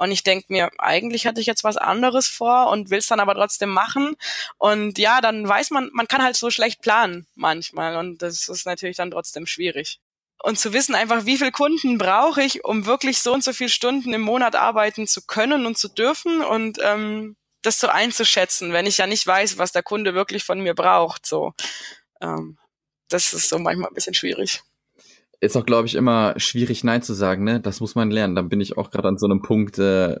Und 0.00 0.12
ich 0.12 0.22
denke 0.22 0.46
mir, 0.48 0.70
eigentlich 0.78 1.26
hatte 1.26 1.42
ich 1.42 1.46
jetzt 1.46 1.62
was 1.62 1.76
anderes 1.76 2.26
vor 2.26 2.70
und 2.70 2.88
will 2.88 3.00
es 3.00 3.06
dann 3.08 3.20
aber 3.20 3.34
trotzdem 3.34 3.68
machen. 3.68 4.16
Und 4.56 4.98
ja, 4.98 5.20
dann 5.20 5.46
weiß 5.46 5.72
man, 5.72 5.90
man 5.92 6.08
kann 6.08 6.22
halt 6.22 6.36
so 6.36 6.48
schlecht 6.48 6.80
planen 6.80 7.26
manchmal. 7.34 7.96
Und 7.96 8.22
das 8.22 8.48
ist 8.48 8.64
natürlich 8.64 8.96
dann 8.96 9.10
trotzdem 9.10 9.44
schwierig. 9.46 10.00
Und 10.42 10.58
zu 10.58 10.72
wissen 10.72 10.94
einfach, 10.94 11.26
wie 11.26 11.36
viel 11.36 11.52
Kunden 11.52 11.98
brauche 11.98 12.42
ich, 12.42 12.64
um 12.64 12.86
wirklich 12.86 13.20
so 13.20 13.34
und 13.34 13.44
so 13.44 13.52
viele 13.52 13.68
Stunden 13.68 14.14
im 14.14 14.22
Monat 14.22 14.56
arbeiten 14.56 15.06
zu 15.06 15.26
können 15.26 15.66
und 15.66 15.76
zu 15.76 15.88
dürfen 15.88 16.40
und 16.40 16.78
ähm, 16.82 17.36
das 17.60 17.78
so 17.78 17.88
einzuschätzen, 17.88 18.72
wenn 18.72 18.86
ich 18.86 18.96
ja 18.96 19.06
nicht 19.06 19.26
weiß, 19.26 19.58
was 19.58 19.72
der 19.72 19.82
Kunde 19.82 20.14
wirklich 20.14 20.44
von 20.44 20.60
mir 20.60 20.74
braucht. 20.74 21.26
So, 21.26 21.52
ähm, 22.22 22.56
das 23.10 23.34
ist 23.34 23.50
so 23.50 23.58
manchmal 23.58 23.90
ein 23.90 23.94
bisschen 23.94 24.14
schwierig. 24.14 24.62
Ist 25.40 25.56
auch, 25.56 25.64
glaube 25.64 25.86
ich, 25.86 25.94
immer 25.94 26.34
schwierig, 26.36 26.84
Nein 26.84 27.02
zu 27.02 27.14
sagen, 27.14 27.44
ne? 27.44 27.60
Das 27.60 27.80
muss 27.80 27.94
man 27.94 28.10
lernen. 28.10 28.34
Dann 28.34 28.48
bin 28.48 28.60
ich 28.60 28.76
auch 28.76 28.90
gerade 28.90 29.08
an 29.08 29.18
so 29.18 29.26
einem 29.26 29.40
Punkt, 29.42 29.78
äh, 29.78 30.20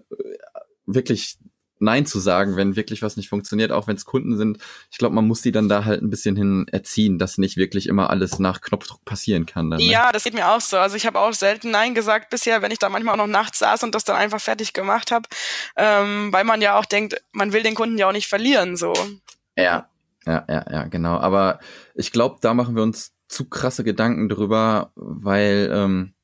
wirklich 0.86 1.38
Nein 1.80 2.04
zu 2.04 2.18
sagen, 2.20 2.56
wenn 2.56 2.76
wirklich 2.76 3.00
was 3.02 3.16
nicht 3.16 3.30
funktioniert, 3.30 3.72
auch 3.72 3.86
wenn 3.86 3.96
es 3.96 4.04
Kunden 4.04 4.36
sind. 4.36 4.58
Ich 4.90 4.98
glaube, 4.98 5.14
man 5.14 5.26
muss 5.26 5.40
die 5.40 5.50
dann 5.50 5.68
da 5.68 5.86
halt 5.86 6.02
ein 6.02 6.10
bisschen 6.10 6.36
hin 6.36 6.66
erziehen, 6.70 7.18
dass 7.18 7.38
nicht 7.38 7.56
wirklich 7.56 7.86
immer 7.86 8.10
alles 8.10 8.38
nach 8.38 8.60
Knopfdruck 8.60 9.04
passieren 9.04 9.46
kann. 9.46 9.70
Dann, 9.70 9.80
ne? 9.80 9.86
Ja, 9.86 10.12
das 10.12 10.24
geht 10.24 10.34
mir 10.34 10.48
auch 10.48 10.60
so. 10.60 10.76
Also 10.76 10.96
ich 10.96 11.06
habe 11.06 11.18
auch 11.18 11.32
selten 11.32 11.70
Nein 11.70 11.94
gesagt 11.94 12.28
bisher, 12.28 12.60
wenn 12.60 12.70
ich 12.70 12.78
da 12.78 12.90
manchmal 12.90 13.14
auch 13.14 13.26
noch 13.26 13.32
nachts 13.32 13.60
saß 13.60 13.82
und 13.82 13.94
das 13.94 14.04
dann 14.04 14.16
einfach 14.16 14.40
fertig 14.40 14.74
gemacht 14.74 15.10
habe, 15.10 15.26
ähm, 15.76 16.32
weil 16.32 16.44
man 16.44 16.60
ja 16.60 16.78
auch 16.78 16.84
denkt, 16.84 17.22
man 17.32 17.54
will 17.54 17.62
den 17.62 17.74
Kunden 17.74 17.96
ja 17.96 18.08
auch 18.08 18.12
nicht 18.12 18.28
verlieren. 18.28 18.76
So. 18.76 18.92
Ja, 19.56 19.88
ja, 20.26 20.44
ja, 20.48 20.66
ja, 20.70 20.84
genau. 20.84 21.16
Aber 21.16 21.60
ich 21.94 22.12
glaube, 22.12 22.38
da 22.42 22.52
machen 22.52 22.76
wir 22.76 22.82
uns 22.82 23.12
zu 23.30 23.48
krasse 23.48 23.84
Gedanken 23.84 24.28
drüber, 24.28 24.90
weil 24.96 25.70
ähm, 25.72 26.14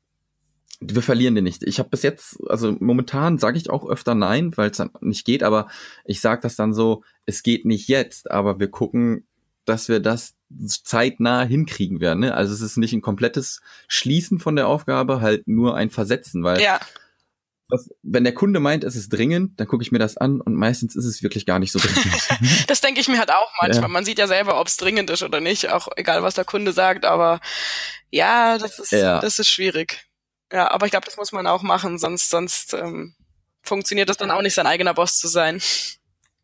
wir 0.80 1.02
verlieren 1.02 1.34
den 1.34 1.44
nicht. 1.44 1.62
Ich 1.62 1.78
habe 1.78 1.88
bis 1.88 2.02
jetzt, 2.02 2.36
also 2.48 2.76
momentan 2.80 3.38
sage 3.38 3.56
ich 3.58 3.70
auch 3.70 3.88
öfter 3.88 4.14
nein, 4.14 4.56
weil 4.56 4.70
es 4.70 4.76
dann 4.76 4.90
nicht 5.00 5.24
geht, 5.24 5.42
aber 5.42 5.68
ich 6.04 6.20
sage 6.20 6.42
das 6.42 6.56
dann 6.56 6.74
so, 6.74 7.02
es 7.24 7.42
geht 7.42 7.64
nicht 7.64 7.88
jetzt, 7.88 8.30
aber 8.30 8.58
wir 8.58 8.68
gucken, 8.68 9.26
dass 9.64 9.88
wir 9.88 10.00
das 10.00 10.34
zeitnah 10.66 11.44
hinkriegen 11.44 12.00
werden. 12.00 12.20
Ne? 12.20 12.34
Also 12.34 12.52
es 12.52 12.60
ist 12.60 12.76
nicht 12.76 12.92
ein 12.92 13.02
komplettes 13.02 13.62
Schließen 13.88 14.38
von 14.38 14.56
der 14.56 14.68
Aufgabe, 14.68 15.20
halt 15.20 15.46
nur 15.48 15.76
ein 15.76 15.90
Versetzen, 15.90 16.42
weil 16.44 16.60
ja. 16.60 16.80
Was, 17.68 17.88
wenn 18.02 18.24
der 18.24 18.34
Kunde 18.34 18.60
meint, 18.60 18.84
es 18.84 18.94
ist 18.96 19.12
dringend, 19.12 19.58
dann 19.58 19.66
gucke 19.66 19.82
ich 19.82 19.90
mir 19.90 19.98
das 19.98 20.16
an 20.16 20.40
und 20.40 20.54
meistens 20.54 20.94
ist 20.94 21.04
es 21.04 21.22
wirklich 21.22 21.46
gar 21.46 21.58
nicht 21.58 21.72
so 21.72 21.78
dringend. 21.78 22.28
das 22.68 22.80
denke 22.80 23.00
ich 23.00 23.08
mir 23.08 23.18
halt 23.18 23.30
auch 23.30 23.50
manchmal. 23.60 23.82
Ja. 23.82 23.88
Man 23.88 24.04
sieht 24.04 24.18
ja 24.18 24.26
selber, 24.26 24.60
ob 24.60 24.68
es 24.68 24.76
dringend 24.76 25.10
ist 25.10 25.22
oder 25.22 25.40
nicht, 25.40 25.70
auch 25.70 25.88
egal 25.96 26.22
was 26.22 26.34
der 26.34 26.44
Kunde 26.44 26.72
sagt, 26.72 27.04
aber 27.04 27.40
ja, 28.10 28.58
das 28.58 28.78
ist, 28.78 28.92
ja. 28.92 29.20
das 29.20 29.38
ist 29.38 29.48
schwierig. 29.48 30.06
Ja, 30.52 30.70
aber 30.70 30.86
ich 30.86 30.92
glaube, 30.92 31.06
das 31.06 31.16
muss 31.16 31.32
man 31.32 31.46
auch 31.46 31.62
machen, 31.62 31.98
sonst, 31.98 32.30
sonst 32.30 32.72
ähm, 32.72 33.16
funktioniert 33.62 34.08
das 34.08 34.16
dann 34.16 34.30
auch 34.30 34.42
nicht, 34.42 34.54
sein 34.54 34.66
eigener 34.66 34.94
Boss 34.94 35.16
zu 35.16 35.26
sein. 35.26 35.60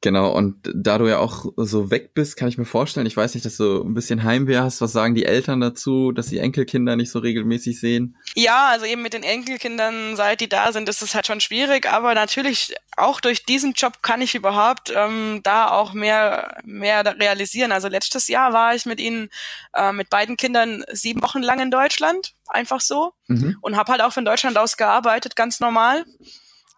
Genau, 0.03 0.33
und 0.33 0.57
da 0.75 0.99
du 0.99 1.07
ja 1.07 1.19
auch 1.19 1.47
so 1.57 1.93
weg 1.93 2.13
bist, 2.13 2.37
kann 2.37 2.49
ich 2.49 2.59
mir 2.59 2.65
vorstellen, 2.65 3.07
ich 3.07 3.17
weiß 3.17 3.35
nicht, 3.35 3.47
dass 3.47 3.57
du 3.57 3.85
ein 3.85 3.95
bisschen 3.95 4.25
Heimweh 4.25 4.59
hast, 4.59 4.81
was 4.81 4.91
sagen 4.91 5.15
die 5.15 5.25
Eltern 5.25 5.61
dazu, 5.61 6.11
dass 6.11 6.27
die 6.27 6.41
Enkelkinder 6.41 6.97
nicht 6.97 7.13
so 7.13 7.21
regelmäßig 7.21 7.79
sehen? 7.79 8.17
Ja, 8.35 8.67
also 8.71 8.85
eben 8.85 9.01
mit 9.03 9.13
den 9.13 9.23
Enkelkindern, 9.23 10.17
seit 10.17 10.41
die 10.41 10.49
da 10.49 10.73
sind, 10.73 10.89
ist 10.89 11.03
es 11.03 11.15
halt 11.15 11.29
schon 11.29 11.41
schwierig, 11.41 11.89
aber 11.89 12.15
natürlich 12.15 12.75
auch 12.97 13.21
durch 13.21 13.45
diesen 13.45 13.75
Job 13.75 14.03
kann 14.03 14.21
ich 14.21 14.35
überhaupt 14.35 14.93
ähm, 14.93 15.39
da 15.45 15.71
auch 15.71 15.93
mehr, 15.93 16.61
mehr 16.65 17.05
realisieren. 17.21 17.71
Also 17.71 17.87
letztes 17.87 18.27
Jahr 18.27 18.53
war 18.53 18.75
ich 18.75 18.87
mit 18.87 18.99
ihnen, 18.99 19.31
äh, 19.73 19.93
mit 19.93 20.11
beiden 20.11 20.37
Kindern 20.37 20.85
sieben 20.91 21.23
Wochen 21.23 21.43
lang 21.43 21.61
in 21.61 21.71
Deutschland, 21.71 22.35
einfach 22.49 22.81
so, 22.81 23.13
mhm. 23.29 23.57
und 23.61 23.77
habe 23.77 23.93
halt 23.93 24.03
auch 24.03 24.13
von 24.13 24.25
Deutschland 24.25 24.59
aus 24.59 24.77
gearbeitet, 24.77 25.37
ganz 25.37 25.61
normal. 25.61 26.05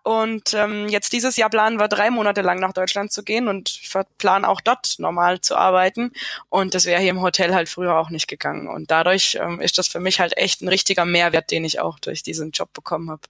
Und 0.05 0.53
ähm, 0.53 0.87
jetzt 0.91 1.15
dieses 1.15 1.37
Jahr 1.37 1.49
planen 1.49 1.79
wir 1.81 1.89
drei 1.89 2.11
Monate 2.11 2.43
lang 2.43 2.61
nach 2.61 2.75
Deutschland 2.75 3.11
zu 3.11 3.23
gehen 3.23 3.49
und 3.49 3.81
planen 4.19 4.45
auch 4.45 4.61
dort 4.61 4.97
normal 4.99 5.41
zu 5.41 5.57
arbeiten. 5.57 6.13
Und 6.51 6.75
das 6.75 6.85
wäre 6.85 7.01
hier 7.01 7.09
im 7.09 7.23
Hotel 7.23 7.55
halt 7.55 7.71
früher 7.71 7.97
auch 7.97 8.11
nicht 8.11 8.29
gegangen. 8.29 8.69
Und 8.69 8.91
dadurch 8.91 9.39
ähm, 9.41 9.63
ist 9.63 9.79
das 9.79 9.89
für 9.89 10.01
mich 10.01 10.21
halt 10.21 10.37
echt 10.37 10.61
ein 10.61 10.69
richtiger 10.69 11.07
Mehrwert, 11.07 11.51
den 11.51 11.65
ich 11.65 11.81
auch 11.81 11.99
durch 11.99 12.23
diesen 12.23 12.51
Job 12.51 12.71
bekommen 12.75 13.11
habe. 13.11 13.23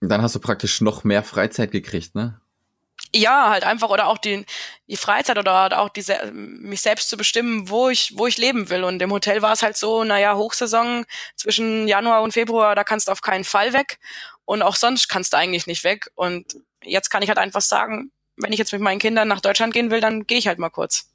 Dann 0.00 0.22
hast 0.22 0.34
du 0.34 0.40
praktisch 0.40 0.80
noch 0.80 1.04
mehr 1.04 1.22
Freizeit 1.22 1.70
gekriegt, 1.70 2.14
ne? 2.14 2.40
Ja, 3.12 3.50
halt 3.50 3.64
einfach 3.64 3.90
oder 3.90 4.06
auch 4.06 4.18
die, 4.18 4.46
die 4.86 4.96
Freizeit 4.96 5.36
oder 5.36 5.78
auch 5.80 5.88
diese, 5.88 6.30
mich 6.32 6.80
selbst 6.80 7.10
zu 7.10 7.16
bestimmen, 7.16 7.68
wo 7.68 7.88
ich, 7.88 8.12
wo 8.16 8.26
ich 8.26 8.38
leben 8.38 8.70
will. 8.70 8.84
Und 8.84 9.02
im 9.02 9.10
Hotel 9.10 9.42
war 9.42 9.52
es 9.52 9.62
halt 9.62 9.76
so, 9.76 10.04
naja, 10.04 10.36
Hochsaison 10.36 11.04
zwischen 11.34 11.88
Januar 11.88 12.22
und 12.22 12.32
Februar, 12.32 12.74
da 12.74 12.84
kannst 12.84 13.08
du 13.08 13.12
auf 13.12 13.20
keinen 13.20 13.44
Fall 13.44 13.72
weg. 13.72 13.98
Und 14.50 14.62
auch 14.62 14.74
sonst 14.74 15.06
kannst 15.06 15.32
du 15.32 15.36
eigentlich 15.36 15.68
nicht 15.68 15.84
weg. 15.84 16.10
Und 16.16 16.56
jetzt 16.82 17.08
kann 17.08 17.22
ich 17.22 17.28
halt 17.28 17.38
einfach 17.38 17.60
sagen, 17.60 18.10
wenn 18.36 18.52
ich 18.52 18.58
jetzt 18.58 18.72
mit 18.72 18.80
meinen 18.80 18.98
Kindern 18.98 19.28
nach 19.28 19.40
Deutschland 19.40 19.72
gehen 19.72 19.92
will, 19.92 20.00
dann 20.00 20.26
gehe 20.26 20.38
ich 20.38 20.48
halt 20.48 20.58
mal 20.58 20.70
kurz. 20.70 21.08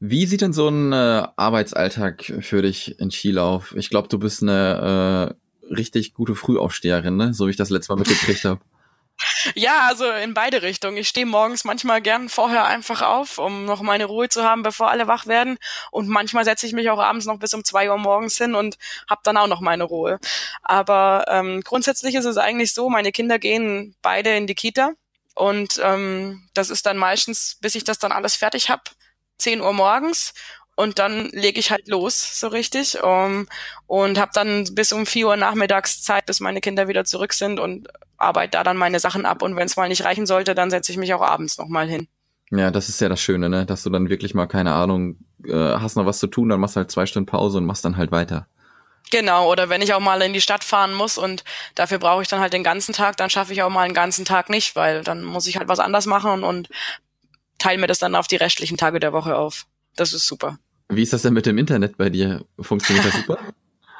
Wie 0.00 0.26
sieht 0.26 0.40
denn 0.40 0.52
so 0.52 0.66
ein 0.66 0.92
äh, 0.92 1.28
Arbeitsalltag 1.36 2.24
für 2.40 2.60
dich 2.62 2.98
in 2.98 3.10
Chile 3.10 3.44
auf? 3.44 3.76
Ich 3.76 3.90
glaube, 3.90 4.08
du 4.08 4.18
bist 4.18 4.42
eine 4.42 5.36
äh, 5.70 5.72
richtig 5.72 6.14
gute 6.14 6.34
Frühaufsteherin, 6.34 7.16
ne? 7.16 7.32
so 7.32 7.46
wie 7.46 7.50
ich 7.50 7.56
das 7.56 7.70
letzte 7.70 7.92
Mal 7.92 8.00
mitgekriegt 8.00 8.42
habe. 8.44 8.60
Ja, 9.54 9.86
also 9.88 10.10
in 10.10 10.34
beide 10.34 10.62
Richtungen. 10.62 10.96
Ich 10.96 11.08
stehe 11.08 11.26
morgens 11.26 11.64
manchmal 11.64 12.00
gern 12.00 12.28
vorher 12.28 12.66
einfach 12.66 13.02
auf, 13.02 13.38
um 13.38 13.64
noch 13.64 13.82
meine 13.82 14.04
Ruhe 14.04 14.28
zu 14.28 14.44
haben, 14.44 14.62
bevor 14.62 14.90
alle 14.90 15.06
wach 15.06 15.26
werden. 15.26 15.58
Und 15.90 16.08
manchmal 16.08 16.44
setze 16.44 16.66
ich 16.66 16.72
mich 16.72 16.90
auch 16.90 16.98
abends 16.98 17.26
noch 17.26 17.38
bis 17.38 17.54
um 17.54 17.64
zwei 17.64 17.90
Uhr 17.90 17.98
morgens 17.98 18.36
hin 18.38 18.54
und 18.54 18.78
habe 19.08 19.20
dann 19.24 19.36
auch 19.36 19.46
noch 19.48 19.60
meine 19.60 19.84
Ruhe. 19.84 20.18
Aber 20.62 21.24
ähm, 21.28 21.62
grundsätzlich 21.62 22.14
ist 22.14 22.24
es 22.24 22.36
eigentlich 22.36 22.72
so, 22.74 22.88
meine 22.88 23.12
Kinder 23.12 23.38
gehen 23.38 23.96
beide 24.02 24.36
in 24.36 24.46
die 24.46 24.54
Kita. 24.54 24.92
Und 25.34 25.80
ähm, 25.82 26.48
das 26.54 26.70
ist 26.70 26.86
dann 26.86 26.96
meistens, 26.96 27.58
bis 27.60 27.74
ich 27.74 27.84
das 27.84 27.98
dann 27.98 28.12
alles 28.12 28.34
fertig 28.34 28.70
habe, 28.70 28.82
10 29.38 29.60
Uhr 29.60 29.72
morgens 29.72 30.34
und 30.78 31.00
dann 31.00 31.28
lege 31.30 31.58
ich 31.58 31.72
halt 31.72 31.88
los, 31.88 32.38
so 32.38 32.46
richtig. 32.46 33.02
Um, 33.02 33.48
und 33.88 34.16
habe 34.16 34.30
dann 34.32 34.64
bis 34.76 34.92
um 34.92 35.06
vier 35.06 35.26
Uhr 35.26 35.36
nachmittags 35.36 36.02
Zeit, 36.02 36.26
bis 36.26 36.38
meine 36.38 36.60
Kinder 36.60 36.86
wieder 36.86 37.04
zurück 37.04 37.32
sind 37.32 37.58
und 37.58 37.88
arbeite 38.16 38.52
da 38.52 38.62
dann 38.62 38.76
meine 38.76 39.00
Sachen 39.00 39.26
ab. 39.26 39.42
Und 39.42 39.56
wenn 39.56 39.66
es 39.66 39.76
mal 39.76 39.88
nicht 39.88 40.04
reichen 40.04 40.24
sollte, 40.24 40.54
dann 40.54 40.70
setze 40.70 40.92
ich 40.92 40.98
mich 40.98 41.12
auch 41.14 41.20
abends 41.20 41.58
nochmal 41.58 41.88
hin. 41.88 42.06
Ja, 42.52 42.70
das 42.70 42.88
ist 42.88 43.00
ja 43.00 43.08
das 43.08 43.20
Schöne, 43.20 43.48
ne? 43.48 43.66
Dass 43.66 43.82
du 43.82 43.90
dann 43.90 44.08
wirklich 44.08 44.34
mal, 44.34 44.46
keine 44.46 44.72
Ahnung, 44.72 45.16
äh, 45.44 45.52
hast 45.52 45.96
noch 45.96 46.06
was 46.06 46.20
zu 46.20 46.28
tun, 46.28 46.48
dann 46.48 46.60
machst 46.60 46.76
du 46.76 46.78
halt 46.78 46.92
zwei 46.92 47.06
Stunden 47.06 47.26
Pause 47.26 47.58
und 47.58 47.66
machst 47.66 47.84
dann 47.84 47.96
halt 47.96 48.12
weiter. 48.12 48.46
Genau, 49.10 49.50
oder 49.50 49.70
wenn 49.70 49.82
ich 49.82 49.94
auch 49.94 50.00
mal 50.00 50.22
in 50.22 50.32
die 50.32 50.40
Stadt 50.40 50.62
fahren 50.62 50.94
muss 50.94 51.18
und 51.18 51.42
dafür 51.74 51.98
brauche 51.98 52.22
ich 52.22 52.28
dann 52.28 52.38
halt 52.38 52.52
den 52.52 52.62
ganzen 52.62 52.92
Tag, 52.92 53.16
dann 53.16 53.30
schaffe 53.30 53.52
ich 53.52 53.64
auch 53.64 53.70
mal 53.70 53.82
einen 53.82 53.94
ganzen 53.94 54.24
Tag 54.24 54.48
nicht, 54.48 54.76
weil 54.76 55.02
dann 55.02 55.24
muss 55.24 55.48
ich 55.48 55.56
halt 55.56 55.66
was 55.66 55.80
anders 55.80 56.06
machen 56.06 56.30
und, 56.30 56.44
und 56.44 56.68
teile 57.58 57.80
mir 57.80 57.88
das 57.88 57.98
dann 57.98 58.14
auf 58.14 58.28
die 58.28 58.36
restlichen 58.36 58.76
Tage 58.76 59.00
der 59.00 59.12
Woche 59.12 59.36
auf. 59.36 59.66
Das 59.96 60.12
ist 60.12 60.28
super. 60.28 60.58
Wie 60.88 61.02
ist 61.02 61.12
das 61.12 61.22
denn 61.22 61.34
mit 61.34 61.46
dem 61.46 61.58
Internet 61.58 61.96
bei 61.98 62.08
dir? 62.08 62.44
Funktioniert 62.58 63.06
das 63.06 63.14
super? 63.14 63.38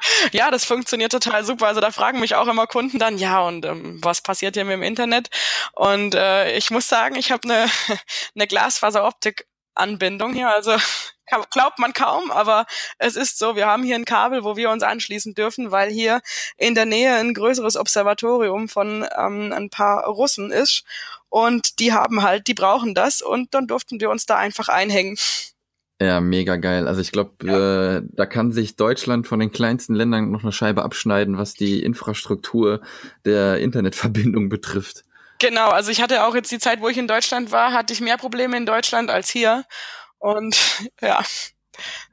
ja, 0.31 0.51
das 0.51 0.65
funktioniert 0.65 1.11
total 1.11 1.43
super. 1.43 1.67
Also 1.67 1.81
da 1.81 1.91
fragen 1.91 2.19
mich 2.19 2.35
auch 2.35 2.47
immer 2.47 2.67
Kunden 2.67 2.99
dann, 2.99 3.17
ja, 3.17 3.41
und 3.41 3.65
ähm, 3.65 3.99
was 4.01 4.21
passiert 4.21 4.55
hier 4.55 4.65
mit 4.65 4.73
dem 4.73 4.83
Internet? 4.83 5.29
Und 5.73 6.15
äh, 6.15 6.55
ich 6.57 6.71
muss 6.71 6.87
sagen, 6.87 7.15
ich 7.15 7.31
habe 7.31 7.43
eine 7.43 7.67
ne 8.33 8.47
Glasfaseroptik-Anbindung 8.47 10.33
hier. 10.33 10.49
Also 10.49 10.77
glaubt 11.51 11.79
man 11.79 11.93
kaum, 11.93 12.31
aber 12.31 12.65
es 12.97 13.15
ist 13.15 13.37
so, 13.37 13.55
wir 13.55 13.67
haben 13.67 13.83
hier 13.83 13.95
ein 13.95 14.05
Kabel, 14.05 14.43
wo 14.43 14.55
wir 14.55 14.71
uns 14.71 14.83
anschließen 14.83 15.35
dürfen, 15.35 15.71
weil 15.71 15.89
hier 15.89 16.21
in 16.57 16.75
der 16.75 16.85
Nähe 16.85 17.15
ein 17.15 17.33
größeres 17.33 17.77
Observatorium 17.77 18.67
von 18.69 19.07
ähm, 19.15 19.53
ein 19.53 19.69
paar 19.69 20.05
Russen 20.05 20.51
ist. 20.51 20.83
Und 21.29 21.79
die 21.79 21.93
haben 21.93 22.23
halt, 22.23 22.47
die 22.47 22.55
brauchen 22.55 22.95
das 22.95 23.21
und 23.21 23.53
dann 23.53 23.67
durften 23.67 23.99
wir 23.99 24.09
uns 24.09 24.25
da 24.25 24.37
einfach 24.37 24.67
einhängen. 24.67 25.17
Ja, 26.01 26.21
mega 26.21 26.55
geil. 26.55 26.87
Also 26.87 27.01
ich 27.01 27.11
glaube, 27.11 27.31
ja. 27.43 27.97
äh, 27.97 28.01
da 28.13 28.25
kann 28.25 28.53
sich 28.53 28.77
Deutschland 28.77 29.27
von 29.27 29.39
den 29.39 29.51
kleinsten 29.51 29.95
Ländern 29.95 30.31
noch 30.31 30.43
eine 30.43 30.53
Scheibe 30.53 30.83
abschneiden, 30.83 31.37
was 31.37 31.55
die 31.55 31.83
Infrastruktur 31.83 32.81
der 33.25 33.59
Internetverbindung 33.59 34.47
betrifft. 34.47 35.03
Genau, 35.39 35.69
also 35.69 35.91
ich 35.91 36.01
hatte 36.01 36.23
auch 36.23 36.35
jetzt 36.35 36.51
die 36.51 36.59
Zeit, 36.59 36.81
wo 36.81 36.87
ich 36.87 36.97
in 36.97 37.07
Deutschland 37.07 37.51
war, 37.51 37.73
hatte 37.73 37.93
ich 37.93 38.01
mehr 38.01 38.17
Probleme 38.17 38.55
in 38.55 38.65
Deutschland 38.65 39.09
als 39.09 39.29
hier. 39.29 39.65
Und 40.19 40.57
ja, 41.01 41.21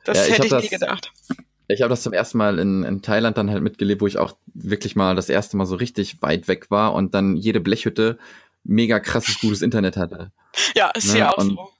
das 0.04 0.28
ja, 0.28 0.34
hätte 0.34 0.46
ich, 0.46 0.52
ich 0.52 0.62
nie 0.62 0.68
gedacht. 0.68 1.12
Ich 1.68 1.82
habe 1.82 1.90
das 1.90 2.02
zum 2.02 2.12
ersten 2.12 2.38
Mal 2.38 2.58
in, 2.58 2.84
in 2.84 3.02
Thailand 3.02 3.36
dann 3.36 3.50
halt 3.50 3.62
mitgelebt, 3.62 4.00
wo 4.00 4.06
ich 4.06 4.18
auch 4.18 4.36
wirklich 4.54 4.94
mal 4.94 5.16
das 5.16 5.28
erste 5.28 5.56
Mal 5.56 5.66
so 5.66 5.76
richtig 5.76 6.22
weit 6.22 6.46
weg 6.48 6.70
war 6.70 6.94
und 6.94 7.14
dann 7.14 7.36
jede 7.36 7.60
Blechhütte 7.60 8.18
mega 8.62 9.00
krasses 9.00 9.38
gutes 9.40 9.62
Internet 9.62 9.96
hatte. 9.96 10.32
Ja, 10.74 10.90
ist 10.90 11.08
ne? 11.08 11.14
hier 11.14 11.32
auch 11.32 11.38
und 11.38 11.50
so. 11.50 11.70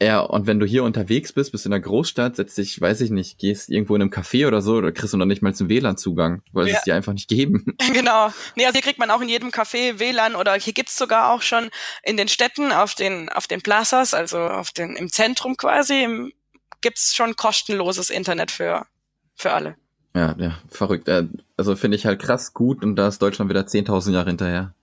Ja, 0.00 0.20
und 0.20 0.46
wenn 0.46 0.60
du 0.60 0.66
hier 0.66 0.84
unterwegs 0.84 1.32
bist, 1.32 1.50
bist 1.50 1.66
in 1.66 1.72
einer 1.72 1.82
Großstadt, 1.82 2.36
setzt 2.36 2.56
dich, 2.56 2.80
weiß 2.80 3.00
ich 3.00 3.10
nicht, 3.10 3.38
gehst 3.38 3.68
irgendwo 3.68 3.96
in 3.96 4.02
einem 4.02 4.12
Café 4.12 4.46
oder 4.46 4.62
so, 4.62 4.80
da 4.80 4.92
kriegst 4.92 5.12
du 5.12 5.16
noch 5.16 5.26
nicht 5.26 5.42
mal 5.42 5.54
zum 5.54 5.68
WLAN-Zugang, 5.68 6.42
weil 6.52 6.68
ja. 6.68 6.76
es 6.76 6.84
dir 6.84 6.94
einfach 6.94 7.12
nicht 7.12 7.28
geben. 7.28 7.76
Genau. 7.92 8.32
Nee, 8.54 8.64
also 8.64 8.74
hier 8.74 8.82
kriegt 8.82 9.00
man 9.00 9.10
auch 9.10 9.20
in 9.20 9.28
jedem 9.28 9.50
Café 9.50 9.98
WLAN 9.98 10.36
oder 10.36 10.54
hier 10.54 10.72
gibt's 10.72 10.96
sogar 10.96 11.32
auch 11.32 11.42
schon 11.42 11.68
in 12.04 12.16
den 12.16 12.28
Städten 12.28 12.70
auf 12.70 12.94
den, 12.94 13.28
auf 13.28 13.48
den 13.48 13.60
Plazas, 13.60 14.14
also 14.14 14.38
auf 14.38 14.70
den, 14.70 14.94
im 14.94 15.10
Zentrum 15.10 15.56
quasi, 15.56 16.04
im, 16.04 16.32
gibt's 16.80 17.16
schon 17.16 17.34
kostenloses 17.34 18.10
Internet 18.10 18.52
für, 18.52 18.86
für 19.34 19.52
alle. 19.52 19.76
Ja, 20.14 20.36
ja, 20.38 20.58
verrückt. 20.68 21.08
Äh, 21.08 21.26
also 21.56 21.74
finde 21.74 21.96
ich 21.96 22.06
halt 22.06 22.20
krass 22.20 22.54
gut 22.54 22.84
und 22.84 22.94
da 22.94 23.08
ist 23.08 23.20
Deutschland 23.20 23.50
wieder 23.50 23.62
10.000 23.62 24.12
Jahre 24.12 24.28
hinterher. 24.28 24.74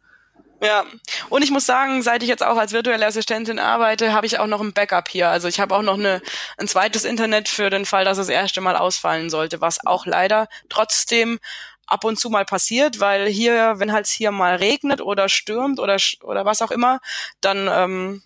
Ja, 0.61 0.85
und 1.29 1.43
ich 1.43 1.51
muss 1.51 1.65
sagen, 1.65 2.01
seit 2.01 2.23
ich 2.23 2.29
jetzt 2.29 2.43
auch 2.43 2.57
als 2.57 2.71
virtuelle 2.71 3.05
Assistentin 3.05 3.59
arbeite, 3.59 4.13
habe 4.13 4.25
ich 4.25 4.39
auch 4.39 4.47
noch 4.47 4.61
ein 4.61 4.73
Backup 4.73 5.09
hier. 5.09 5.29
Also 5.29 5.47
ich 5.47 5.59
habe 5.59 5.75
auch 5.75 5.81
noch 5.81 5.97
eine, 5.97 6.21
ein 6.57 6.67
zweites 6.67 7.03
Internet 7.03 7.49
für 7.49 7.69
den 7.69 7.85
Fall, 7.85 8.05
dass 8.05 8.17
das 8.17 8.29
erste 8.29 8.61
Mal 8.61 8.77
ausfallen 8.77 9.29
sollte, 9.29 9.61
was 9.61 9.85
auch 9.85 10.05
leider 10.05 10.47
trotzdem 10.69 11.39
ab 11.87 12.03
und 12.03 12.19
zu 12.19 12.29
mal 12.29 12.45
passiert, 12.45 12.99
weil 12.99 13.27
hier, 13.27 13.75
wenn 13.77 13.91
halt 13.91 14.07
hier 14.07 14.31
mal 14.31 14.55
regnet 14.55 15.01
oder 15.01 15.29
stürmt 15.29 15.79
oder 15.79 15.97
oder 16.23 16.45
was 16.45 16.61
auch 16.61 16.71
immer, 16.71 16.99
dann 17.41 17.69
ähm, 17.71 18.23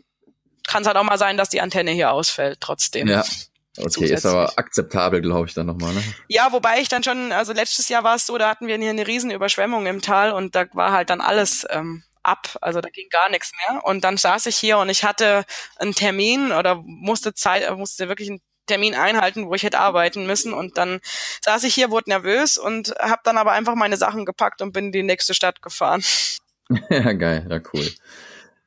kann 0.68 0.84
es 0.84 0.88
halt 0.88 0.98
auch 0.98 1.04
mal 1.04 1.18
sein, 1.18 1.36
dass 1.36 1.50
die 1.50 1.62
Antenne 1.62 1.92
hier 1.92 2.12
ausfällt 2.12 2.62
trotzdem. 2.62 3.08
Ja. 3.08 3.24
Okay, 3.78 4.12
ist 4.12 4.26
aber 4.26 4.52
akzeptabel, 4.58 5.22
glaube 5.22 5.48
ich, 5.48 5.54
dann 5.54 5.68
nochmal, 5.68 5.94
ne? 5.94 6.04
Ja, 6.28 6.52
wobei 6.52 6.82
ich 6.82 6.90
dann 6.90 7.04
schon, 7.04 7.32
also 7.32 7.54
letztes 7.54 7.88
Jahr 7.88 8.04
war 8.04 8.16
es 8.16 8.26
so, 8.26 8.38
da 8.38 8.50
hatten 8.50 8.68
wir 8.68 8.78
hier 8.78 8.90
eine 8.90 9.08
riesen 9.08 9.32
Überschwemmung 9.32 9.86
im 9.86 10.02
Tal 10.02 10.32
und 10.32 10.56
da 10.56 10.66
war 10.74 10.92
halt 10.92 11.10
dann 11.10 11.22
alles 11.22 11.66
ähm, 11.70 12.04
ab, 12.30 12.58
also 12.62 12.82
da 12.82 12.90
ging 12.90 13.10
gar 13.10 13.30
nichts 13.30 13.52
mehr. 13.54 13.84
Und 13.84 14.04
dann 14.04 14.18
saß 14.18 14.46
ich 14.46 14.58
hier 14.58 14.78
und 14.78 14.90
ich 14.90 15.04
hatte 15.04 15.46
einen 15.78 15.94
Termin 15.94 16.52
oder 16.52 16.76
musste 16.84 17.34
Zeit, 17.34 17.70
musste 17.78 18.08
wirklich 18.08 18.30
einen 18.30 18.42
Termin 18.68 18.96
einhalten, 18.96 19.48
wo 19.48 19.56
ich 19.56 19.64
hätte 19.64 19.80
arbeiten 19.80 20.26
müssen. 20.26 20.54
Und 20.54 20.78
dann 20.78 21.00
saß 21.44 21.64
ich 21.64 21.74
hier, 21.74 21.92
wurde 21.92 22.10
nervös 22.10 22.58
und 22.58 22.94
habe 23.00 23.22
dann 23.24 23.38
aber 23.38 23.52
einfach 23.52 23.76
meine 23.76 23.98
Sachen 23.98 24.26
gepackt 24.26 24.62
und 24.62 24.72
bin 24.72 24.86
in 24.86 24.92
die 24.92 25.04
nächste 25.04 25.34
Stadt 25.34 25.62
gefahren. 25.62 26.04
Ja, 26.92 27.14
geil, 27.14 27.48
ja, 27.50 27.60
cool. 27.74 27.90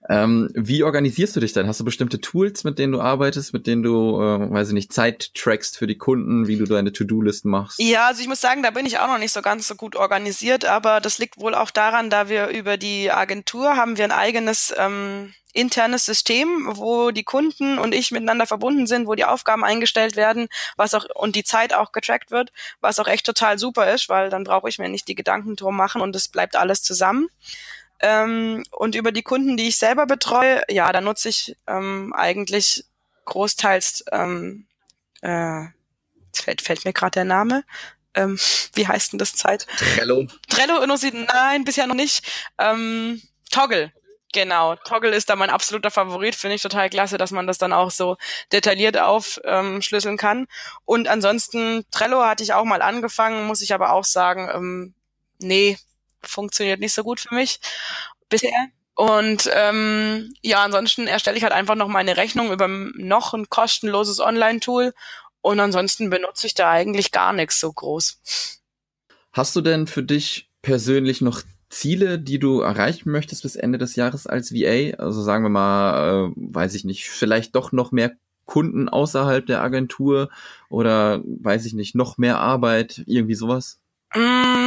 Ähm, 0.08 0.50
wie 0.54 0.82
organisierst 0.82 1.36
du 1.36 1.40
dich 1.40 1.52
denn? 1.52 1.68
Hast 1.68 1.80
du 1.80 1.84
bestimmte 1.84 2.20
Tools, 2.20 2.64
mit 2.64 2.78
denen 2.78 2.92
du 2.92 3.00
arbeitest, 3.00 3.52
mit 3.52 3.66
denen 3.66 3.82
du, 3.82 4.20
äh, 4.20 4.50
weiß 4.50 4.68
ich 4.68 4.74
nicht, 4.74 4.92
Zeit 4.92 5.32
trackst 5.34 5.78
für 5.78 5.86
die 5.86 5.96
Kunden, 5.96 6.48
wie 6.48 6.56
du 6.56 6.64
deine 6.64 6.92
To-Do-Listen 6.92 7.50
machst? 7.50 7.78
Ja, 7.78 8.08
also 8.08 8.20
ich 8.20 8.28
muss 8.28 8.40
sagen, 8.40 8.62
da 8.62 8.70
bin 8.70 8.86
ich 8.86 8.98
auch 8.98 9.06
noch 9.06 9.18
nicht 9.18 9.32
so 9.32 9.42
ganz 9.42 9.68
so 9.68 9.76
gut 9.76 9.94
organisiert, 9.94 10.64
aber 10.64 11.00
das 11.00 11.18
liegt 11.18 11.38
wohl 11.38 11.54
auch 11.54 11.70
daran, 11.70 12.10
da 12.10 12.28
wir 12.28 12.48
über 12.48 12.76
die 12.76 13.10
Agentur 13.12 13.76
haben 13.76 13.96
wir 13.96 14.04
ein 14.04 14.12
eigenes 14.12 14.74
ähm, 14.76 15.34
internes 15.52 16.04
System, 16.04 16.68
wo 16.72 17.10
die 17.10 17.24
Kunden 17.24 17.78
und 17.78 17.94
ich 17.94 18.10
miteinander 18.10 18.46
verbunden 18.46 18.86
sind, 18.86 19.06
wo 19.06 19.14
die 19.14 19.24
Aufgaben 19.24 19.64
eingestellt 19.64 20.16
werden, 20.16 20.48
was 20.76 20.94
auch 20.94 21.04
und 21.14 21.36
die 21.36 21.44
Zeit 21.44 21.74
auch 21.74 21.92
getrackt 21.92 22.30
wird, 22.30 22.52
was 22.80 22.98
auch 22.98 23.06
echt 23.06 23.26
total 23.26 23.58
super 23.58 23.92
ist, 23.92 24.08
weil 24.08 24.30
dann 24.30 24.44
brauche 24.44 24.68
ich 24.68 24.78
mir 24.78 24.88
nicht 24.88 25.08
die 25.08 25.14
Gedanken 25.14 25.56
drum 25.56 25.76
machen 25.76 26.00
und 26.00 26.16
es 26.16 26.28
bleibt 26.28 26.56
alles 26.56 26.82
zusammen. 26.82 27.28
Ähm, 28.02 28.64
und 28.72 28.96
über 28.96 29.12
die 29.12 29.22
Kunden, 29.22 29.56
die 29.56 29.68
ich 29.68 29.78
selber 29.78 30.06
betreue, 30.06 30.62
ja, 30.68 30.90
da 30.92 31.00
nutze 31.00 31.28
ich 31.28 31.56
ähm, 31.68 32.12
eigentlich 32.14 32.84
großteils, 33.24 34.04
ähm, 34.10 34.66
äh, 35.22 35.62
jetzt 36.26 36.42
fällt, 36.42 36.62
fällt 36.62 36.84
mir 36.84 36.92
gerade 36.92 37.12
der 37.12 37.24
Name, 37.24 37.64
ähm, 38.14 38.38
wie 38.74 38.86
heißt 38.86 39.12
denn 39.12 39.18
das 39.18 39.34
Zeit? 39.34 39.66
Trello. 39.76 40.26
Trello, 40.48 40.84
nein, 40.84 41.64
bisher 41.64 41.86
noch 41.86 41.94
nicht. 41.94 42.26
Ähm, 42.58 43.22
Toggle. 43.50 43.92
Genau, 44.34 44.76
Toggle 44.76 45.14
ist 45.14 45.28
da 45.28 45.36
mein 45.36 45.50
absoluter 45.50 45.90
Favorit, 45.90 46.34
finde 46.34 46.56
ich 46.56 46.62
total 46.62 46.88
klasse, 46.88 47.18
dass 47.18 47.32
man 47.32 47.46
das 47.46 47.58
dann 47.58 47.74
auch 47.74 47.90
so 47.90 48.16
detailliert 48.50 48.96
aufschlüsseln 48.96 50.14
ähm, 50.14 50.16
kann. 50.16 50.46
Und 50.86 51.06
ansonsten, 51.06 51.84
Trello 51.90 52.24
hatte 52.24 52.42
ich 52.42 52.54
auch 52.54 52.64
mal 52.64 52.80
angefangen, 52.80 53.46
muss 53.46 53.60
ich 53.60 53.74
aber 53.74 53.92
auch 53.92 54.04
sagen, 54.04 54.48
ähm, 54.54 54.94
nee, 55.38 55.78
funktioniert 56.24 56.80
nicht 56.80 56.94
so 56.94 57.02
gut 57.02 57.20
für 57.20 57.34
mich 57.34 57.60
bisher. 58.28 58.68
Und 58.94 59.50
ähm, 59.54 60.32
ja, 60.42 60.62
ansonsten 60.64 61.06
erstelle 61.06 61.36
ich 61.36 61.42
halt 61.42 61.52
einfach 61.52 61.74
noch 61.74 61.88
meine 61.88 62.16
Rechnung 62.16 62.52
über 62.52 62.68
noch 62.68 63.32
ein 63.32 63.48
kostenloses 63.48 64.20
Online-Tool 64.20 64.92
und 65.40 65.60
ansonsten 65.60 66.10
benutze 66.10 66.46
ich 66.46 66.54
da 66.54 66.70
eigentlich 66.70 67.10
gar 67.10 67.32
nichts 67.32 67.58
so 67.58 67.72
groß. 67.72 68.60
Hast 69.32 69.56
du 69.56 69.60
denn 69.60 69.86
für 69.86 70.02
dich 70.02 70.50
persönlich 70.60 71.20
noch 71.20 71.42
Ziele, 71.70 72.18
die 72.18 72.38
du 72.38 72.60
erreichen 72.60 73.10
möchtest 73.10 73.42
bis 73.42 73.56
Ende 73.56 73.78
des 73.78 73.96
Jahres 73.96 74.26
als 74.26 74.52
VA? 74.52 74.94
Also 75.02 75.22
sagen 75.22 75.42
wir 75.42 75.48
mal, 75.48 76.28
äh, 76.28 76.32
weiß 76.36 76.74
ich 76.74 76.84
nicht, 76.84 77.08
vielleicht 77.08 77.56
doch 77.56 77.72
noch 77.72 77.92
mehr 77.92 78.12
Kunden 78.44 78.88
außerhalb 78.88 79.46
der 79.46 79.62
Agentur 79.62 80.28
oder 80.68 81.22
weiß 81.24 81.64
ich 81.64 81.72
nicht, 81.72 81.94
noch 81.94 82.18
mehr 82.18 82.38
Arbeit, 82.38 83.02
irgendwie 83.06 83.34
sowas? 83.34 83.80
Mm, 84.14 84.61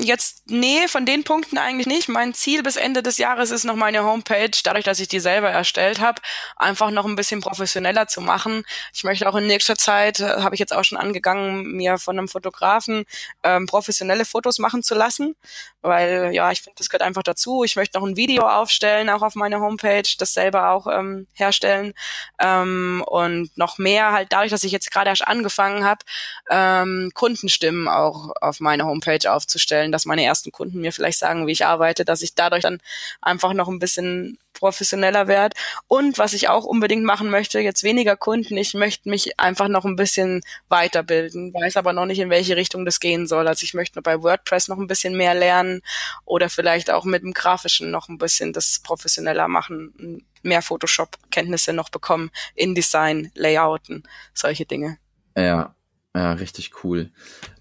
jetzt, 0.00 0.42
nee, 0.46 0.88
von 0.88 1.06
den 1.06 1.24
Punkten 1.24 1.58
eigentlich 1.58 1.86
nicht. 1.86 2.08
Mein 2.08 2.34
Ziel 2.34 2.62
bis 2.62 2.76
Ende 2.76 3.02
des 3.02 3.18
Jahres 3.18 3.50
ist 3.50 3.64
noch 3.64 3.74
meine 3.74 4.04
Homepage, 4.04 4.50
dadurch, 4.64 4.84
dass 4.84 5.00
ich 5.00 5.08
die 5.08 5.20
selber 5.20 5.50
erstellt 5.50 6.00
habe, 6.00 6.20
einfach 6.56 6.90
noch 6.90 7.04
ein 7.04 7.16
bisschen 7.16 7.40
professioneller 7.40 8.06
zu 8.06 8.20
machen. 8.20 8.64
Ich 8.94 9.04
möchte 9.04 9.28
auch 9.28 9.34
in 9.34 9.46
nächster 9.46 9.76
Zeit, 9.76 10.20
äh, 10.20 10.42
habe 10.42 10.54
ich 10.54 10.60
jetzt 10.60 10.74
auch 10.74 10.84
schon 10.84 10.98
angegangen, 10.98 11.72
mir 11.72 11.98
von 11.98 12.18
einem 12.18 12.28
Fotografen 12.28 13.04
ähm, 13.42 13.66
professionelle 13.66 14.24
Fotos 14.24 14.58
machen 14.58 14.82
zu 14.82 14.94
lassen, 14.94 15.34
weil 15.82 16.30
ja, 16.32 16.50
ich 16.50 16.62
finde, 16.62 16.76
das 16.78 16.88
gehört 16.88 17.02
einfach 17.02 17.22
dazu. 17.22 17.64
Ich 17.64 17.76
möchte 17.76 17.98
noch 17.98 18.06
ein 18.06 18.16
Video 18.16 18.46
aufstellen, 18.46 19.10
auch 19.10 19.22
auf 19.22 19.34
meine 19.34 19.60
Homepage, 19.60 20.02
das 20.18 20.34
selber 20.34 20.70
auch 20.70 20.86
ähm, 20.86 21.26
herstellen 21.34 21.94
ähm, 22.38 23.02
und 23.06 23.56
noch 23.56 23.78
mehr 23.78 24.12
halt 24.12 24.32
dadurch, 24.32 24.50
dass 24.50 24.64
ich 24.64 24.72
jetzt 24.72 24.90
gerade 24.90 25.10
erst 25.10 25.26
angefangen 25.26 25.84
habe, 25.84 26.04
ähm, 26.50 27.10
Kundenstimmen 27.14 27.88
auch 27.88 28.30
auf 28.40 28.60
meine 28.60 28.84
Homepage 28.84 29.30
aufzustellen, 29.30 29.87
dass 29.92 30.06
meine 30.06 30.24
ersten 30.24 30.52
Kunden 30.52 30.80
mir 30.80 30.92
vielleicht 30.92 31.18
sagen, 31.18 31.46
wie 31.46 31.52
ich 31.52 31.66
arbeite, 31.66 32.04
dass 32.04 32.22
ich 32.22 32.34
dadurch 32.34 32.62
dann 32.62 32.80
einfach 33.20 33.52
noch 33.52 33.68
ein 33.68 33.78
bisschen 33.78 34.38
professioneller 34.58 35.28
werde. 35.28 35.56
Und 35.86 36.18
was 36.18 36.32
ich 36.32 36.48
auch 36.48 36.64
unbedingt 36.64 37.04
machen 37.04 37.30
möchte, 37.30 37.60
jetzt 37.60 37.82
weniger 37.82 38.16
Kunden, 38.16 38.56
ich 38.56 38.74
möchte 38.74 39.08
mich 39.08 39.38
einfach 39.38 39.68
noch 39.68 39.84
ein 39.84 39.96
bisschen 39.96 40.42
weiterbilden, 40.68 41.54
weiß 41.54 41.76
aber 41.76 41.92
noch 41.92 42.06
nicht, 42.06 42.18
in 42.18 42.30
welche 42.30 42.56
Richtung 42.56 42.84
das 42.84 43.00
gehen 43.00 43.26
soll. 43.26 43.46
Also 43.48 43.64
ich 43.64 43.74
möchte 43.74 44.02
bei 44.02 44.22
WordPress 44.22 44.68
noch 44.68 44.78
ein 44.78 44.86
bisschen 44.86 45.16
mehr 45.16 45.34
lernen 45.34 45.80
oder 46.24 46.48
vielleicht 46.48 46.90
auch 46.90 47.04
mit 47.04 47.22
dem 47.22 47.32
Grafischen 47.32 47.90
noch 47.90 48.08
ein 48.08 48.18
bisschen 48.18 48.52
das 48.52 48.80
professioneller 48.82 49.48
machen, 49.48 50.24
mehr 50.42 50.62
Photoshop-Kenntnisse 50.62 51.72
noch 51.72 51.88
bekommen, 51.88 52.30
InDesign, 52.54 53.30
Layouten, 53.34 54.02
solche 54.34 54.66
Dinge. 54.66 54.98
Ja, 55.36 55.74
ja, 56.14 56.32
richtig 56.32 56.72
cool. 56.82 57.10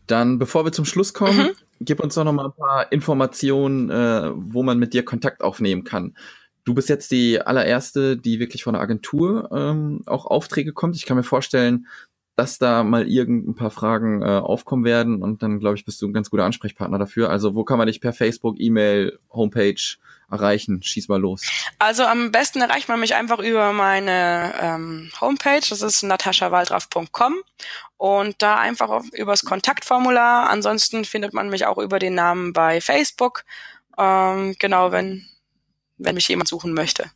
Dann, 0.07 0.39
bevor 0.39 0.65
wir 0.65 0.71
zum 0.71 0.85
Schluss 0.85 1.13
kommen, 1.13 1.37
mhm. 1.37 1.55
Gib 1.79 1.99
uns 1.99 2.15
doch 2.15 2.23
noch 2.23 2.33
mal 2.33 2.45
ein 2.45 2.53
paar 2.53 2.91
Informationen, 2.91 3.89
äh, 3.89 4.31
wo 4.35 4.63
man 4.63 4.79
mit 4.79 4.93
dir 4.93 5.03
Kontakt 5.03 5.41
aufnehmen 5.41 5.83
kann. 5.83 6.15
Du 6.63 6.73
bist 6.73 6.89
jetzt 6.89 7.11
die 7.11 7.39
allererste, 7.39 8.17
die 8.17 8.39
wirklich 8.39 8.63
von 8.63 8.73
der 8.73 8.81
Agentur 8.81 9.49
ähm, 9.53 10.01
auch 10.05 10.25
Aufträge 10.25 10.73
kommt. 10.73 10.95
Ich 10.95 11.05
kann 11.05 11.15
mir 11.15 11.23
vorstellen, 11.23 11.87
dass 12.37 12.59
da 12.59 12.83
mal 12.83 13.07
irgendein 13.07 13.55
paar 13.55 13.71
Fragen 13.71 14.21
äh, 14.21 14.25
aufkommen 14.25 14.85
werden 14.85 15.23
und 15.23 15.41
dann, 15.41 15.59
glaube 15.59 15.75
ich, 15.75 15.85
bist 15.85 16.01
du 16.01 16.07
ein 16.07 16.13
ganz 16.13 16.29
guter 16.29 16.45
Ansprechpartner 16.45 16.99
dafür. 16.99 17.29
Also 17.31 17.55
wo 17.55 17.63
kann 17.63 17.79
man 17.79 17.87
dich 17.87 17.99
per 17.99 18.13
Facebook, 18.13 18.59
E-Mail, 18.59 19.17
Homepage 19.31 19.81
erreichen? 20.29 20.83
Schieß 20.83 21.07
mal 21.07 21.19
los. 21.19 21.49
Also 21.79 22.03
am 22.03 22.31
besten 22.31 22.61
erreicht 22.61 22.89
man 22.89 22.99
mich 22.99 23.15
einfach 23.15 23.39
über 23.39 23.73
meine 23.73 24.53
ähm, 24.61 25.09
Homepage, 25.19 25.61
das 25.67 25.81
ist 25.81 26.03
nataschawaldraff.com 26.03 27.33
und 27.97 28.35
da 28.41 28.57
einfach 28.57 28.89
auf, 28.89 29.05
übers 29.13 29.43
Kontaktformular. 29.43 30.49
Ansonsten 30.49 31.03
findet 31.03 31.33
man 31.33 31.49
mich 31.49 31.65
auch 31.65 31.77
über 31.77 31.99
den 31.99 32.15
Namen 32.15 32.53
bei 32.53 32.79
Facebook. 32.79 33.43
Ähm, 33.97 34.55
genau, 34.59 34.91
wenn, 34.91 35.25
wenn 35.97 36.15
mich 36.15 36.27
jemand 36.27 36.47
suchen 36.47 36.73
möchte. 36.73 37.09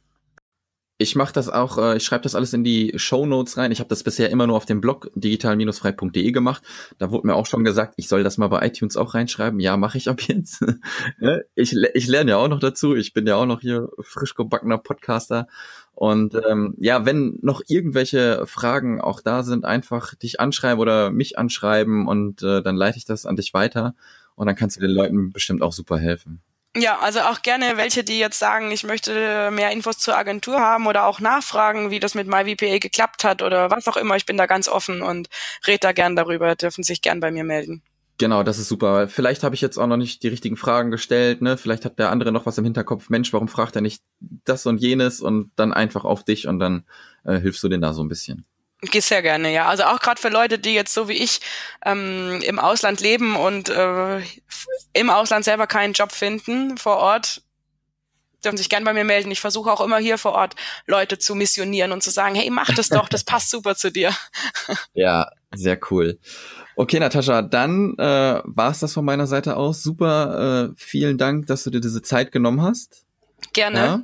Ich 1.01 1.15
mache 1.15 1.34
das 1.34 1.49
auch, 1.49 1.79
äh, 1.79 1.97
ich 1.97 2.03
schreibe 2.03 2.21
das 2.21 2.36
alles 2.36 2.53
in 2.53 2.63
die 2.63 2.93
Show 2.95 3.25
Notes 3.25 3.57
rein. 3.57 3.71
Ich 3.71 3.79
habe 3.79 3.89
das 3.89 4.03
bisher 4.03 4.29
immer 4.29 4.45
nur 4.45 4.55
auf 4.55 4.65
dem 4.65 4.82
Blog 4.82 5.09
digital-frei.de 5.15 6.32
gemacht. 6.32 6.61
Da 6.99 7.09
wurde 7.09 7.25
mir 7.25 7.34
auch 7.34 7.47
schon 7.47 7.63
gesagt, 7.63 7.95
ich 7.97 8.07
soll 8.07 8.23
das 8.23 8.38
mal 8.38 8.49
bei 8.49 8.65
iTunes 8.67 8.97
auch 8.97 9.15
reinschreiben. 9.15 9.59
Ja, 9.59 9.77
mache 9.77 9.97
ich 9.97 10.09
ab 10.09 10.21
jetzt. 10.21 10.63
ich, 11.55 11.75
ich 11.75 12.07
lerne 12.07 12.32
ja 12.32 12.38
auch 12.38 12.49
noch 12.49 12.59
dazu. 12.59 12.95
Ich 12.95 13.13
bin 13.13 13.25
ja 13.25 13.36
auch 13.36 13.47
noch 13.47 13.61
hier 13.61 13.89
frisch 13.99 14.36
gebackener 14.36 14.77
Podcaster. 14.77 15.47
Und 15.93 16.35
ähm, 16.49 16.73
ja, 16.79 17.05
wenn 17.05 17.37
noch 17.41 17.61
irgendwelche 17.67 18.47
Fragen 18.47 19.01
auch 19.01 19.21
da 19.21 19.43
sind, 19.43 19.65
einfach 19.65 20.15
dich 20.15 20.39
anschreiben 20.39 20.79
oder 20.79 21.11
mich 21.11 21.37
anschreiben 21.37 22.07
und 22.07 22.41
äh, 22.41 22.61
dann 22.63 22.75
leite 22.75 22.97
ich 22.97 23.05
das 23.05 23.25
an 23.25 23.35
dich 23.35 23.53
weiter. 23.53 23.93
Und 24.35 24.47
dann 24.47 24.55
kannst 24.55 24.77
du 24.77 24.81
den 24.81 24.91
Leuten 24.91 25.31
bestimmt 25.31 25.61
auch 25.61 25.73
super 25.73 25.99
helfen. 25.99 26.41
Ja, 26.75 26.99
also 26.99 27.19
auch 27.19 27.41
gerne 27.41 27.75
welche, 27.75 28.03
die 28.05 28.17
jetzt 28.17 28.39
sagen, 28.39 28.71
ich 28.71 28.85
möchte 28.85 29.51
mehr 29.51 29.71
Infos 29.71 29.97
zur 29.97 30.17
Agentur 30.17 30.61
haben 30.61 30.87
oder 30.87 31.05
auch 31.05 31.19
nachfragen, 31.19 31.91
wie 31.91 31.99
das 31.99 32.15
mit 32.15 32.27
MyVPA 32.27 32.77
geklappt 32.77 33.25
hat 33.25 33.41
oder 33.41 33.69
was 33.69 33.89
auch 33.89 33.97
immer. 33.97 34.15
Ich 34.15 34.25
bin 34.25 34.37
da 34.37 34.45
ganz 34.45 34.69
offen 34.69 35.01
und 35.01 35.27
rede 35.67 35.79
da 35.79 35.91
gern 35.91 36.15
darüber, 36.15 36.55
dürfen 36.55 36.83
sich 36.83 37.01
gern 37.01 37.19
bei 37.19 37.29
mir 37.29 37.43
melden. 37.43 37.83
Genau, 38.22 38.43
das 38.43 38.59
ist 38.59 38.67
super. 38.67 39.07
Vielleicht 39.07 39.41
habe 39.41 39.55
ich 39.55 39.61
jetzt 39.61 39.80
auch 39.80 39.88
noch 39.88 39.97
nicht 39.97 40.22
die 40.22 40.28
richtigen 40.28 40.55
Fragen 40.55 40.91
gestellt, 40.91 41.41
ne? 41.41 41.57
Vielleicht 41.57 41.86
hat 41.86 41.97
der 41.97 42.11
andere 42.11 42.32
noch 42.32 42.45
was 42.45 42.55
im 42.59 42.63
Hinterkopf. 42.63 43.09
Mensch, 43.09 43.34
warum 43.34 43.47
fragt 43.47 43.76
er 43.76 43.82
nicht 43.82 44.03
das 44.19 44.67
und 44.67 44.78
jenes 44.78 45.22
und 45.22 45.49
dann 45.55 45.74
einfach 45.74 46.05
auf 46.05 46.24
dich 46.24 46.47
und 46.47 46.59
dann 46.59 46.86
äh, 47.26 47.39
hilfst 47.39 47.63
du 47.63 47.67
denen 47.67 47.82
da 47.82 47.93
so 47.93 48.03
ein 48.03 48.09
bisschen. 48.09 48.45
Geht 48.82 49.05
sehr 49.05 49.24
gerne, 49.24 49.51
ja. 49.51 49.65
Also 49.65 49.86
auch 49.86 49.99
gerade 49.99 50.22
für 50.22 50.30
Leute, 50.30 50.59
die 50.59 50.76
jetzt 50.76 50.93
so 50.93 51.07
wie 51.07 51.13
ich 51.13 51.41
ähm, 51.84 52.39
im 52.43 52.59
Ausland 52.59 53.01
leben 53.01 53.36
und 53.36 53.69
äh, 53.69 54.19
im 54.93 55.09
Ausland 55.09 55.43
selber 55.43 55.65
keinen 55.65 55.93
Job 55.93 56.11
finden 56.11 56.78
vor 56.78 56.97
Ort, 56.97 57.41
dürfen 58.45 58.57
sich 58.57 58.69
gerne 58.69 58.86
bei 58.86 58.93
mir 58.93 59.03
melden. 59.03 59.32
Ich 59.32 59.41
versuche 59.41 59.72
auch 59.72 59.82
immer 59.82 59.97
hier 59.97 60.19
vor 60.19 60.34
Ort 60.34 60.53
Leute 60.86 61.17
zu 61.17 61.34
missionieren 61.34 61.91
und 61.91 62.03
zu 62.03 62.11
sagen, 62.11 62.36
hey, 62.36 62.51
mach 62.51 62.72
das 62.76 62.89
doch, 62.89 63.09
das 63.09 63.24
passt 63.24 63.49
super 63.49 63.76
zu 63.76 63.91
dir. 63.91 64.15
Ja, 64.93 65.28
sehr 65.53 65.80
cool. 65.89 66.19
Okay, 66.82 66.99
Natascha, 66.99 67.43
dann 67.43 67.93
äh, 67.99 68.41
war 68.43 68.71
es 68.71 68.79
das 68.79 68.93
von 68.93 69.05
meiner 69.05 69.27
Seite 69.27 69.55
aus. 69.55 69.84
Super, 69.84 70.71
äh, 70.71 70.73
vielen 70.75 71.19
Dank, 71.19 71.45
dass 71.45 71.63
du 71.63 71.69
dir 71.69 71.79
diese 71.79 72.01
Zeit 72.01 72.32
genommen 72.32 72.63
hast. 72.63 73.05
Gerne. 73.53 73.77
Ja? 73.77 74.01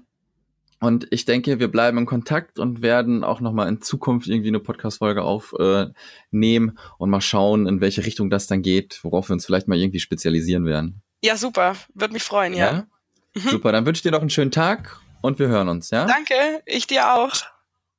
Und 0.79 1.07
ich 1.09 1.25
denke, 1.25 1.59
wir 1.59 1.69
bleiben 1.69 1.97
in 1.97 2.05
Kontakt 2.05 2.59
und 2.59 2.83
werden 2.83 3.23
auch 3.23 3.41
nochmal 3.41 3.67
in 3.67 3.81
Zukunft 3.81 4.27
irgendwie 4.27 4.49
eine 4.49 4.59
Podcast-Folge 4.59 5.23
aufnehmen 5.23 6.77
äh, 6.77 6.81
und 6.99 7.09
mal 7.09 7.19
schauen, 7.19 7.65
in 7.65 7.81
welche 7.81 8.05
Richtung 8.05 8.29
das 8.29 8.45
dann 8.45 8.61
geht, 8.61 8.99
worauf 9.01 9.29
wir 9.29 9.33
uns 9.33 9.47
vielleicht 9.47 9.67
mal 9.67 9.79
irgendwie 9.79 9.99
spezialisieren 9.99 10.65
werden. 10.65 11.01
Ja, 11.23 11.35
super. 11.35 11.75
Würde 11.95 12.13
mich 12.13 12.21
freuen, 12.21 12.53
ja. 12.53 12.65
ja? 12.65 12.87
Mhm. 13.33 13.49
Super, 13.49 13.71
dann 13.71 13.87
wünsche 13.87 13.97
ich 14.01 14.03
dir 14.03 14.11
noch 14.11 14.21
einen 14.21 14.29
schönen 14.29 14.51
Tag 14.51 15.01
und 15.23 15.39
wir 15.39 15.47
hören 15.47 15.67
uns, 15.67 15.89
ja? 15.89 16.05
Danke, 16.05 16.61
ich 16.67 16.85
dir 16.85 17.11
auch. 17.11 17.33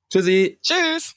Tschüssi. 0.08 0.60
Tschüss. 0.62 1.16